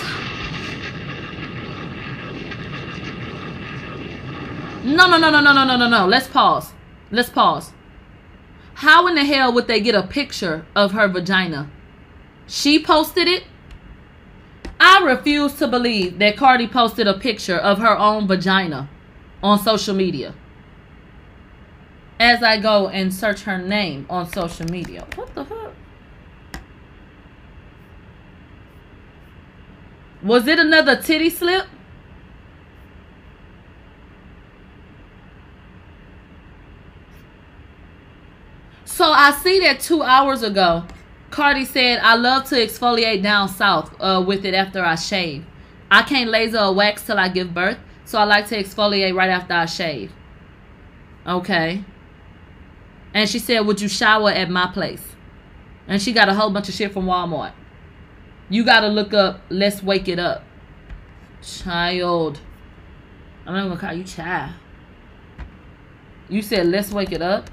[4.84, 6.06] No, no, no, no, no, no, no, no, no.
[6.06, 6.72] Let's pause.
[7.10, 7.72] Let's pause.
[8.82, 11.70] How in the hell would they get a picture of her vagina?
[12.48, 13.44] She posted it.
[14.80, 18.90] I refuse to believe that Cardi posted a picture of her own vagina
[19.40, 20.34] on social media.
[22.18, 25.06] As I go and search her name on social media.
[25.14, 25.74] What the fuck?
[30.24, 31.66] Was it another titty slip?
[38.92, 40.84] So I see that two hours ago,
[41.30, 45.46] Cardi said, I love to exfoliate down south uh, with it after I shave.
[45.90, 49.30] I can't laser or wax till I give birth, so I like to exfoliate right
[49.30, 50.12] after I shave.
[51.26, 51.82] Okay.
[53.14, 55.02] And she said, Would you shower at my place?
[55.88, 57.52] And she got a whole bunch of shit from Walmart.
[58.50, 60.44] You gotta look up Let's Wake It Up.
[61.40, 62.40] Child.
[63.46, 64.52] I'm not gonna call you child.
[66.28, 67.48] You said Let's Wake It Up?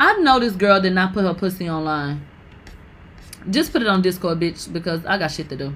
[0.00, 2.26] I know this girl did not put her pussy online.
[3.50, 5.74] Just put it on Discord, bitch, because I got shit to do.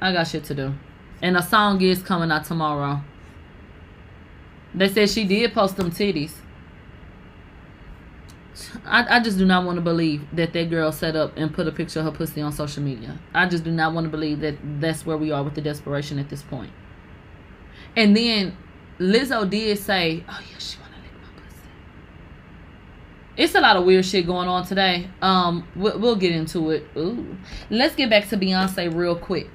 [0.00, 0.74] I got shit to do.
[1.20, 3.00] And a song is coming out tomorrow.
[4.74, 6.32] They said she did post them titties.
[8.84, 11.66] I, I just do not want to believe that that girl set up and put
[11.66, 13.18] a picture of her pussy on social media.
[13.34, 16.18] I just do not want to believe that that's where we are with the desperation
[16.18, 16.72] at this point.
[17.96, 18.56] And then
[18.98, 21.68] Lizzo did say, "Oh yeah, she want to lick my pussy."
[23.38, 25.08] It's a lot of weird shit going on today.
[25.22, 26.84] Um, we'll, we'll get into it.
[26.96, 27.36] Ooh,
[27.70, 29.48] let's get back to Beyonce real quick.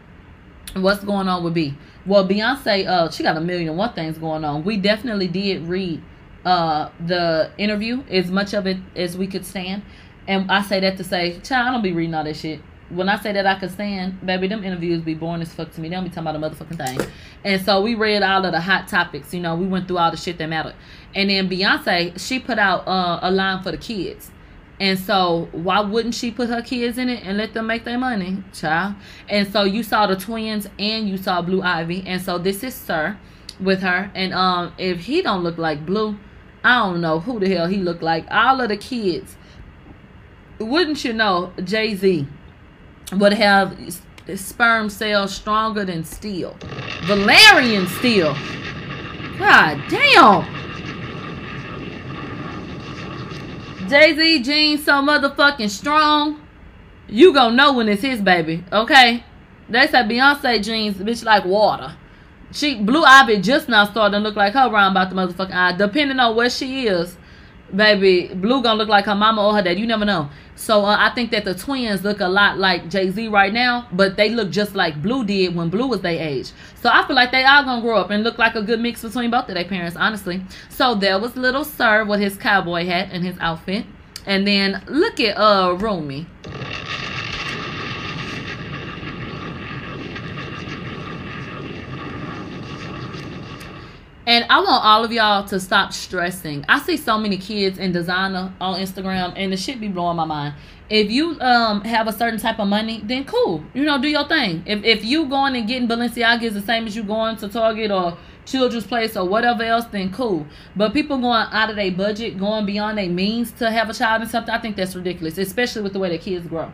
[0.73, 1.77] What's going on with B?
[2.05, 4.64] Well, Beyonce, uh, she got a million one things going on.
[4.64, 6.01] We definitely did read
[6.45, 9.81] uh the interview as much of it as we could stand
[10.27, 12.60] and i say that to say child i don't be reading all that shit
[12.95, 15.82] when i say that i could stand baby them interviews be boring as fuck to
[15.82, 15.90] me.
[15.90, 17.11] They don't be talking about a motherfucking thing.
[17.44, 20.11] And so we read all of the hot topics you know we went through all
[20.11, 20.76] the shit that mattered.
[21.15, 24.32] And then beyonce she put out uh, a line for the kids.
[24.80, 27.98] And so why wouldn't she put her kids in it and let them make their
[27.98, 28.95] money child?
[29.30, 32.03] And so you saw the twins and you saw blue ivy.
[32.06, 33.18] And so this is sir
[33.60, 34.11] with her.
[34.15, 36.18] And um if he don't look like blue
[36.64, 38.26] I don't know who the hell he looked like.
[38.32, 39.36] All of the kids.
[40.60, 42.26] Wouldn't you know, Jay Z
[43.19, 43.77] would have
[44.35, 46.56] sperm cells stronger than steel.
[47.02, 48.35] Valyrian steel.
[49.38, 50.64] God damn.
[53.90, 56.41] Jay Z genes so motherfucking strong.
[57.07, 59.23] You gonna know when it's his baby, okay?
[59.69, 61.95] They say Beyonce genes, bitch, like water.
[62.52, 65.76] She Blue Ivy just now starting to look like her round about the motherfucking eye.
[65.77, 67.18] Depending on where she is,
[67.76, 69.80] baby, Blue gonna look like her mama or her dad.
[69.80, 70.30] You never know.
[70.56, 73.88] So uh, I think that the twins look a lot like Jay Z right now,
[73.91, 76.52] but they look just like Blue did when Blue was their age.
[76.82, 79.02] So I feel like they all gonna grow up and look like a good mix
[79.02, 80.44] between both of their parents, honestly.
[80.70, 83.86] So there was little Sir with his cowboy hat and his outfit,
[84.26, 86.28] and then look at uh Rumi.
[94.26, 96.64] And I want all of y'all to stop stressing.
[96.70, 100.24] I see so many kids in designer on Instagram, and the shit be blowing my
[100.26, 100.56] mind.
[100.90, 103.64] If you um have a certain type of money, then cool.
[103.74, 104.64] You know, do your thing.
[104.66, 107.91] If if you going and getting Balenciaga is the same as you going to Target
[107.91, 110.45] or Children's Place or whatever else, then cool.
[110.76, 114.22] But people going out of their budget, going beyond their means to have a child
[114.22, 116.72] and something, I think that's ridiculous, especially with the way the kids grow.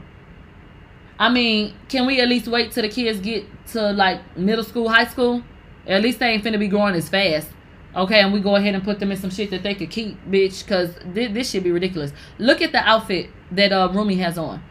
[1.18, 4.88] I mean, can we at least wait till the kids get to like middle school,
[4.88, 5.44] high school?
[5.90, 7.50] At least they ain't finna be growing as fast.
[7.96, 10.16] Okay, and we go ahead and put them in some shit that they could keep,
[10.30, 12.14] bitch, because this, this should be ridiculous.
[12.38, 14.62] Look at the outfit that uh, Rumi has on.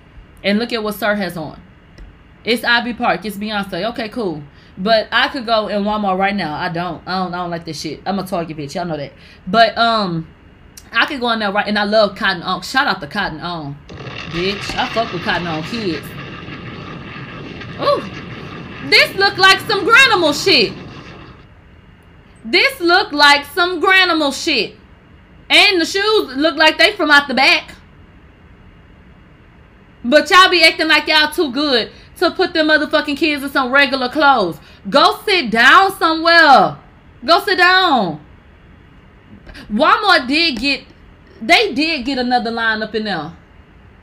[0.44, 1.60] And look at what Sir has on.
[2.44, 3.24] It's Ivy Park.
[3.24, 3.90] It's Beyonce.
[3.90, 4.44] Okay, cool.
[4.78, 6.54] But I could go in Walmart right now.
[6.54, 7.02] I don't.
[7.06, 7.34] I don't.
[7.34, 8.00] I don't like this shit.
[8.06, 8.76] I'm a Target bitch.
[8.76, 9.12] Y'all know that.
[9.48, 10.28] But um,
[10.92, 12.62] I could go in there right, and I love Cotton On.
[12.62, 13.76] Shout out to Cotton On,
[14.30, 14.76] bitch.
[14.76, 16.06] I fuck with Cotton On kids.
[17.80, 20.72] Ooh, this look like some Granimal shit.
[22.44, 24.76] This look like some Granimal shit.
[25.50, 27.74] And the shoes look like they from out the back.
[30.04, 33.72] But y'all be acting like y'all too good to put them motherfucking kids in some
[33.72, 34.58] regular clothes.
[34.88, 36.78] Go sit down somewhere.
[37.24, 38.24] Go sit down.
[39.70, 40.84] Walmart did get,
[41.42, 43.32] they did get another line up in there.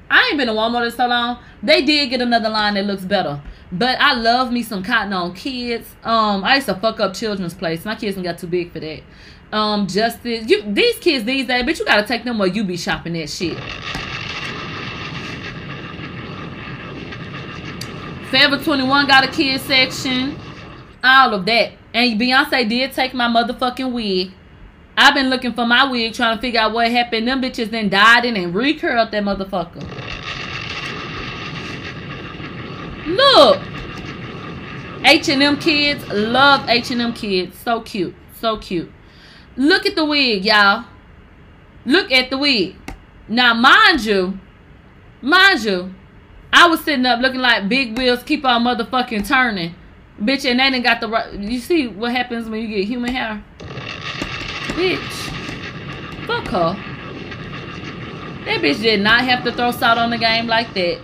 [0.09, 1.39] I ain't been to Walmart in so long.
[1.63, 3.41] They did get another line that looks better.
[3.77, 5.95] But I love me some cotton on kids.
[6.03, 7.84] Um, I used to fuck up children's place.
[7.84, 9.02] My kids ain't got too big for that.
[9.52, 12.77] Um, Justice, you these kids these days, but you gotta take them where you be
[12.77, 13.57] shopping that shit.
[18.30, 20.38] Forever 21 got a kids section.
[21.03, 21.73] All of that.
[21.93, 24.31] And Beyonce did take my motherfucking wig.
[24.97, 27.27] I've been looking for my wig, trying to figure out what happened.
[27.27, 29.84] Them bitches then died in and recurled that motherfucker.
[33.06, 33.61] Look.
[35.03, 36.07] H&M kids.
[36.10, 37.57] Love H&M kids.
[37.60, 38.15] So cute.
[38.34, 38.91] So cute.
[39.56, 40.86] Look at the wig, y'all.
[41.86, 42.76] Look at the wig.
[43.27, 44.40] Now, mind you,
[45.22, 45.94] mind you,
[46.52, 49.76] I was sitting up looking like big wheels keep on motherfucking turning.
[50.19, 51.34] Bitch, and they didn't got the right.
[51.34, 53.44] You see what happens when you get human hair?
[54.69, 54.99] Bitch.
[56.26, 56.73] Fuck her.
[58.45, 61.02] That bitch did not have to throw salt on the game like that.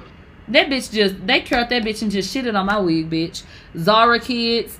[0.51, 3.43] That bitch just, they curled that bitch and just shitted on my wig, bitch.
[3.77, 4.79] Zara kids.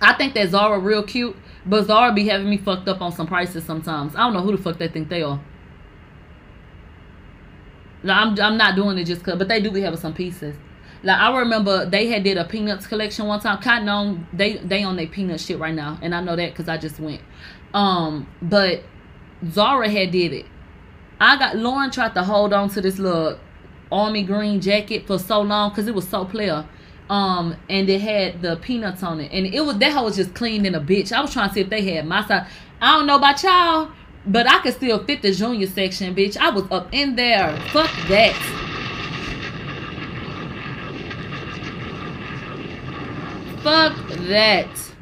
[0.00, 3.26] I think that Zara real cute, but Zara be having me fucked up on some
[3.26, 4.14] prices sometimes.
[4.14, 5.40] I don't know who the fuck they think they are.
[8.02, 10.56] No, I'm, I'm not doing it just cause, but they do be having some pieces.
[11.04, 13.60] Like I remember they had did a peanuts collection one time.
[13.60, 16.68] Cotton on they they on their peanut shit right now, and I know that because
[16.68, 17.20] I just went.
[17.74, 18.82] Um, but
[19.50, 20.46] Zara had did it.
[21.20, 23.38] I got Lauren tried to hold on to this little
[23.92, 26.66] army green jacket for so long because it was so player.
[27.10, 30.34] Um, and it had the peanuts on it, and it was that hoe was just
[30.34, 31.12] clean in a bitch.
[31.12, 32.48] I was trying to see if they had my size.
[32.80, 33.90] I don't know about y'all,
[34.26, 36.36] but I could still fit the junior section, bitch.
[36.36, 37.54] I was up in there.
[37.70, 38.34] Fuck that.
[43.62, 43.96] Fuck
[44.28, 44.92] that.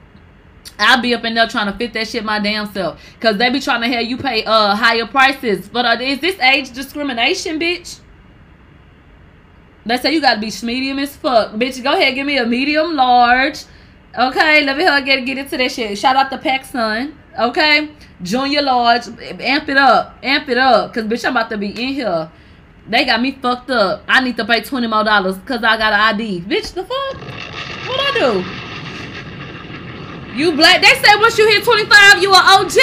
[0.79, 3.01] I'll be up in there trying to fit that shit my damn self.
[3.21, 5.69] Cause they be trying to have you pay uh higher prices.
[5.69, 8.01] But uh, is this age discrimination, bitch?
[9.91, 11.51] They say you gotta be medium as fuck.
[11.55, 13.65] Bitch, go ahead, give me a medium large.
[14.17, 15.99] Okay, let me her get get into that shit.
[15.99, 17.13] Shout out to PacSun.
[17.37, 17.91] Okay?
[18.23, 19.09] Junior large.
[19.41, 20.17] Amp it up.
[20.23, 20.95] Amp it up.
[20.95, 22.31] Cause bitch, I'm about to be in here.
[22.89, 24.05] They got me fucked up.
[24.07, 26.43] I need to pay 20 more dollars because I got an ID.
[26.43, 27.17] Bitch, the fuck?
[27.89, 28.45] What I do?
[30.39, 30.83] You black.
[30.83, 32.77] They say once you hit 25, you an OG.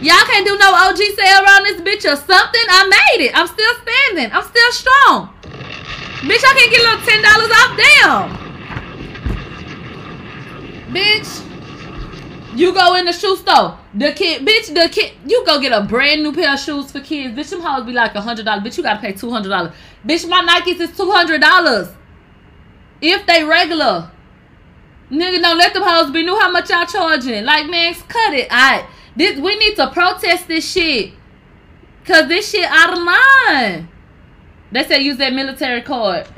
[0.00, 2.66] Y'all can't do no OG sale around this bitch or something.
[2.70, 3.36] I made it.
[3.36, 4.30] I'm still standing.
[4.32, 5.34] I'm still strong.
[6.20, 7.76] Bitch, I can't get a little ten dollars off.
[7.80, 8.50] Damn.
[10.94, 11.46] Bitch.
[12.54, 13.78] You go in the shoe store.
[13.94, 17.00] The kid, bitch, the kid, you go get a brand new pair of shoes for
[17.00, 17.34] kids.
[17.38, 18.64] Bitch, them hoes be like a hundred dollars.
[18.64, 19.72] Bitch, you gotta pay two hundred dollars.
[20.04, 21.88] Bitch, my Nikes is two hundred dollars.
[23.00, 24.10] If they regular.
[25.10, 27.44] Nigga, don't let them hoes be new how much y'all charging.
[27.44, 28.48] Like, man, cut it.
[28.50, 28.86] I
[29.16, 31.12] this we need to protest this shit.
[32.04, 33.88] Cause this shit out of line.
[34.72, 36.28] They say use that military card.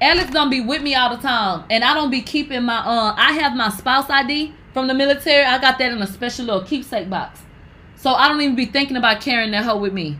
[0.00, 1.64] Alex don't be with me all the time.
[1.70, 5.44] And I don't be keeping my uh I have my spouse ID from the military.
[5.44, 7.40] I got that in a special little keepsake box.
[7.96, 10.18] So I don't even be thinking about carrying that hoe with me.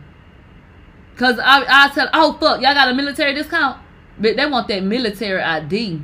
[1.17, 3.77] Cause I I tell oh fuck, y'all got a military discount?
[4.17, 6.01] But they want that military ID.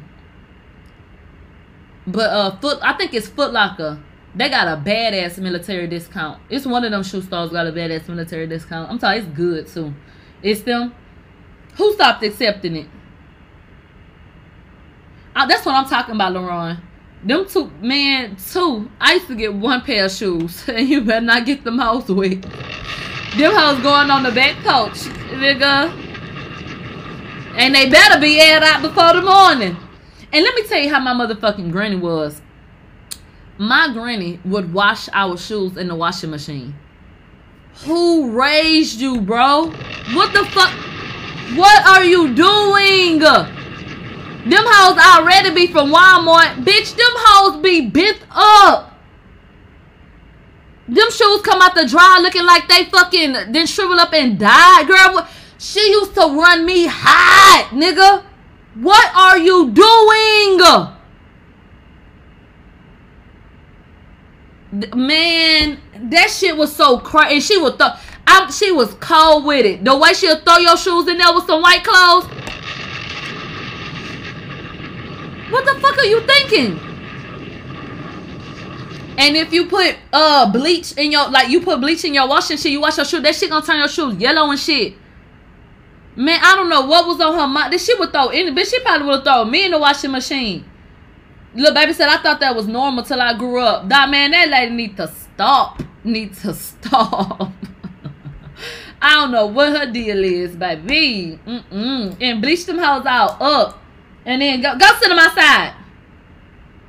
[2.06, 4.00] But uh foot I think it's Foot Locker.
[4.36, 6.42] They got a badass military discount.
[6.50, 8.90] It's one of them shoe stores got a badass military discount.
[8.92, 9.94] I'm telling you, it's good too.
[10.44, 10.94] It's them.
[11.78, 12.88] Who stopped accepting it?
[15.36, 16.78] Uh, that's what I'm talking about, Lauren.
[17.24, 18.90] Them two, man, two.
[19.00, 22.08] I used to get one pair of shoes, and you better not get them hoes
[22.08, 22.42] with.
[22.42, 25.00] Them hoes going on the back coach,
[25.32, 25.92] nigga.
[27.56, 29.78] And they better be aired out before the morning.
[30.32, 32.42] And let me tell you how my motherfucking granny was.
[33.58, 36.76] My granny would wash our shoes in the washing machine.
[37.86, 39.72] Who raised you, bro?
[40.14, 40.74] What the fuck?
[41.56, 43.20] What are you doing?
[43.20, 46.64] Them hoes already be from Walmart.
[46.64, 48.94] Bitch, them hoes be bent up.
[50.88, 54.84] Them shoes come out the dry looking like they fucking then shrivel up and die.
[54.86, 55.28] Girl,
[55.60, 58.24] she used to run me hot, nigga.
[58.76, 60.60] What are you doing?
[64.96, 67.34] Man, that shit was so crazy.
[67.36, 67.90] And she would throw,
[68.30, 69.84] I'm, she was cold with it.
[69.84, 72.26] The way she'll throw your shoes in there with some white clothes.
[75.50, 76.80] What the fuck are you thinking?
[79.18, 82.56] And if you put uh bleach in your like you put bleach in your washing
[82.56, 84.94] shit, you wash your shoe, that shit gonna turn your shoes yellow and shit.
[86.16, 87.74] Man, I don't know what was on her mind.
[87.74, 88.70] This shit would throw any bitch.
[88.70, 90.64] She probably would have thrown me in the washing machine.
[91.56, 93.90] Little baby said I thought that was normal till I grew up.
[93.90, 95.82] That man, that lady need to stop.
[96.04, 97.52] Need to stop.
[99.02, 101.40] I don't know what her deal is, baby.
[101.46, 102.18] Mm-mm.
[102.20, 103.82] And bleach them hoes out up.
[104.26, 105.74] And then go, go sit on my side.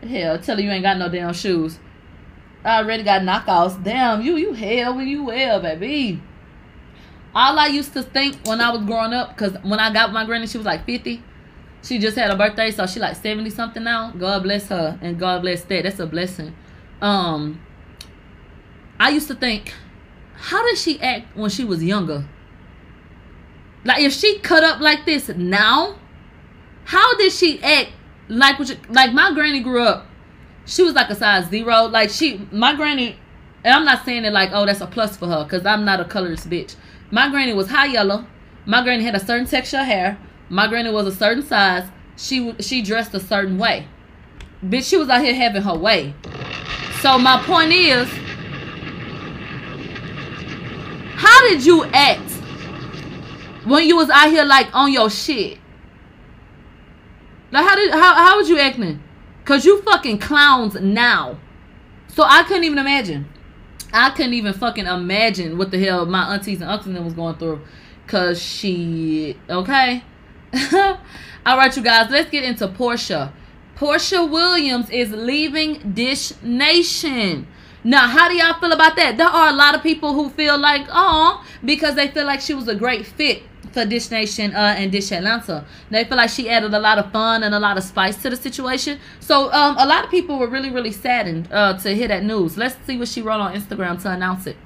[0.09, 1.79] Hell, tell her you ain't got no damn shoes.
[2.65, 3.83] I already got knockouts.
[3.83, 6.21] Damn, you you hell when you well, baby.
[7.35, 10.25] All I used to think when I was growing up, because when I got my
[10.25, 11.23] granny, she was like 50.
[11.83, 14.11] She just had a birthday, so she like 70 something now.
[14.11, 15.85] God bless her and God bless that.
[15.85, 16.55] That's a blessing.
[17.01, 17.61] Um
[18.99, 19.73] I used to think,
[20.41, 22.25] how did she act when she was younger?
[23.85, 25.97] Like if she cut up like this now,
[26.85, 27.91] how did she act
[28.29, 28.75] like what?
[28.89, 30.07] like my granny grew up?
[30.65, 31.85] She was like a size zero.
[31.85, 33.19] Like she, my granny,
[33.65, 36.01] and I'm not saying it like oh that's a plus for her because I'm not
[36.01, 36.75] a colorist bitch.
[37.11, 38.27] My granny was high yellow.
[38.65, 40.19] My granny had a certain texture of hair.
[40.49, 41.87] My granny was a certain size.
[42.17, 43.89] She she dressed a certain way.
[44.65, 46.15] Bitch, she was out here having her way.
[47.01, 48.11] So my point is,
[51.21, 52.31] how did you act
[53.67, 55.59] when you was out here like on your shit?
[57.51, 59.03] Like how did how how was you acting?
[59.45, 61.39] Cause you fucking clowns now.
[62.09, 63.29] So I couldn't even imagine.
[63.93, 67.61] I couldn't even fucking imagine what the hell my aunties and uncles was going through.
[68.07, 70.03] Cause she okay.
[71.45, 73.31] All right, you guys, let's get into Porsha.
[73.77, 77.47] Porsha Williams is leaving Dish Nation.
[77.83, 79.17] Now, how do y'all feel about that?
[79.17, 82.53] There are a lot of people who feel like, oh, because they feel like she
[82.53, 83.43] was a great fit
[83.73, 85.65] for Dish Nation uh, and Dish Atlanta.
[85.91, 88.31] They feel like she added a lot of fun and a lot of spice to
[88.31, 88.99] the situation.
[89.21, 92.59] So, um, a lot of people were really, really saddened uh, to hear that news.
[92.59, 94.57] Let's see what she wrote on Instagram to announce it.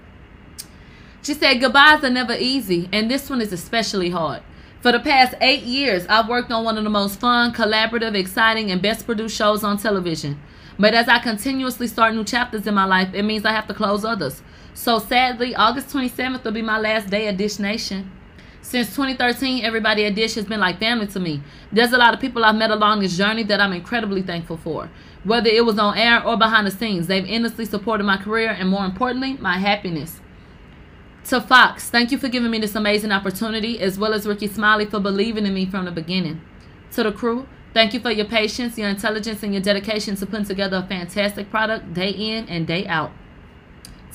[1.23, 4.43] She said, Goodbyes are never easy, and this one is especially hard.
[4.81, 8.71] For the past eight years, I've worked on one of the most fun, collaborative, exciting,
[8.71, 10.39] and best produced shows on television.
[10.79, 13.75] But as I continuously start new chapters in my life, it means I have to
[13.75, 14.43] close others.
[14.75, 18.11] So sadly, August 27th will be my last day at Dish Nation.
[18.61, 21.43] Since 2013, everybody at Dish has been like family to me.
[21.71, 24.91] There's a lot of people I've met along this journey that I'm incredibly thankful for.
[25.23, 28.69] Whether it was on air or behind the scenes, they've endlessly supported my career and,
[28.69, 30.21] more importantly, my happiness.
[31.25, 34.87] To Fox, thank you for giving me this amazing opportunity, as well as Rickey Smiley
[34.87, 36.41] for believing in me from the beginning.
[36.93, 40.47] To the crew, thank you for your patience, your intelligence, and your dedication to putting
[40.47, 43.13] together a fantastic product day in and day out.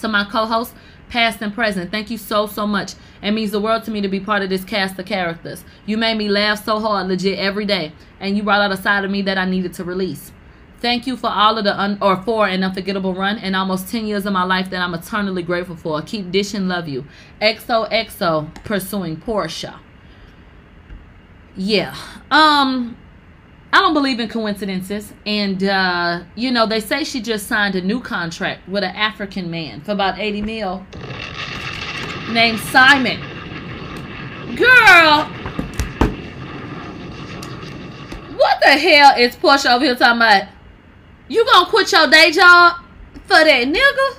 [0.02, 0.74] To my co hosts,
[1.10, 2.94] past and present, thank you so, so much.
[3.22, 5.64] It means the world to me to be part of this cast of characters.
[5.86, 9.06] You made me laugh so hard, legit, every day, and you brought out a side
[9.06, 10.32] of me that I needed to release.
[10.80, 14.06] Thank you for all of the un- or for an unforgettable run and almost 10
[14.06, 16.02] years of my life that I'm eternally grateful for.
[16.02, 17.06] Keep dishing love you.
[17.42, 19.78] XOXO pursuing Porsha.
[21.58, 21.94] Yeah.
[22.32, 22.96] Um
[23.72, 27.82] I don't believe in coincidences and uh you know they say she just signed a
[27.82, 30.86] new contract with an African man for about 80 mil
[32.32, 33.20] named Simon.
[34.56, 35.26] Girl,
[38.36, 40.48] what the hell is Porsha over here talking about?
[41.28, 42.78] You gonna quit your day job
[43.26, 44.16] for that nigga?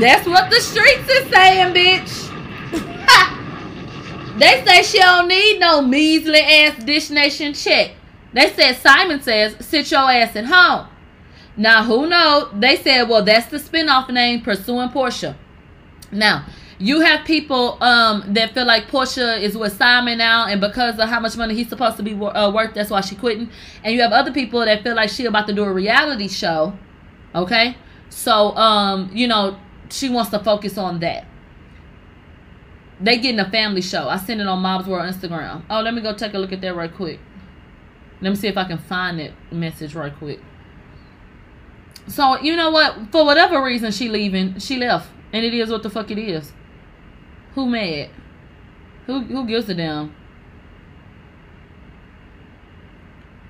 [0.00, 2.33] That's what the streets is saying, bitch.
[4.38, 7.92] They say she don't need no measly ass Dish Nation check.
[8.32, 10.88] They said Simon says sit your ass at home.
[11.56, 12.50] Now who knows?
[12.54, 15.36] They said, well, that's the spinoff name, Pursuing Porsha.
[16.10, 16.46] Now,
[16.78, 21.08] you have people um, that feel like Porsha is with Simon now, and because of
[21.08, 23.48] how much money he's supposed to be wor- uh, worth, that's why she quitting.
[23.84, 26.76] And you have other people that feel like she about to do a reality show.
[27.34, 27.76] Okay,
[28.10, 29.56] so um, you know
[29.90, 31.26] she wants to focus on that.
[33.04, 34.08] They getting a family show.
[34.08, 35.62] I sent it on Mob's World Instagram.
[35.68, 37.20] Oh, let me go take a look at that right quick.
[38.22, 40.40] Let me see if I can find that message right quick.
[42.08, 43.12] So you know what?
[43.12, 44.58] For whatever reason, she leaving.
[44.58, 46.54] She left, and it is what the fuck it is.
[47.54, 48.08] Who mad?
[49.06, 50.14] Who who gives a damn?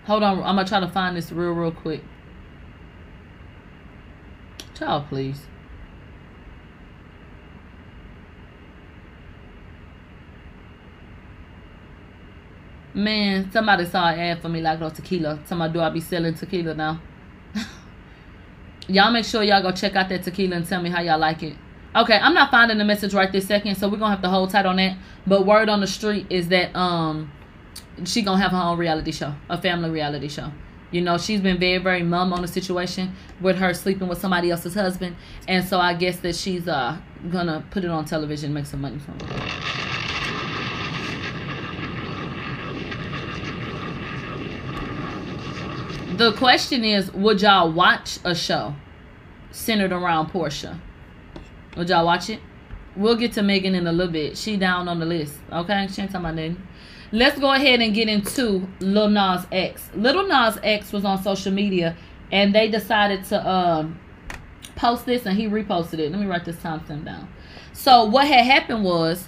[0.06, 2.02] Hold on, I'm gonna try to find this real real quick.
[4.74, 5.46] Child, please.
[12.94, 15.40] Man, somebody saw an ad for me like no tequila.
[15.46, 17.00] Somebody do I be selling tequila now?
[18.88, 21.42] y'all make sure y'all go check out that tequila and tell me how y'all like
[21.42, 21.56] it.
[21.96, 24.50] Okay, I'm not finding the message right this second, so we're gonna have to hold
[24.50, 24.96] tight on that.
[25.26, 27.32] But word on the street is that um
[28.04, 30.52] she gonna have her own reality show, a family reality show.
[30.92, 34.50] You know, she's been very, very mum on the situation with her sleeping with somebody
[34.52, 35.16] else's husband,
[35.48, 36.96] and so I guess that she's uh
[37.30, 40.03] gonna put it on television, and make some money from it.
[46.16, 48.76] The question is, would y'all watch a show
[49.50, 50.78] centered around Porsha?
[51.76, 52.38] Would y'all watch it?
[52.94, 54.38] We'll get to Megan in a little bit.
[54.38, 55.34] She down on the list.
[55.52, 56.62] Okay, she ain't talking about nothing.
[57.10, 59.90] Let's go ahead and get into Lil Nas X.
[59.96, 61.96] Little Nas X was on social media,
[62.30, 63.98] and they decided to um,
[64.76, 66.12] post this, and he reposted it.
[66.12, 67.28] Let me write this timestamp down.
[67.72, 69.26] So what had happened was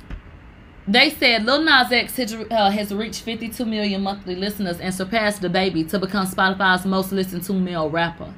[0.88, 5.88] they said Lil Nas X has, uh, reached 52 million monthly listeners and surpassed DaBaby
[5.90, 8.32] to become Spotify's most listened to male rapper.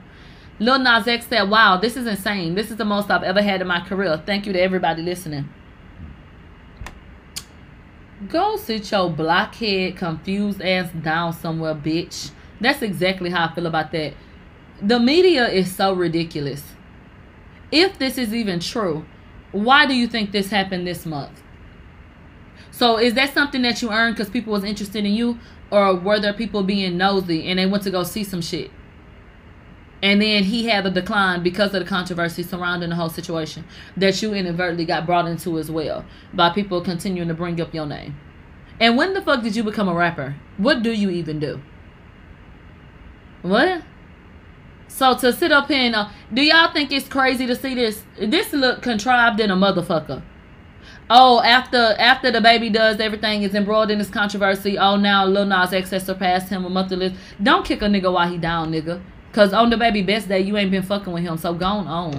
[0.58, 2.54] Lil Nas X said, Wow, this is insane.
[2.54, 4.20] This is the most I've ever had in my career.
[4.24, 5.48] Thank you to everybody listening.
[8.28, 12.32] Go sit your blockhead, confused ass down somewhere, bitch.
[12.60, 14.14] That's exactly how I feel about that.
[14.82, 16.62] The media is so ridiculous.
[17.70, 19.04] If this is even true,
[19.52, 21.42] why do you think this happened this month?
[22.78, 26.20] So is that something that you earned because people was interested in you, or were
[26.20, 28.70] there people being nosy and they went to go see some shit?
[30.00, 33.64] And then he had a decline because of the controversy surrounding the whole situation
[33.96, 37.84] that you inadvertently got brought into as well by people continuing to bring up your
[37.84, 38.16] name.
[38.78, 40.36] And when the fuck did you become a rapper?
[40.56, 41.60] What do you even do?
[43.42, 43.82] What?
[44.86, 48.04] So to sit up here and uh, do y'all think it's crazy to see this?
[48.20, 50.22] This look contrived in a motherfucker.
[51.10, 54.76] Oh, after after DaBaby does everything is embroiled in this controversy.
[54.76, 57.16] Oh, now Lil Nas X has surpassed him a monthly list.
[57.42, 59.00] Don't kick a nigga while he down, nigga.
[59.32, 61.38] Cause on DaBaby best day, you ain't been fucking with him.
[61.38, 62.14] So gone on.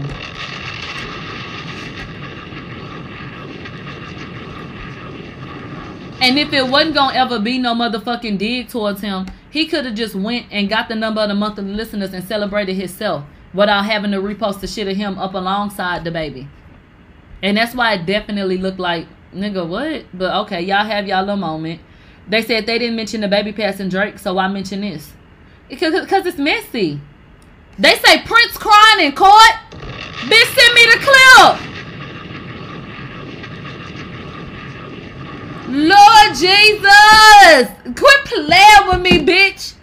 [6.22, 9.96] And if it wasn't gonna ever be no motherfucking dig towards him, he could have
[9.96, 14.12] just went and got the number of the monthly listeners and celebrated himself without having
[14.12, 16.48] to repost the shit of him up alongside DaBaby.
[17.42, 20.06] And that's why it definitely looked like, nigga, what?
[20.14, 21.82] But okay, y'all have y'all little moment.
[22.28, 25.12] They said they didn't mention DaBaby passing Drake, so why mention this?
[25.68, 27.00] Because cause it's messy.
[27.78, 29.56] They say Prince crying in court.
[29.72, 31.70] Bitch, send me the clip.
[35.70, 37.70] Lord Jesus!
[37.96, 39.76] Quit playing with me, bitch!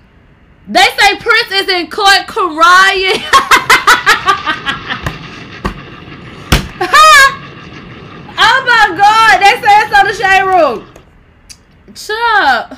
[0.68, 3.22] They say Prince is in court crying.
[8.38, 9.40] oh my god!
[9.40, 10.92] They say it's on the shade room.
[12.08, 12.76] Up.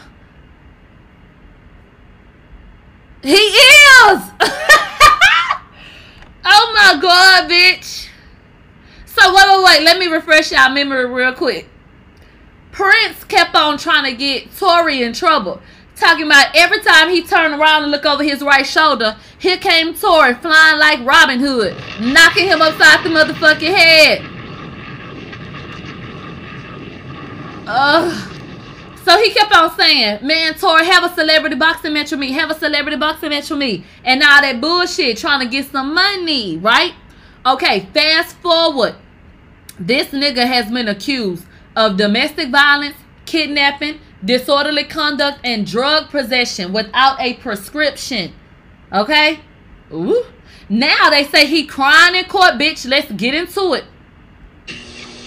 [3.22, 4.20] He is!
[6.44, 8.08] oh my god, bitch.
[9.06, 9.82] So wait, wait, wait.
[9.82, 11.68] Let me refresh y'all memory real quick.
[12.70, 15.60] Prince kept on trying to get Tory in trouble.
[15.96, 19.94] Talking about every time he turned around and looked over his right shoulder, here came
[19.94, 24.37] Tory flying like Robin Hood, knocking him upside the motherfucking head.
[27.68, 28.34] Ugh.
[29.04, 32.32] So he kept on saying, man, Tory, have a celebrity boxing match with me.
[32.32, 33.84] Have a celebrity boxing match with me.
[34.04, 36.94] And now that bullshit trying to get some money, right?
[37.46, 38.96] Okay, fast forward.
[39.78, 41.46] This nigga has been accused
[41.76, 48.34] of domestic violence, kidnapping, disorderly conduct, and drug possession without a prescription.
[48.92, 49.40] Okay?
[49.92, 50.24] Ooh.
[50.68, 52.86] Now they say he crying in court, bitch.
[52.86, 53.84] Let's get into it.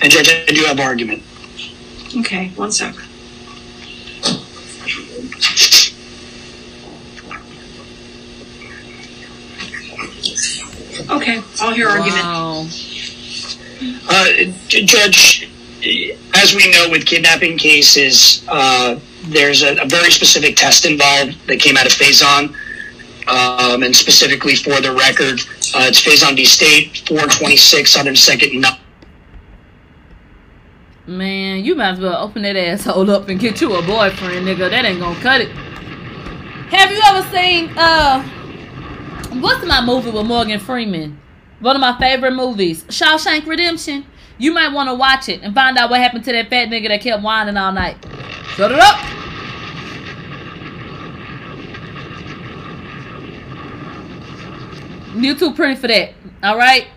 [0.01, 1.23] And Judge, I do have argument.
[2.17, 2.95] Okay, one sec.
[11.09, 12.21] Okay, I'll hear argument.
[14.09, 14.27] Uh,
[14.67, 15.49] Judge,
[16.35, 21.59] as we know with kidnapping cases, uh, there's a, a very specific test involved that
[21.59, 22.55] came out of Faison.
[23.27, 25.39] Um, and specifically for the record,
[25.75, 26.43] uh, it's Faison v.
[26.43, 28.59] State, 426 102nd.
[28.59, 28.69] No-
[31.07, 34.69] Man, you might as well open that asshole up and get you a boyfriend, nigga.
[34.69, 35.49] That ain't gonna cut it.
[36.69, 38.23] Have you ever seen uh
[39.41, 41.19] what's my movie with Morgan Freeman?
[41.59, 44.05] One of my favorite movies, Shawshank Redemption.
[44.37, 46.87] You might want to watch it and find out what happened to that fat nigga
[46.87, 47.97] that kept whining all night.
[48.55, 48.99] Shut it up.
[55.15, 56.13] You too pretty for that.
[56.41, 56.87] All right.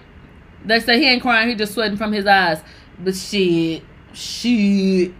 [0.64, 1.48] They say he ain't crying.
[1.48, 2.62] He just sweating from his eyes.
[2.98, 3.82] But shit,
[4.15, 5.12] shit.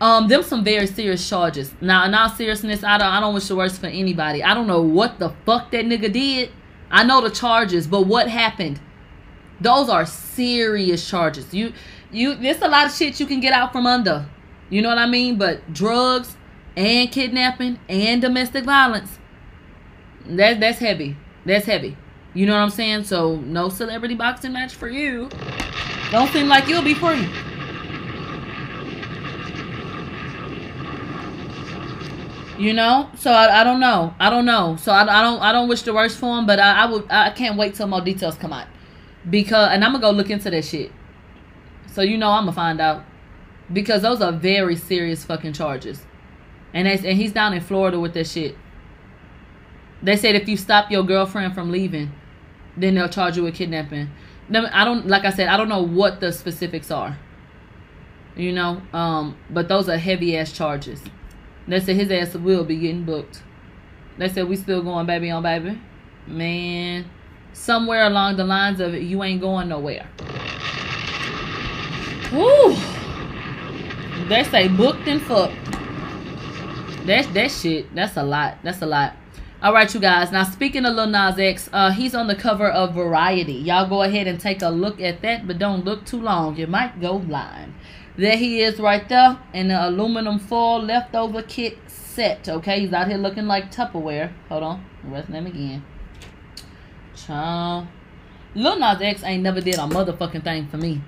[0.00, 1.72] Um, them some very serious charges.
[1.80, 4.42] Now, in all seriousness, I don't, I don't wish the worst for anybody.
[4.42, 6.50] I don't know what the fuck that nigga did.
[6.90, 8.80] I know the charges, but what happened?
[9.60, 11.52] Those are serious charges.
[11.52, 11.74] You,
[12.10, 14.26] you, there's a lot of shit you can get out from under.
[14.70, 15.36] You know what I mean?
[15.36, 16.34] But drugs
[16.76, 19.18] and kidnapping and domestic violence,
[20.26, 21.16] that that's heavy.
[21.44, 21.96] That's heavy.
[22.32, 23.04] You know what I'm saying?
[23.04, 25.28] So no celebrity boxing match for you.
[26.10, 27.28] Don't seem like you'll be free.
[32.60, 34.14] You know, so I, I don't know.
[34.20, 34.76] I don't know.
[34.76, 37.06] So I, I don't I don't wish the worst for him, but I, I would
[37.08, 38.66] I can't wait till more details come out
[39.30, 40.92] because and I'm gonna go look into that shit.
[41.86, 43.02] So you know I'm gonna find out
[43.72, 46.04] because those are very serious fucking charges,
[46.74, 48.58] and that's, and he's down in Florida with that shit.
[50.02, 52.12] They said if you stop your girlfriend from leaving,
[52.76, 54.10] then they'll charge you with kidnapping.
[54.52, 57.18] I don't like I said I don't know what the specifics are.
[58.36, 61.00] You know, um, but those are heavy ass charges.
[61.70, 63.42] They said his ass will be getting booked.
[64.18, 65.80] They said we still going baby on baby.
[66.26, 67.08] Man,
[67.52, 70.08] somewhere along the lines of you ain't going nowhere.
[72.32, 72.76] Woo!
[74.28, 75.54] They say booked and fucked.
[77.06, 77.94] That's that shit.
[77.94, 78.58] That's a lot.
[78.64, 79.14] That's a lot.
[79.62, 80.32] All right, you guys.
[80.32, 83.52] Now, speaking of Lil Nas X, uh, he's on the cover of Variety.
[83.52, 86.56] Y'all go ahead and take a look at that, but don't look too long.
[86.56, 87.74] You might go blind.
[88.20, 92.50] There he is right there in the aluminum foil leftover kit set.
[92.50, 94.30] Okay, he's out here looking like Tupperware.
[94.50, 95.82] Hold on, rest name again.
[97.16, 97.86] Child.
[98.54, 101.00] Lil Nas X ain't never did a motherfucking thing for me.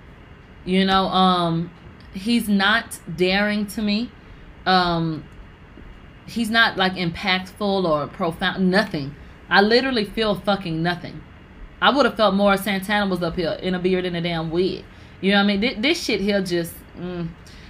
[0.64, 1.70] You know, um,
[2.14, 4.10] he's not daring to me.
[4.64, 5.24] Um,
[6.24, 8.70] he's not like impactful or profound.
[8.70, 9.14] Nothing.
[9.50, 11.20] I literally feel fucking nothing.
[11.78, 14.22] I would have felt more if Santana was up here in a beard and a
[14.22, 14.86] damn wig.
[15.20, 15.60] You know what I mean?
[15.60, 16.72] This, this shit here just.
[16.96, 17.28] Mm,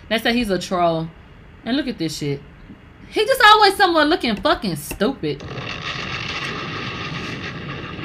[0.09, 1.09] they say he's a troll.
[1.65, 2.41] And look at this shit.
[3.09, 5.43] He just always someone looking fucking stupid.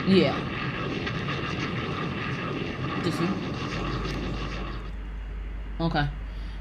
[0.07, 0.37] Yeah.
[3.19, 3.29] You?
[5.79, 6.07] Okay.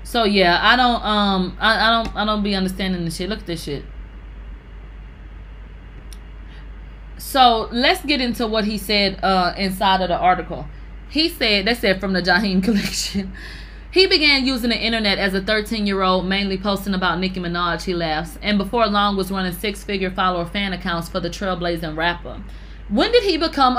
[0.04, 3.28] So yeah, I don't um I, I don't I don't be understanding this shit.
[3.28, 3.84] Look at this shit.
[7.18, 10.66] So let's get into what he said uh inside of the article.
[11.08, 13.32] He said they said from the Jaheim collection.
[13.96, 17.82] He began using the internet as a 13 year old, mainly posting about Nicki Minaj,
[17.82, 21.96] he laughs, and before long was running six figure follower fan accounts for the trailblazing
[21.96, 22.42] rapper.
[22.90, 23.74] When did he become a